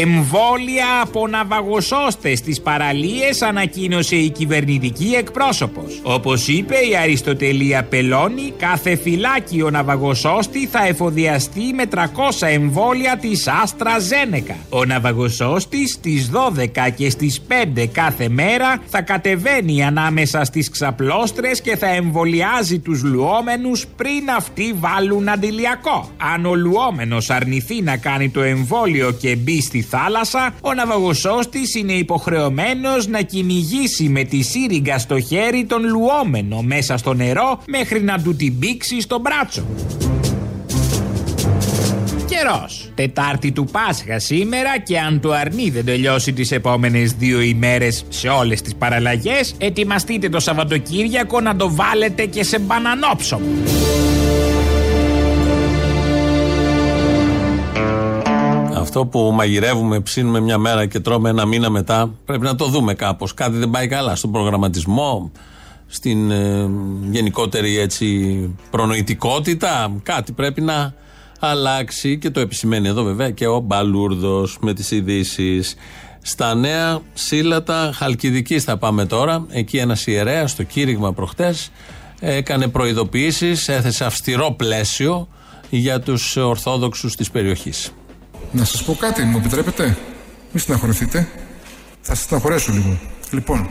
Εμβόλια 0.00 0.86
από 1.02 1.26
ναυαγοσώστες 1.28 2.38
στις 2.38 2.60
παραλίες 2.60 3.42
ανακοίνωσε 3.42 4.16
η 4.16 4.30
κυβερνητική 4.30 5.14
εκπρόσωπος. 5.18 6.00
Όπως 6.02 6.48
είπε 6.48 6.74
η 6.74 6.96
Αριστοτελία 6.96 7.82
Πελώνη, 7.84 8.52
κάθε 8.58 8.96
φυλάκιο 8.96 9.70
ναυαγοσώστη 9.70 10.66
θα 10.66 10.86
εφοδιαστεί 10.86 11.72
με 11.74 11.84
300 11.86 12.46
εμβόλια 12.46 13.16
της 13.16 13.48
Άστρα 13.62 13.98
Ζένεκα. 13.98 14.56
Ο 14.68 14.84
ναυαγοσώστης 14.84 15.92
στις 15.92 16.30
12 16.30 16.88
και 16.96 17.10
στις 17.10 17.40
5 17.48 17.86
κάθε 17.86 18.28
μέρα 18.28 18.82
θα 18.86 19.02
κατεβαίνει 19.02 19.84
ανάμεσα 19.84 20.44
στις 20.44 20.70
ξαπλώστρες 20.70 21.60
και 21.60 21.76
θα 21.76 21.94
εμβολιάζει 21.94 22.78
τους 22.78 23.02
λουόμενους 23.02 23.86
πριν 23.96 24.30
αυτοί 24.36 24.74
βάλουν 24.78 25.28
αντιλιακό. 25.28 26.10
Αν 26.34 26.46
ο 26.46 26.54
λουόμενος 26.54 27.30
αρνηθεί 27.30 27.82
να 27.82 27.96
κάνει 27.96 28.28
το 28.28 28.40
εμβόλιο 28.40 29.12
και 29.12 29.36
μπει 29.36 29.60
στη 29.60 29.80
θάλασσα, 29.82 30.54
ο 30.60 30.74
ναυαγοσώστης 30.74 31.74
είναι 31.74 31.92
υποχρεωμένος 31.92 33.06
να 33.06 33.20
κυνηγήσει 33.20 34.08
με 34.08 34.24
τη 34.24 34.42
σύριγγα 34.42 34.98
στο 34.98 35.20
χέρι 35.20 35.64
τον 35.64 35.88
λουόμενο 35.88 36.62
μέσα 36.62 36.96
στο 36.96 37.14
νερό 37.14 37.62
μέχρι 37.66 38.02
να 38.02 38.22
του 38.22 38.36
την 38.36 38.58
πήξει 38.58 39.00
στο 39.00 39.18
μπράτσο. 39.18 39.62
Καιρός. 42.28 42.90
Τετάρτη 42.94 43.52
του 43.52 43.64
Πάσχα 43.64 44.18
σήμερα 44.18 44.78
και 44.78 44.98
αν 44.98 45.20
το 45.20 45.32
αρνί 45.32 45.70
δεν 45.70 45.84
τελειώσει 45.84 46.32
τις 46.32 46.50
επόμενες 46.52 47.12
δύο 47.12 47.40
ημέρες 47.40 48.04
σε 48.08 48.28
όλες 48.28 48.62
τις 48.62 48.74
παραλλαγές, 48.74 49.54
ετοιμαστείτε 49.58 50.28
το 50.28 50.40
Σαββατοκύριακο 50.40 51.40
να 51.40 51.56
το 51.56 51.74
βάλετε 51.74 52.24
και 52.24 52.42
σε 52.42 52.58
μπανανόψωμο. 52.58 53.46
Αυτό 58.94 59.06
που 59.06 59.32
μαγειρεύουμε, 59.34 60.00
ψήνουμε 60.00 60.40
μια 60.40 60.58
μέρα 60.58 60.86
και 60.86 61.00
τρώμε 61.00 61.28
ένα 61.28 61.46
μήνα 61.46 61.70
μετά, 61.70 62.14
πρέπει 62.24 62.44
να 62.44 62.54
το 62.54 62.66
δούμε 62.66 62.94
κάπως. 62.94 63.34
Κάτι 63.34 63.56
δεν 63.56 63.70
πάει 63.70 63.86
καλά 63.86 64.16
στον 64.16 64.32
προγραμματισμό, 64.32 65.30
στην 65.86 66.30
ε, 66.30 66.70
γενικότερη 67.10 67.78
έτσι 67.78 68.06
προνοητικότητα. 68.70 69.92
Κάτι 70.02 70.32
πρέπει 70.32 70.60
να 70.60 70.94
αλλάξει 71.38 72.18
και 72.18 72.30
το 72.30 72.40
επισημαίνει 72.40 72.88
εδώ 72.88 73.02
βέβαια 73.02 73.30
και 73.30 73.46
ο 73.46 73.60
Μπαλούρδος 73.60 74.58
με 74.60 74.72
τις 74.74 74.90
ειδήσεις. 74.90 75.74
Στα 76.22 76.54
νέα 76.54 77.00
σύλλατα 77.12 77.90
Χαλκιδική 77.94 78.60
θα 78.60 78.76
πάμε 78.76 79.06
τώρα. 79.06 79.46
Εκεί 79.48 79.76
ένας 79.76 80.06
ιερέας 80.06 80.50
στο 80.50 80.62
κήρυγμα 80.62 81.12
προχτές 81.12 81.70
έκανε 82.20 82.68
προειδοποιήσεις, 82.68 83.68
έθεσε 83.68 84.04
αυστηρό 84.04 84.54
πλαίσιο 84.56 85.28
για 85.70 86.00
τους 86.00 86.36
Ορθόδοξους 86.36 87.16
της 87.16 87.30
περιοχής. 87.30 87.92
Να 88.52 88.64
σας 88.64 88.84
πω 88.84 88.94
κάτι, 88.94 89.22
μου 89.22 89.36
επιτρέπετε. 89.36 89.96
Μη 90.52 90.60
στεναχωρηθείτε. 90.60 91.28
Θα 92.00 92.14
σας 92.14 92.24
στεναχωρέσω 92.24 92.72
λίγο. 92.72 92.98
Λοιπόν, 93.30 93.70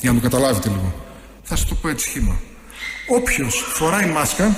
για 0.00 0.12
να 0.12 0.20
το 0.20 0.22
καταλάβετε 0.22 0.68
λίγο. 0.68 0.94
Θα 1.42 1.56
σας 1.56 1.66
το 1.66 1.74
πω 1.74 1.88
έτσι 1.88 2.08
σχήμα. 2.08 2.40
Όποιος 3.08 3.64
φοράει 3.74 4.06
μάσκα, 4.06 4.56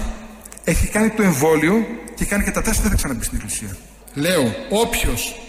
έχει 0.64 0.86
κάνει 0.86 1.10
το 1.10 1.22
εμβόλιο 1.22 1.86
και 2.14 2.24
κάνει 2.24 2.44
και 2.44 2.50
τα 2.50 2.62
τεστ, 2.62 2.80
δεν 2.80 2.90
θα 2.90 2.96
ξαναμπεί 2.96 3.24
στην 3.24 3.36
εκκλησία. 3.36 3.76
Λέω, 4.14 4.54
όποιος, 4.70 5.40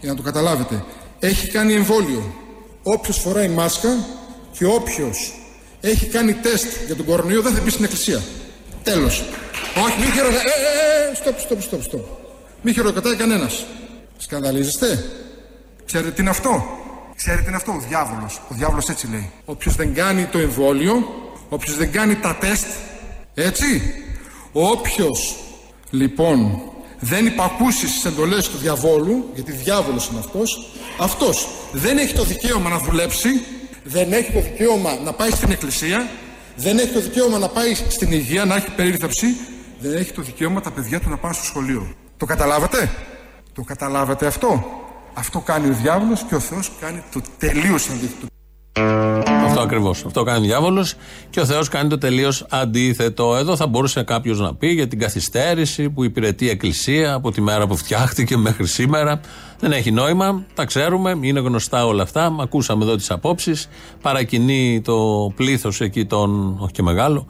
για 0.00 0.10
να 0.10 0.16
το 0.16 0.22
καταλάβετε, 0.22 0.84
έχει 1.20 1.48
κάνει 1.48 1.72
εμβόλιο. 1.72 2.34
Όποιος 2.82 3.18
φοράει 3.18 3.48
μάσκα 3.48 3.88
και 4.58 4.66
όποιος 4.66 5.34
έχει 5.80 6.06
κάνει 6.06 6.32
τεστ 6.34 6.66
για 6.86 6.96
τον 6.96 7.06
κορονοϊό 7.06 7.42
δεν 7.42 7.52
θα 7.54 7.60
μπει 7.60 7.70
στην 7.70 7.84
εκκλησία. 7.84 8.22
Τέλος. 8.82 9.24
Όχι, 9.84 10.00
μην 10.00 10.12
χειροκροτάτε. 10.12 10.48
Ε, 10.48 10.68
ε, 10.98 11.10
ε, 11.10 11.16
stop, 11.22 11.52
stop, 11.52 11.58
stop, 11.70 11.90
stop. 11.90 12.25
Μη 12.68 12.72
χειροκροτάει 12.72 13.16
κανένας. 13.16 13.66
Σκανδαλίζεστε. 14.16 15.04
Ξέρετε 15.84 16.10
τι 16.10 16.20
είναι 16.20 16.30
αυτό; 16.30 16.64
Ξέρετε 17.16 17.42
τι 17.42 17.48
είναι 17.48 17.56
αυτό; 17.56 17.72
Ο 17.72 17.82
διάβολος. 17.88 18.40
Ο 18.48 18.54
διάβολος 18.54 18.88
έτσι 18.88 19.08
λέει. 19.10 19.30
Όποιος 19.44 19.74
δεν 19.74 19.94
κάνει 19.94 20.24
το 20.24 20.38
εμβόλιο, 20.38 20.94
όποιος 21.48 21.76
δεν 21.76 21.92
κάνει 21.92 22.16
τα 22.16 22.36
τεστ, 22.40 22.66
έτσι. 23.34 23.82
Όποιος 24.52 25.36
λοιπόν 25.90 26.60
δεν 27.00 27.26
υπακούσει 27.26 27.88
στις 27.88 28.04
εντολές 28.04 28.48
του 28.48 28.56
διαβόλου, 28.56 29.30
γιατί 29.34 29.52
διάβολος 29.52 30.08
είναι 30.08 30.18
αυτός, 30.18 30.70
αυτός 30.98 31.48
δεν 31.72 31.98
έχει 31.98 32.14
το 32.14 32.24
δικαίωμα 32.24 32.68
να 32.68 32.78
δουλέψει, 32.78 33.28
δεν 33.84 34.12
έχει 34.12 34.32
το 34.32 34.40
δικαίωμα 34.40 34.98
να 35.04 35.12
πάει 35.12 35.30
στην 35.30 35.50
εκκλησία, 35.50 36.08
δεν 36.56 36.78
έχει 36.78 36.92
το 36.92 37.00
δικαίωμα 37.00 37.38
να 37.38 37.48
πάει 37.48 37.74
στην 37.74 38.12
υγεία, 38.12 38.44
να 38.44 38.56
έχει 38.56 38.70
περίθαλψη, 38.70 39.26
δεν 39.80 39.96
έχει 39.96 40.12
το 40.12 40.22
δικαίωμα 40.22 40.60
τα 40.60 40.70
παιδιά 40.70 41.00
του 41.00 41.08
να 41.08 41.16
πάνε 41.16 41.34
στο 41.34 41.44
σχολείο. 41.44 41.96
Το 42.16 42.26
καταλάβατε; 42.26 42.90
Το 43.54 43.62
καταλάβατε 43.62 44.26
αυτό; 44.26 44.64
Αυτό 45.14 45.40
κάνει 45.40 45.68
ο 45.68 45.72
διάβολος 45.72 46.22
και 46.28 46.34
ο 46.34 46.40
Θεός 46.40 46.72
κάνει 46.80 47.02
το 47.12 47.20
τελείως 47.38 47.88
αντίθετο. 47.88 48.26
Αυτό 49.44 49.60
ακριβώς. 49.60 50.04
Αυτό 50.04 50.22
κάνει 50.22 50.38
ο 50.38 50.48
διάβολος 50.48 50.94
και 51.30 51.40
ο 51.40 51.44
Θεός 51.44 51.68
κάνει 51.68 51.88
το 51.88 51.98
τελείως 51.98 52.46
αντίθετο. 52.50 53.36
Εδώ 53.36 53.56
θα 53.56 53.66
μπορούσε 53.66 54.02
κάποιος 54.02 54.40
να 54.40 54.54
πει 54.54 54.66
για 54.66 54.88
την 54.88 54.98
καθυστέρηση 54.98 55.90
που 55.90 56.04
υπηρετεί 56.04 56.44
η 56.44 56.48
Εκκλησία 56.48 57.14
από 57.14 57.30
τη 57.30 57.40
μέρα 57.40 57.66
που 57.66 57.76
φτιάχτηκε 57.76 58.36
μέχρι 58.36 58.66
σήμερα. 58.66 59.20
Δεν 59.58 59.72
έχει 59.72 59.90
νόημα, 59.90 60.44
τα 60.54 60.64
ξέρουμε, 60.64 61.18
είναι 61.20 61.40
γνωστά 61.40 61.86
όλα 61.86 62.02
αυτά. 62.02 62.36
Ακούσαμε 62.40 62.84
εδώ 62.84 62.96
τις 62.96 63.10
απόψεις. 63.10 63.68
Παρακινεί 64.02 64.80
το 64.84 65.32
πλήθος 65.36 65.80
εκεί, 65.80 66.04
των, 66.04 66.56
όχι 66.60 66.72
και 66.72 66.82
μεγάλο, 66.82 67.26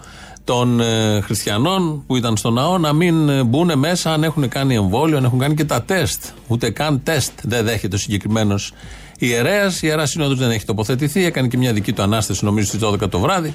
των 0.46 0.80
ε, 0.80 1.20
χριστιανών 1.20 2.04
που 2.06 2.16
ήταν 2.16 2.36
στο 2.36 2.50
ναό 2.50 2.78
να 2.78 2.92
μην 2.92 3.28
ε, 3.28 3.42
μπουν 3.42 3.78
μέσα 3.78 4.12
αν 4.12 4.24
έχουν 4.24 4.48
κάνει 4.48 4.74
εμβόλιο, 4.74 5.16
αν 5.16 5.24
έχουν 5.24 5.38
κάνει 5.38 5.54
και 5.54 5.64
τα 5.64 5.82
τεστ. 5.82 6.24
Ούτε 6.46 6.70
καν 6.70 7.02
τεστ 7.02 7.32
δεν 7.42 7.64
δέχεται 7.64 7.94
ο 7.94 7.98
συγκεκριμένος 7.98 8.72
ιερέας. 9.18 9.76
Η 9.76 9.86
ιερά 9.86 10.06
σύνοδος 10.06 10.38
δεν 10.38 10.50
έχει 10.50 10.64
τοποθετηθεί, 10.64 11.24
έκανε 11.24 11.48
και 11.48 11.56
μια 11.56 11.72
δική 11.72 11.92
του 11.92 12.02
ανάσταση, 12.02 12.44
νομίζω 12.44 12.66
στις 12.66 12.80
12 12.80 13.08
το 13.10 13.18
βράδυ. 13.18 13.54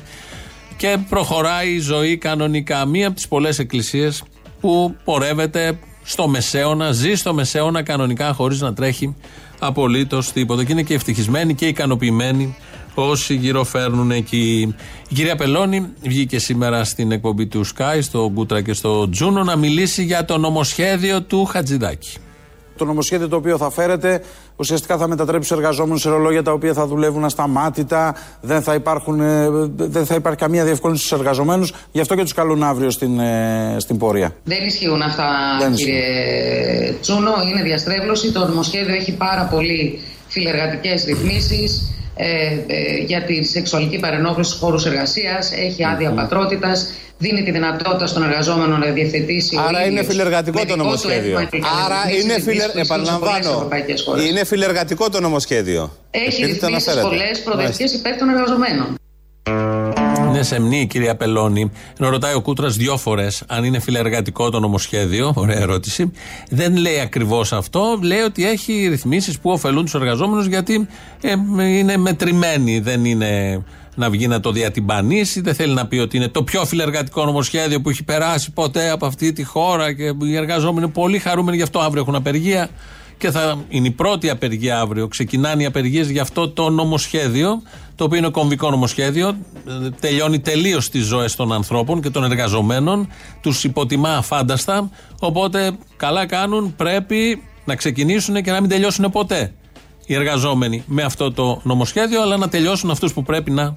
Και 0.78 0.98
προχωράει 1.10 1.74
η 1.74 1.80
ζωή 1.80 2.18
κανονικά. 2.18 2.86
Μία 2.86 3.08
από 3.08 3.16
τις 3.16 3.28
πολλές 3.28 3.60
εκκλησίες 3.60 4.24
που 4.60 4.96
πορεύεται 5.04 5.80
στο 6.04 6.28
μεσαίωνα, 6.28 6.92
ζει 6.92 7.16
στο 7.16 7.34
μεσαίωνα 7.34 7.84
κανονικά 7.84 8.34
χωρίς 8.34 8.62
να 8.62 8.74
τρέχει 8.74 9.16
απολύτως 9.60 10.32
τίποτα. 10.32 10.64
Και 10.64 10.72
είναι 10.72 10.84
και 10.84 10.94
ευτυχισμένοι 10.94 11.54
και 11.56 11.68
ικανοποιημένοι 11.68 12.56
όσοι 12.94 13.34
γυροφέρνουν 13.34 14.12
εκεί. 14.12 14.76
Η 15.10 15.14
κυρία 15.14 15.36
Πελώνη 15.36 15.88
βγήκε 16.02 16.40
σήμερα 16.40 16.84
στην 16.84 17.12
εκπομπή 17.12 17.48
του 17.48 17.66
Sky, 17.66 17.98
στο 18.02 18.32
Γκούτρα 18.34 18.62
και 18.62 18.74
στο 18.74 19.10
Τζούνο, 19.10 19.44
να 19.44 19.56
μιλήσει 19.56 20.04
για 20.04 20.26
το 20.26 20.38
νομοσχέδιο 20.38 21.22
του 21.22 21.46
Χατζηδάκη. 21.46 22.18
Το 22.78 22.86
νομοσχέδιο 22.86 23.28
το 23.28 23.36
οποίο 23.36 23.58
θα 23.58 23.72
φέρετε 23.72 24.22
ουσιαστικά 24.56 24.98
θα 24.98 25.08
μετατρέψει 25.08 25.50
τους 25.50 25.58
εργαζόμενους 25.58 26.02
σε 26.02 26.10
ρολόγια 26.10 26.44
τα 26.44 26.52
οποία 26.52 26.74
θα 26.74 26.88
δουλεύουν 26.88 27.26
ασταμάτητα, 27.26 28.16
δεν 28.42 28.62
θα, 28.62 28.74
υπάρχουν, 28.74 29.20
ε, 29.20 29.50
δεν 29.76 30.06
θα 30.06 30.16
υπάρχει 30.16 30.40
καμία 30.40 30.64
διευκόλυνση 30.64 31.06
στους 31.06 31.20
εργαζομένους. 31.20 31.74
Γι' 31.92 32.02
αυτό 32.02 32.16
και 32.16 32.22
τους 32.22 32.34
καλούν 32.34 32.64
αύριο 32.64 32.90
στην, 32.90 33.20
ε, 33.20 33.76
στην 33.78 33.98
πορεία. 33.98 34.36
Δεν 34.44 34.66
ισχύουν 34.66 35.02
αυτά, 35.02 35.30
Δεν 35.60 35.74
κύριε 35.74 36.96
Τσούνο. 37.02 37.32
Είναι 37.52 37.64
διαστρέβλωση. 37.64 38.32
Το 38.32 38.48
νομοσχέδιο 38.48 38.96
έχει 38.96 39.12
πάρα 39.12 39.48
πολύ 39.52 40.00
φιλεργατικές 40.28 41.04
ρυθμίσεις 41.04 41.72
ε, 41.72 41.96
ε, 41.96 42.01
για 43.06 43.22
τη 43.24 43.44
σεξουαλική 43.44 44.00
παρενόχληση 44.00 44.50
στους 44.50 44.62
χώρους 44.62 44.86
εργασίας, 44.86 45.52
έχει 45.52 45.86
άδεια 45.86 46.12
πατρότητας, 46.12 46.94
δίνει 47.18 47.44
τη 47.44 47.52
δυνατότητα 47.52 48.08
στον 48.08 48.24
εργαζόμενο 48.24 48.78
να 48.78 48.92
διευθετήσει. 48.92 49.56
ο 49.56 49.60
Άρα 49.62 49.82
είναι 49.82 49.90
ίδιος 49.92 50.06
φιλεργατικό 50.06 50.60
το 50.60 50.66
μερικό 50.66 50.78
του 50.78 50.84
νομοσχέδιο. 50.84 51.40
έτοιμα 51.40 51.44
και 51.44 51.68
Άρα 51.86 51.96
ρυθμίσεις 52.06 52.24
είναι 52.24 52.34
ρυθμίσεις 52.36 52.64
φιλε... 52.64 52.72
που 52.72 52.80
ισχύουν 52.80 52.86
σε 52.86 52.94
πολλές 52.94 53.08
επαναλαμβάνω. 53.16 53.56
ευρωπαϊκές 53.56 54.02
χώρες. 54.02 54.26
Είναι 54.26 54.46
φιλεργατικό 54.46 55.10
το 55.10 55.20
νομοσχέδιο. 55.22 55.92
Έχει 56.12 56.42
Επειδή 56.42 56.58
το 56.60 56.66
ρυθμίσει 56.68 56.90
αναφέρατε. 56.90 57.02
πολλέ 57.08 57.30
προοδευτικές 57.44 57.94
υπέρ 57.94 58.18
των 58.18 58.30
εργαζομένων. 58.30 58.96
Είναι 60.32 60.44
σεμνή 60.44 60.80
η 60.80 60.86
κυρία 60.86 61.16
Πελώνη. 61.16 61.72
Ενώ 62.00 62.10
ρωτάει 62.10 62.34
ο 62.34 62.42
Κούτρας 62.42 62.76
δύο 62.76 62.98
φορές 62.98 63.44
αν 63.48 63.64
είναι 63.64 63.80
φιλεργατικό 63.80 64.50
το 64.50 64.60
νομοσχέδιο. 64.60 65.34
Ωραία 65.36 65.60
ερώτηση. 65.60 66.12
Δεν 66.50 66.76
λέει 66.76 67.00
ακριβώς 67.00 67.54
αυτό. 67.54 68.00
Λέει 68.02 68.20
ότι 68.20 68.48
έχει 68.48 68.88
ρυθμίσεις 68.88 69.40
που 69.40 69.50
ωφελούν 69.50 69.84
τους 69.84 69.94
εργαζόμενους 69.94 70.46
γιατί 70.46 70.88
ε, 71.22 71.36
είναι 71.78 71.98
μετρημένοι. 71.98 72.80
Δεν 72.80 73.06
είναι 73.06 73.64
να 73.96 74.10
βγει 74.10 74.28
να 74.28 74.40
το 74.40 74.52
διατυμπανίσει. 74.52 75.42
Δεν 75.42 75.56
θέλει 75.56 75.74
να 75.74 75.88
πει 75.88 75.98
ότι 75.98 76.18
είναι 76.18 76.28
το 76.28 76.44
πιο 76.44 76.66
φιλεργατικό 76.66 77.26
νομοσχέδιο 77.26 77.82
που 77.82 77.90
έχει 77.90 78.04
περάσει 78.04 78.52
ποτέ 78.52 78.90
από 78.90 79.06
αυτή 79.06 79.34
τη 79.34 79.44
χώρα 79.44 79.94
και 79.94 80.04
οι 80.24 80.36
εργαζόμενοι 80.36 80.86
είναι 80.86 80.94
πολύ 80.94 81.20
χαρούμενοι 81.20 81.58
γι' 81.58 81.64
αυτό 81.64 81.80
αύριο 81.80 82.02
έχουν 82.02 82.16
απεργία. 82.16 82.70
Και 83.18 83.32
θα 83.32 83.64
είναι 83.70 83.88
η 83.88 83.92
πρώτη 83.92 84.30
απεργία 84.30 84.80
αύριο. 84.80 85.08
Ξεκινάνε 85.08 85.64
οι 85.64 85.66
απεργίες 85.66 86.10
για 86.10 86.22
αυτό 86.22 86.50
το 86.50 86.70
νομοσχέδιο, 86.70 87.62
το 88.02 88.08
οποίο 88.08 88.20
είναι 88.20 88.30
κομβικό 88.30 88.70
νομοσχέδιο. 88.70 89.28
ε, 89.28 89.90
Τελειώνει 90.00 90.40
τελείως 90.40 90.90
τις 90.90 91.06
ζωές 91.06 91.36
των 91.36 91.54
ανθρώπων 91.54 92.02
και 92.02 92.10
των 92.10 92.24
εργαζομένων. 92.24 93.08
Τους 93.42 93.64
υποτιμά 93.64 94.18
αφάνταστα. 94.18 94.90
Οπότε 95.20 95.72
καλά 95.98 96.26
κάνουν, 96.26 96.76
πρέπει 96.76 97.44
να 97.66 97.76
ξεκινήσουν 97.76 98.42
και 98.42 98.52
να 98.52 98.62
μην 98.62 98.70
τελειώσουν 98.70 99.12
ποτέ 99.12 99.54
οι 100.06 100.14
εργαζόμενοι 100.14 100.84
με 100.86 101.04
αυτό 101.04 101.32
το 101.32 101.62
νομοσχέδιο, 101.64 102.22
αλλά 102.22 102.38
να 102.38 102.50
τελειώσουν 102.50 102.92
αυτούς 102.92 103.14
που 103.14 103.24
πρέπει 103.24 103.52
να 103.52 103.76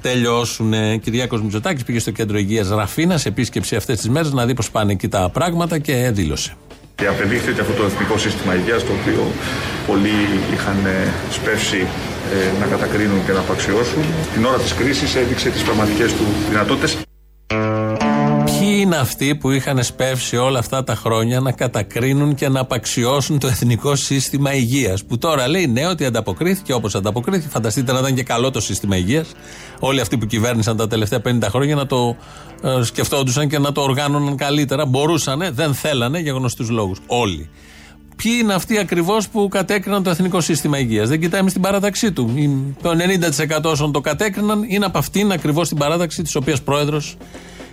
τελειώσουν. 0.00 0.72
Κυριάκος 1.00 1.42
Μητσοτάκης 1.42 1.84
πήγε 1.84 1.98
στο 1.98 2.10
κέντρο 2.10 2.38
υγείας 2.38 2.68
Ραφίνας 2.68 3.20
σε 3.20 3.28
επίσκεψη 3.28 3.76
αυτές 3.76 3.96
τις 3.96 4.08
μέρες 4.08 4.32
να 4.32 4.46
δει 4.46 4.54
πώς 4.54 4.70
πάνε 4.70 4.92
εκεί 4.92 5.08
τα 5.08 5.28
πράγματα 5.28 5.78
και 5.78 6.10
δήλωσε. 6.10 6.54
Και 7.00 7.06
απεδείχθη 7.06 7.50
ότι 7.50 7.60
αυτό 7.60 7.72
το 7.72 7.84
εθνικό 7.84 8.18
σύστημα 8.18 8.54
υγείας 8.54 8.84
το 8.84 8.92
οποίο 9.00 9.32
πολλοί 9.86 10.18
είχαν 10.52 10.86
ε, 10.86 11.12
σπεύσει 11.30 11.86
ε, 12.32 12.58
να 12.60 12.66
κατακρίνουν 12.66 13.24
και 13.26 13.32
να 13.32 13.38
απαξιώσουν 13.38 14.02
την 14.34 14.44
ώρα 14.44 14.58
της 14.58 14.74
κρίσης 14.74 15.14
έδειξε 15.14 15.50
τις 15.50 15.62
πραγματικές 15.62 16.12
του 16.12 16.24
δυνατότητες. 16.48 17.07
Ποιοι 18.88 18.96
είναι 19.00 19.06
αυτοί 19.08 19.34
που 19.34 19.50
είχαν 19.50 19.84
σπεύσει 19.84 20.36
όλα 20.36 20.58
αυτά 20.58 20.84
τα 20.84 20.94
χρόνια 20.94 21.40
να 21.40 21.52
κατακρίνουν 21.52 22.34
και 22.34 22.48
να 22.48 22.60
απαξιώσουν 22.60 23.38
το 23.38 23.46
εθνικό 23.46 23.94
σύστημα 23.96 24.54
υγείας. 24.54 25.04
Που 25.04 25.18
τώρα 25.18 25.48
λέει 25.48 25.66
ναι, 25.66 25.86
ότι 25.86 26.04
ανταποκρίθηκε 26.04 26.72
όπως 26.72 26.94
ανταποκρίθηκε. 26.94 27.48
Φανταστείτε 27.48 27.92
να 27.92 27.98
ήταν 27.98 28.14
και 28.14 28.22
καλό 28.22 28.50
το 28.50 28.60
σύστημα 28.60 28.96
υγείας. 28.96 29.28
Όλοι 29.78 30.00
αυτοί 30.00 30.18
που 30.18 30.26
κυβέρνησαν 30.26 30.76
τα 30.76 30.86
τελευταία 30.86 31.20
50 31.24 31.38
χρόνια 31.50 31.74
να 31.74 31.86
το 31.86 32.16
ε, 32.62 32.82
σκεφτόντουσαν 32.82 33.48
και 33.48 33.58
να 33.58 33.72
το 33.72 33.80
οργάνωναν 33.80 34.36
καλύτερα. 34.36 34.86
Μπορούσανε, 34.86 35.50
δεν 35.50 35.74
θέλανε 35.74 36.18
για 36.18 36.32
γνωστούς 36.32 36.68
λόγους. 36.70 36.98
Όλοι. 37.06 37.48
Ποιοι 38.16 38.32
είναι 38.42 38.54
αυτοί 38.54 38.78
ακριβώς 38.78 39.28
που 39.28 39.48
κατέκριναν 39.50 40.02
το 40.02 40.10
εθνικό 40.10 40.40
σύστημα 40.40 40.78
υγείας; 40.78 41.08
Δεν 41.08 41.20
κοιτάμε 41.20 41.50
στην 41.50 41.62
παράταξή 41.62 42.12
του. 42.12 42.32
Η- 42.34 42.74
Το 42.82 42.90
90% 42.94 43.70
όσων 43.70 43.92
το 43.92 44.00
κατέκριναν 44.00 44.64
είναι 44.68 44.84
από 44.84 44.98
αυτήν 44.98 45.32
ακριβώς 45.32 45.68
την 45.68 45.76
παράταξη 45.76 46.22
της 46.22 46.34
οποίας 46.34 46.62
πρόεδρος 46.62 47.16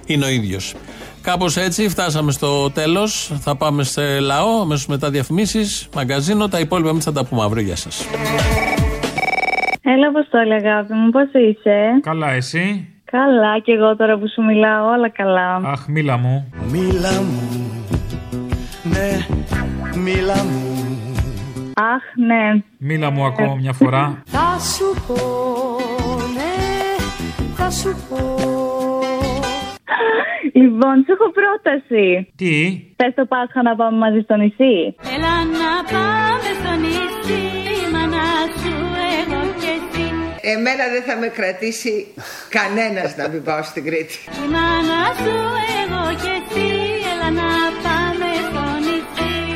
είναι 0.05 0.25
ο 0.25 0.29
ίδιος. 0.29 0.73
Κάπως 1.21 1.57
έτσι 1.57 1.89
φτάσαμε 1.89 2.31
στο 2.31 2.71
τέλος. 2.71 3.31
Θα 3.39 3.55
πάμε 3.55 3.83
σε 3.83 4.19
λαό, 4.19 4.61
αμέσως 4.61 4.87
μετά 4.87 5.09
διαφημίσεις, 5.09 5.89
μαγκαζίνο. 5.95 6.47
Τα 6.47 6.59
υπόλοιπα 6.59 6.89
εμείς 6.89 7.03
θα 7.03 7.11
τα 7.11 7.25
πούμε 7.25 7.43
αύριο. 7.43 7.63
Γεια 7.63 7.75
σας. 7.75 8.05
Έλα, 9.81 10.07
Αποστόλη, 10.07 10.53
αγάπη 10.53 10.93
μου, 10.93 11.09
πώς 11.09 11.23
είσαι; 11.33 11.99
Καλά, 12.01 12.31
εσύ; 12.31 12.89
Καλά, 13.11 13.59
και 13.59 13.71
εγώ 13.71 13.95
τώρα 13.95 14.17
που 14.17 14.29
σου 14.33 14.41
μιλάω, 14.43 14.87
όλα 14.87 15.09
καλά. 15.09 15.55
Αχ, 15.55 15.87
μίλα 15.87 16.17
μου. 16.17 16.53
Μίλα 16.71 17.11
μου, 17.21 17.71
ναι, 18.83 19.25
μίλα 20.01 20.43
μου. 20.43 20.73
Αχ, 21.75 22.03
ναι. 22.27 22.63
Μίλα 22.77 23.09
μου 23.09 23.25
ακόμα 23.25 23.55
μια 23.55 23.73
φορά. 23.73 24.21
Θα 24.25 24.59
σου 24.59 25.03
πω, 25.07 25.15
ναι, 26.35 26.55
θα 27.55 27.71
σου 27.71 27.95
πω. 28.09 29.14
Λοιπόν, 30.53 30.95
σου 31.03 31.11
έχω 31.15 31.27
πρόταση. 31.39 32.05
Τι; 32.35 32.55
Θες 32.95 33.13
το 33.15 33.25
Πάσχα 33.25 33.61
να 33.61 33.75
πάμε 33.75 33.97
μαζί 33.97 34.19
στο 34.23 34.35
νησί; 34.35 34.95
Έλα 35.15 35.35
να 35.61 35.73
πάμε 35.93 36.49
στο 36.59 36.73
νησί, 36.83 37.43
μάνα 37.93 38.27
σου 38.59 38.75
εγώ 39.19 39.41
και 39.61 39.71
εσύ. 39.79 40.05
Εμένα 40.53 40.83
δεν 40.93 41.03
θα 41.07 41.15
με 41.21 41.27
κρατήσει 41.27 41.93
κανένας 42.57 43.15
να 43.19 43.25
μην 43.29 43.43
πάω 43.43 43.63
στην 43.63 43.83
Κρήτη. 43.87 44.17
Η 44.43 44.47
μάνα 44.55 45.01
σου 45.23 45.35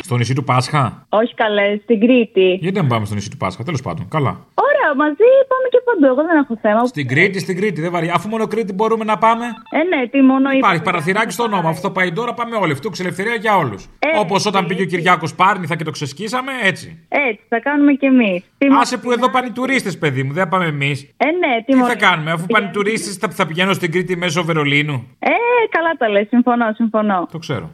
Στο 0.09 0.17
νησί 0.17 0.33
του 0.35 0.43
Πάσχα; 0.43 1.05
Όχι 1.09 1.33
καλέ, 1.33 1.79
στην 1.83 1.99
Κρήτη. 1.99 2.47
Γιατί 2.61 2.79
δεν 2.79 2.87
πάμε 2.87 3.05
στο 3.05 3.15
νησί 3.15 3.29
του 3.29 3.37
Πάσχα, 3.37 3.63
τέλος 3.63 3.81
πάντων. 3.81 4.07
Καλά. 4.09 4.29
Ωραία, 4.67 4.89
μαζί 4.95 5.27
πάμε 5.51 5.67
και 5.73 5.79
παντού. 5.87 6.05
Εγώ 6.05 6.21
δεν 6.27 6.37
έχω 6.37 6.57
θέμα. 6.61 6.85
Στην 6.85 7.07
Κρήτη, 7.07 7.39
στην 7.39 7.55
Κρήτη, 7.57 7.81
δεν 7.81 7.91
βαρύ. 7.91 8.09
Αφού 8.13 8.29
μόνο 8.29 8.47
Κρήτη 8.47 8.73
μπορούμε 8.73 9.03
να 9.03 9.17
πάμε. 9.17 9.45
Ε, 9.71 9.83
ναι, 9.95 10.07
τι 10.07 10.21
μόνο 10.21 10.49
είπα. 10.49 10.57
Υπάρχει 10.57 10.81
παραθυράκι 10.81 11.31
στο 11.31 11.47
νόμο. 11.47 11.67
Αυτό 11.69 11.87
θα 11.87 11.93
πάει 11.93 12.11
τώρα, 12.11 12.33
πάμε 12.33 12.55
όλοι. 12.55 12.71
Αυτό 12.71 12.89
ελευθερία 12.99 13.35
για 13.35 13.55
όλους. 13.57 13.83
Ε, 13.99 14.19
Όπως 14.19 14.45
όταν 14.45 14.65
πήγε 14.65 14.81
ο 14.81 14.85
Κυριάκος 14.85 15.35
Πάρνηθα 15.35 15.75
και 15.75 15.83
το 15.83 15.91
ξεσκίσαμε, 15.91 16.51
έτσι. 16.63 17.05
Έτσι, 17.07 17.43
θα 17.49 17.59
κάνουμε 17.59 17.93
κι 17.93 18.05
εμείς. 18.05 18.43
Άσε 18.81 18.97
που 18.97 19.11
εδώ 19.11 19.29
πάνε 19.29 19.47
οι 19.47 19.51
τουρίστε, 19.51 19.91
παιδί 19.91 20.23
μου, 20.23 20.33
δεν 20.33 20.47
πάμε 20.47 20.65
εμείς. 20.65 21.13
Ε, 21.17 21.25
ναι, 21.25 21.57
τι, 21.57 21.71
Τι 21.71 21.75
μόνο- 21.75 21.87
θα 21.87 21.95
κάνουμε, 21.95 22.31
αφού 22.31 22.45
πάνε 22.45 22.65
οι 22.65 22.71
τουρίστε, 22.71 23.27
θα, 23.27 23.33
θα 23.33 23.45
πηγαίνω 23.47 23.73
στην 23.73 23.91
Κρήτη 23.91 24.17
μέσω 24.17 24.43
Βερολίνου. 24.43 25.07
Ε, 25.19 25.29
καλά 25.69 25.91
τα 25.97 26.09
λες, 26.09 26.27
συμφωνώ, 26.27 26.65
συμφωνώ. 26.75 27.27
Το 27.31 27.37
ξέρω. 27.37 27.71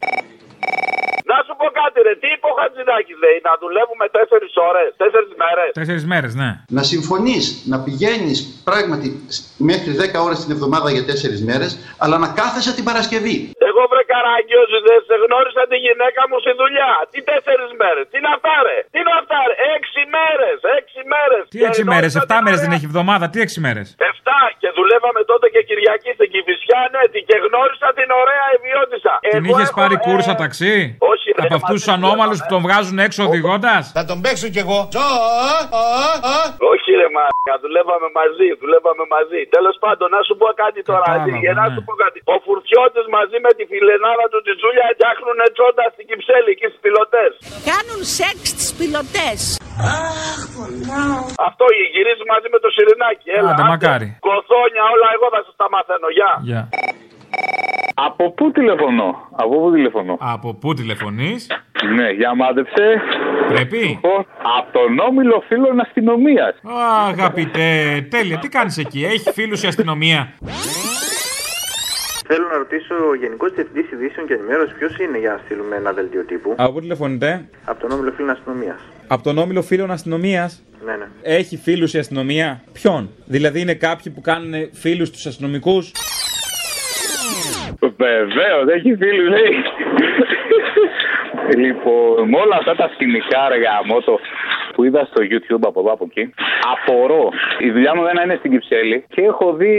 Να 1.65 1.71
σου 1.71 1.77
πω 1.77 1.81
κάτι, 1.83 1.97
ρε, 2.07 2.13
τι 2.21 2.27
είπε 2.33 2.47
ο 2.51 2.55
Χατζηδάκης, 2.59 3.17
λέει, 3.23 3.37
να 3.47 3.53
δουλεύουμε 3.63 4.05
τέσσερις 4.17 4.53
ώρες, 4.69 4.87
τέσσερις 5.01 5.33
μέρες. 5.43 5.69
Τέσσερις 5.79 6.05
μέρες, 6.13 6.33
ναι. 6.41 6.49
Να 6.77 6.83
συμφωνείς 6.93 7.43
να 7.71 7.77
πηγαίνεις 7.85 8.37
πράγματι 8.69 9.07
μέχρι 9.69 9.91
10 10.03 10.17
ώρες 10.27 10.37
την 10.43 10.51
εβδομάδα 10.55 10.87
για 10.95 11.03
4 11.11 11.39
μέρες, 11.49 11.71
αλλά 12.03 12.15
να 12.23 12.29
κάθεσαι 12.39 12.71
την 12.77 12.85
Παρασκευή. 12.89 13.37
Εγώ 13.69 13.81
βρε 13.91 14.03
καραγκιόζη, 14.13 14.79
δεν 14.87 14.99
σε 15.09 15.15
γνώρισα 15.23 15.63
τη 15.71 15.77
γυναίκα 15.85 16.21
μου 16.29 16.37
στη 16.43 16.53
δουλειά. 16.61 16.91
Τι 17.11 17.19
τέσσερις 17.31 17.71
μέρες, 17.81 18.03
τι 18.11 18.19
να 18.27 18.31
φτάρε, 18.39 18.77
τι 18.93 18.99
να 19.09 19.15
φτάρε, 19.25 19.53
έξι 19.75 20.01
μέρες, 20.17 20.57
έξι 20.77 20.99
μέρες. 21.13 21.43
Τι 21.53 21.59
έξι 21.67 21.83
μέρες, 21.91 22.11
7 22.15 22.37
μέρες 22.45 22.59
δεν 22.63 22.71
έχει 22.75 22.87
εβδομάδα, 22.91 23.25
τι 23.31 23.37
έξι 23.45 23.59
μέρες. 23.65 23.87
Εφτά 24.27 24.43
και 24.61 24.69
δουλεύαμε 24.79 25.21
τότε 25.31 25.45
και 25.53 25.61
Κυριακή 25.69 26.11
στην 26.17 26.27
Κυφυσιά, 26.33 26.81
ναι, 26.93 27.03
τη 27.13 27.19
και 27.29 27.37
γνώρισα 27.45 27.87
την 27.99 28.09
ωραία 28.21 28.47
ιδιώτησα. 28.57 29.13
Την 29.35 29.45
είχες 29.49 29.69
πάρει 29.79 29.95
κούρσα 30.05 30.33
ταξί; 30.43 30.75
Όχι, 31.11 31.27
ρε, 31.35 31.41
Από 31.45 31.55
αυτούς 31.59 31.77
τους 31.81 31.91
ανώμαλους 31.97 32.37
που 32.41 32.49
τον 32.53 32.61
βγάζουν 32.65 32.97
έξω 33.07 33.21
οδηγώντας; 33.29 33.83
Θα 33.97 34.03
τον 34.09 34.17
παίξω 34.23 34.47
κι 34.53 34.61
εγώ. 34.65 34.79
Όχι 36.73 36.89
ρε 37.01 37.07
μαλάκα, 37.15 37.55
δουλεύαμε 37.65 38.07
μαζί, 38.19 38.47
δουλεύαμε 38.61 39.03
μαζί. 39.15 39.41
Τέλος 39.55 39.75
πάντων, 39.83 40.07
να 40.15 40.21
σου 40.27 40.33
πω 40.39 40.47
κάτι 40.63 40.79
τώρα. 40.89 41.07
Κατάλαβα, 41.07 41.37
για 41.45 41.53
να 41.59 41.65
ναι. 41.65 41.73
σου 41.73 41.81
πω 41.87 41.93
κάτι. 42.03 42.17
Ο 42.33 42.35
Φουρτιώτης 42.45 43.05
μαζί 43.17 43.37
με 43.45 43.51
τη 43.57 43.63
φιλενάρα 43.71 44.25
του 44.31 44.39
Τζιτζούλια 44.43 44.85
φτιάχνουν 44.95 45.39
τσόντα 45.55 45.85
στην 45.93 46.03
Κυψέλη 46.09 46.49
εκεί 46.55 46.67
στις 46.71 46.81
πιλωτές. 46.83 47.31
Κάνουν 47.71 47.99
σεξ 48.17 48.41
τις 48.57 48.69
πιλωτές. 48.77 49.39
Αχ, 49.93 50.39
πονάω. 50.55 51.19
Αυτό 51.49 51.65
γυρίζει 51.93 52.25
μαζί 52.33 52.47
με 52.53 52.59
το 52.63 52.69
Σιρινάκι. 52.75 53.27
Έλα, 53.37 53.49
Άντε, 53.51 53.61
άντε. 53.61 53.71
μακάρι. 53.73 54.07
Κοθόνια, 54.27 54.83
όλα 54.93 55.07
εγώ 55.15 55.27
θα 55.35 55.39
σας 55.45 55.55
τα 55.61 55.67
μαθαίνω. 55.73 56.07
Γεια. 56.17 56.31
Γεια. 56.49 56.63
Από 58.07 58.31
πού 58.31 58.51
τηλεφωνώ, 58.51 59.09
από 59.41 59.53
πού 59.61 59.71
τηλεφωνώ; 59.75 60.17
Από 60.19 60.49
πού 60.53 60.73
τηλεφωνείς, 60.73 61.39
Ναι, 61.95 62.09
για 62.09 62.35
μάντεψε. 62.35 63.01
Πρέπει. 63.47 63.99
Από 64.57 64.71
τον 64.71 64.99
όμιλο 64.99 65.43
φίλων 65.47 65.79
αστυνομίας. 65.79 66.53
Α, 66.63 67.07
αγαπητέ, 67.07 67.71
τέλεια, 68.09 68.37
τι 68.37 68.47
κάνεις 68.49 68.77
εκεί, 68.77 69.03
έχει 69.05 69.31
φίλους 69.31 69.63
η 69.63 69.67
αστυνομία; 69.67 70.33
Θέλω 72.27 72.47
να 72.51 72.57
ρωτήσω 72.57 72.95
ο 73.09 73.15
Γενικός 73.15 73.51
Διευθυντής 73.53 73.91
Ειδήσεων 73.91 74.27
και 74.27 74.33
Ενημέρωσης 74.33 74.75
ποιος 74.77 74.97
είναι 74.97 75.17
για 75.17 75.31
να 75.31 75.39
στείλουμε 75.45 75.75
ένα 75.75 75.91
δελτίο 75.91 76.23
τύπου. 76.25 76.53
Από 76.57 76.71
πού 76.71 76.79
τηλεφωνείτε, 76.79 77.49
Από 77.65 77.79
τον 77.81 77.91
Όμιλο 77.91 78.11
Φίλων 78.15 78.29
Αστυνομίας. 78.29 78.79
Από 79.07 79.23
τον 79.23 79.37
όμιλο 79.37 79.61
φίλων 79.61 79.91
αστυνομίας. 79.91 80.63
Ναι, 80.85 80.95
ναι. 80.95 81.05
Έχει 81.21 81.57
φίλους 81.57 81.93
η 81.93 81.97
αστυνομία; 81.97 82.63
Ποιον, 82.73 83.09
Δηλαδή 83.25 83.61
είναι 83.61 83.73
κάποιοι 83.73 84.11
που 84.13 84.21
κάνουν 84.21 84.53
φίλους 84.73 85.11
τους 85.11 85.25
αστυνομικούς; 85.25 85.91
Βεβαίως, 87.79 88.67
έχει 88.75 88.95
φίλους, 88.95 89.29
λέει. 89.29 89.55
λοιπόν, 91.57 92.29
με 92.29 92.37
όλα 92.37 92.55
αυτά 92.55 92.75
τα 92.75 92.89
σκηνικά, 92.93 93.49
ρε 93.49 93.55
γαμώτο, 93.57 94.19
που 94.73 94.83
είδα 94.83 95.05
στο 95.11 95.21
YouTube 95.31 95.65
από 95.65 95.79
εδώ 95.79 95.91
από 95.91 96.05
εκεί, 96.09 96.33
απορώ. 96.73 97.29
Η 97.59 97.71
δουλειά 97.71 97.95
μου 97.95 98.03
δεν 98.03 98.23
είναι 98.23 98.35
στην 98.39 98.51
Κυψέλη 98.51 99.05
και 99.09 99.21
έχω 99.21 99.53
δει 99.53 99.75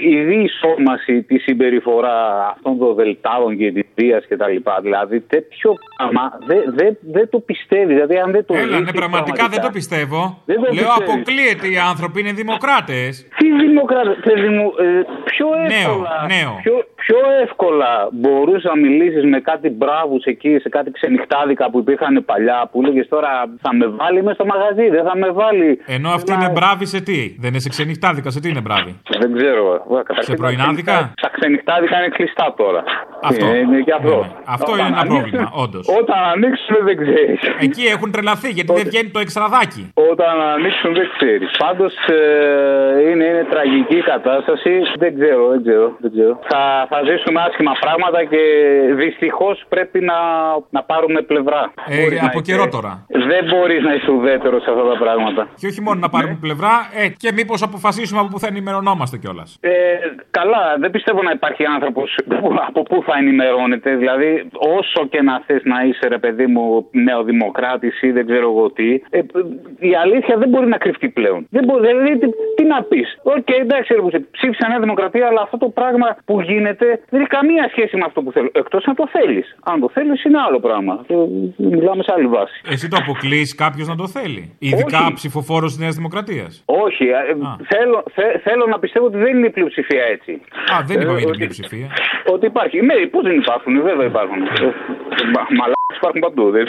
η 0.00 0.24
διεισόμαση 0.24 1.22
τη 1.22 1.38
συμπεριφορά 1.38 2.46
αυτών 2.54 2.78
των 2.78 2.94
δελτάδων 2.94 3.56
και 3.56 3.72
της 3.72 3.84
βία 3.94 4.22
κτλ. 4.28 4.56
Δηλαδή, 4.82 5.20
τέτοιο 5.20 5.74
πράγμα 5.96 6.24
δεν 6.46 6.60
δεν- 6.78 6.98
δεν 7.16 7.28
το 7.30 7.38
πιστεύει. 7.38 7.92
Δηλαδή, 7.94 8.16
αν 8.24 8.30
δεν 8.36 8.44
το 8.46 8.54
Έλα, 8.54 8.66
ναι, 8.66 8.76
ζήσεις 8.76 8.92
πραγματικά 8.92 9.48
δεν 9.48 9.60
το 9.60 9.70
πιστεύω. 9.78 10.20
Δεν 10.44 10.56
το 10.56 10.62
Λέω, 10.62 10.70
πιστεύεις. 10.72 10.96
αποκλείεται 11.12 11.66
οι 11.74 11.78
άνθρωποι 11.90 12.20
είναι 12.20 12.32
δημοκράτες. 12.42 13.12
Τι 13.38 13.46
δημοκράτες, 13.64 14.16
παιδί 14.26 14.48
μου, 14.56 14.66
ε, 14.86 14.88
πιο 15.32 15.46
Νέο, 15.48 15.90
εύκολα. 15.90 16.14
νέο. 16.34 16.52
Πιο, 16.62 16.74
πιο 17.02 17.18
εύκολα 17.44 17.90
μπορούσες 18.12 18.64
να 18.64 18.76
μιλήσεις 18.84 19.24
με 19.24 19.38
κάτι 19.40 19.68
μπράβους 19.70 20.24
εκεί, 20.24 20.58
σε 20.62 20.68
κάτι 20.68 20.90
ξενυχτάδικα 20.90 21.70
που 21.70 21.78
υπήρχαν 21.78 22.22
παλιά, 22.30 22.68
που 22.70 22.80
έλεγε 22.82 23.04
τώρα 23.04 23.30
θα 23.64 23.74
με 23.74 23.86
βάλει 23.86 24.22
μέσα 24.22 24.34
στο 24.34 24.46
μαγαζί, 24.46 24.86
δεν 24.96 25.04
θα 25.08 25.16
με 25.16 25.28
βάλει. 25.30 25.80
Ενώ 25.86 26.08
αυτή 26.10 26.32
είναι 26.32 26.48
μπράβη 26.56 26.86
σε 26.86 27.00
τι; 27.00 27.18
Δεν 27.38 27.50
είναι 27.50 27.58
σε 27.58 27.68
ξενυχτάδικα, 27.68 28.30
σε 28.30 28.40
τι 28.40 28.48
είναι 28.48 28.60
μπράβη. 28.60 29.00
Δεν 29.20 29.30
ξέρω. 29.36 29.62
Ωραία, 29.86 30.02
καταρχήν 30.02 30.24
Σε 30.24 30.30
τα 30.30 30.36
πρωινάδικα; 30.42 30.92
ξενυχτά- 30.92 31.20
Τα 31.20 31.28
ξενυχτάδικα 31.36 31.96
είναι 31.98 32.08
κλειστά 32.08 32.54
τώρα. 32.56 32.82
Αυτό. 33.30 33.46
Ε, 33.46 33.58
Είναι 33.58 33.80
και 33.86 33.92
αυτό. 34.00 34.16
Αυτό 34.56 34.70
Όταν 34.72 34.78
είναι 34.78 34.86
ένα 34.88 35.00
ανοίξουν- 35.00 35.20
πρόβλημα, 35.20 35.50
όντως. 35.64 35.84
Όταν 36.00 36.18
ανοίξουν 36.34 36.76
δεν 36.88 36.96
ξέρεις. 37.02 37.40
Εκεί 37.66 37.84
έχουν 37.94 38.08
τρελαθεί 38.14 38.48
γιατί 38.56 38.70
δεν 38.78 38.84
βγαίνει 38.90 39.10
το 39.16 39.20
εξτραδάκι. 39.26 39.82
Όταν 40.12 40.34
ανοίξουν 40.56 40.90
δεν 40.98 41.08
ξέρεις. 41.16 41.50
Πάντως 41.64 41.94
είναι, 43.10 43.24
είναι 43.30 43.44
τραγική 43.54 43.96
η 43.96 44.06
κατάσταση. 44.12 44.72
Δεν 45.02 45.10
ξέρω, 45.18 45.42
δεν 45.52 45.60
ξέρω. 45.66 45.86
Δεν 46.02 46.10
ξέρω. 46.14 46.32
Θα, 46.50 46.60
θα 46.90 46.98
ζήσουμε 47.08 47.40
άσχημα 47.48 47.72
πράγματα 47.80 48.24
και 48.24 48.42
δυστυχώς 49.02 49.64
πρέπει 49.68 49.98
να, 50.10 50.18
να 50.70 50.82
πάρουμε 50.82 51.20
πλευρά. 51.22 51.72
Ε, 51.88 52.00
Μπορείς 52.00 52.20
να 52.20 52.26
από 52.26 52.38
είσαι- 52.40 52.52
καιρό 52.52 52.68
τώρα. 52.68 52.92
Δεν 53.32 53.42
μπορείς 53.50 53.82
να 53.82 53.92
είσαι 53.94 54.10
ουδέτερος 54.10 54.62
σε 54.62 54.70
αυτά 54.70 54.84
τα 54.92 54.96
πράγματα. 55.04 55.48
Και 55.60 55.66
όχι 55.66 55.80
μόνο 55.80 55.98
να 56.00 56.08
πάρουμε 56.08 56.32
Ναι. 56.32 56.38
πλευρά, 56.46 56.74
ε, 56.94 57.08
και 57.08 57.32
μήπως 57.32 57.62
αποφασίσουμε 57.62 58.20
από 58.20 58.28
πού 58.28 58.38
θα 58.38 58.46
ενημερωνόμαστε 58.46 59.16
κιόλας. 59.18 59.56
Ε, 59.60 59.70
καλά, 60.30 60.62
δεν 60.78 60.90
πιστεύω 60.90 61.22
να 61.22 61.30
υπάρχει 61.30 61.64
άνθρωπος 61.64 62.18
από 62.68 62.82
πού 62.82 63.02
θα 63.06 63.15
ενημερώνεται. 63.18 63.96
Δηλαδή, 63.96 64.48
όσο 64.78 65.06
και 65.10 65.22
να 65.22 65.42
θες 65.46 65.62
να 65.64 65.82
είσαι, 65.84 66.08
ρε 66.08 66.18
παιδί 66.18 66.46
μου, 66.46 66.86
νεοδημοκράτης 66.90 68.02
ή 68.02 68.10
δεν 68.10 68.26
ξέρω 68.26 68.48
εγώ 68.50 68.70
τι, 68.70 69.00
ε, 69.10 69.20
η 69.78 69.94
αλήθεια 69.96 70.36
δεν 70.36 70.48
μπορεί 70.48 70.66
να 70.66 70.76
κρυφτεί 70.76 71.08
πλέον. 71.08 71.46
Δεν 71.50 71.64
μπορεί, 71.64 71.86
δηλαδή, 71.86 72.18
τι, 72.18 72.26
τι 72.56 72.64
να 72.64 72.82
πεις. 72.82 73.18
Οκ, 73.22 73.48
εντάξει, 73.60 73.94
ρε, 73.94 74.00
που 74.00 74.10
σε 74.10 74.18
ψήφισα 74.30 74.68
Νέα 74.68 74.80
Δημοκρατία, 74.80 75.26
αλλά 75.26 75.40
αυτό 75.40 75.56
το 75.58 75.68
πράγμα 75.68 76.16
που 76.24 76.40
γίνεται 76.40 77.00
δεν 77.10 77.20
έχει 77.20 77.28
καμία 77.28 77.68
σχέση 77.70 77.96
με 77.96 78.02
αυτό 78.06 78.22
που 78.22 78.32
θέλω. 78.32 78.48
Εκτός 78.52 78.84
αν 78.86 78.94
το 78.94 79.08
θέλεις. 79.12 79.56
Αν 79.64 79.80
το 79.80 79.88
θέλεις, 79.92 80.24
είναι 80.24 80.38
άλλο 80.48 80.60
πράγμα. 80.60 81.04
Ε, 81.06 81.14
Μιλάμε 81.56 82.02
σε 82.02 82.12
άλλη 82.16 82.26
βάση. 82.26 82.60
Εσύ 82.70 82.88
το 82.88 82.96
αποκλείεις 83.00 83.54
κάποιος 83.54 83.88
να 83.88 83.96
το 83.96 84.06
θέλει. 84.08 84.56
Ειδικά 84.58 84.98
Όχι. 85.04 85.12
ψηφοφόρος 85.12 85.70
της 85.70 85.78
Νέας 85.80 85.94
Δημοκρατίας; 85.94 86.62
Όχι, 86.64 87.04
ε, 87.04 87.34
θέλω, 87.72 88.02
θε- 88.14 88.40
θέλω 88.42 88.66
να 88.66 88.78
πιστεύω 88.78 89.06
ότι 89.06 89.16
δεν 89.16 89.36
είναι 89.36 89.46
η 89.46 89.50
πλειοψηφία 89.50 90.02
έτσι. 90.14 90.32
Α, 90.72 90.76
δεν 90.86 91.00
είπαμε 91.00 91.18
Ε, 91.18 91.22
για 91.22 91.26
την 91.26 91.28
ότι- 91.28 91.38
πλειοψηφία. 91.38 91.86
Ότι 92.34 92.46
υπάρχει. 92.46 92.80
Ναι, 92.82 92.94
πώς 93.12 93.22
δεν 93.22 93.36
υπάρχουν, 93.42 93.82
βέβαια 93.82 94.06
υπάρχουν. 94.06 94.38
Μαλάκες 95.58 95.96
υπάρχουν 96.00 96.20
παντού. 96.20 96.50
Δεν... 96.50 96.64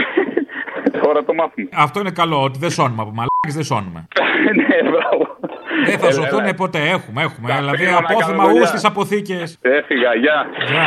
Τώρα 1.04 1.24
το 1.24 1.34
μάθουμε. 1.34 1.70
Αυτό 1.76 2.00
είναι 2.00 2.12
καλό, 2.12 2.44
ότι 2.44 2.60
δεν 2.60 2.70
σώνουμε 2.70 3.02
από 3.02 3.12
μαλάκες, 3.20 3.54
δεν 3.60 3.64
σώνουμε. 3.64 4.08
ναι, 4.60 4.90
μπράβο. 4.90 5.24
Δεν 5.86 5.98
θα 6.00 6.08
Έλα, 6.08 6.16
σωθούν 6.16 6.44
έλα. 6.44 6.54
ποτέ, 6.56 6.80
έχουμε, 6.96 7.22
έχουμε. 7.22 7.50
Θα 7.52 7.58
Δηλαδή 7.58 7.78
φύγω 7.78 7.92
να 7.92 7.98
απόθεμα 7.98 8.38
κάνω 8.38 8.48
δουλειά. 8.50 8.62
ους 8.62 8.68
στις 8.68 8.86
αποθήκες. 8.86 9.58
Έφυγα, 9.62 10.16
γεια. 10.16 10.46
Γεια. 10.72 10.86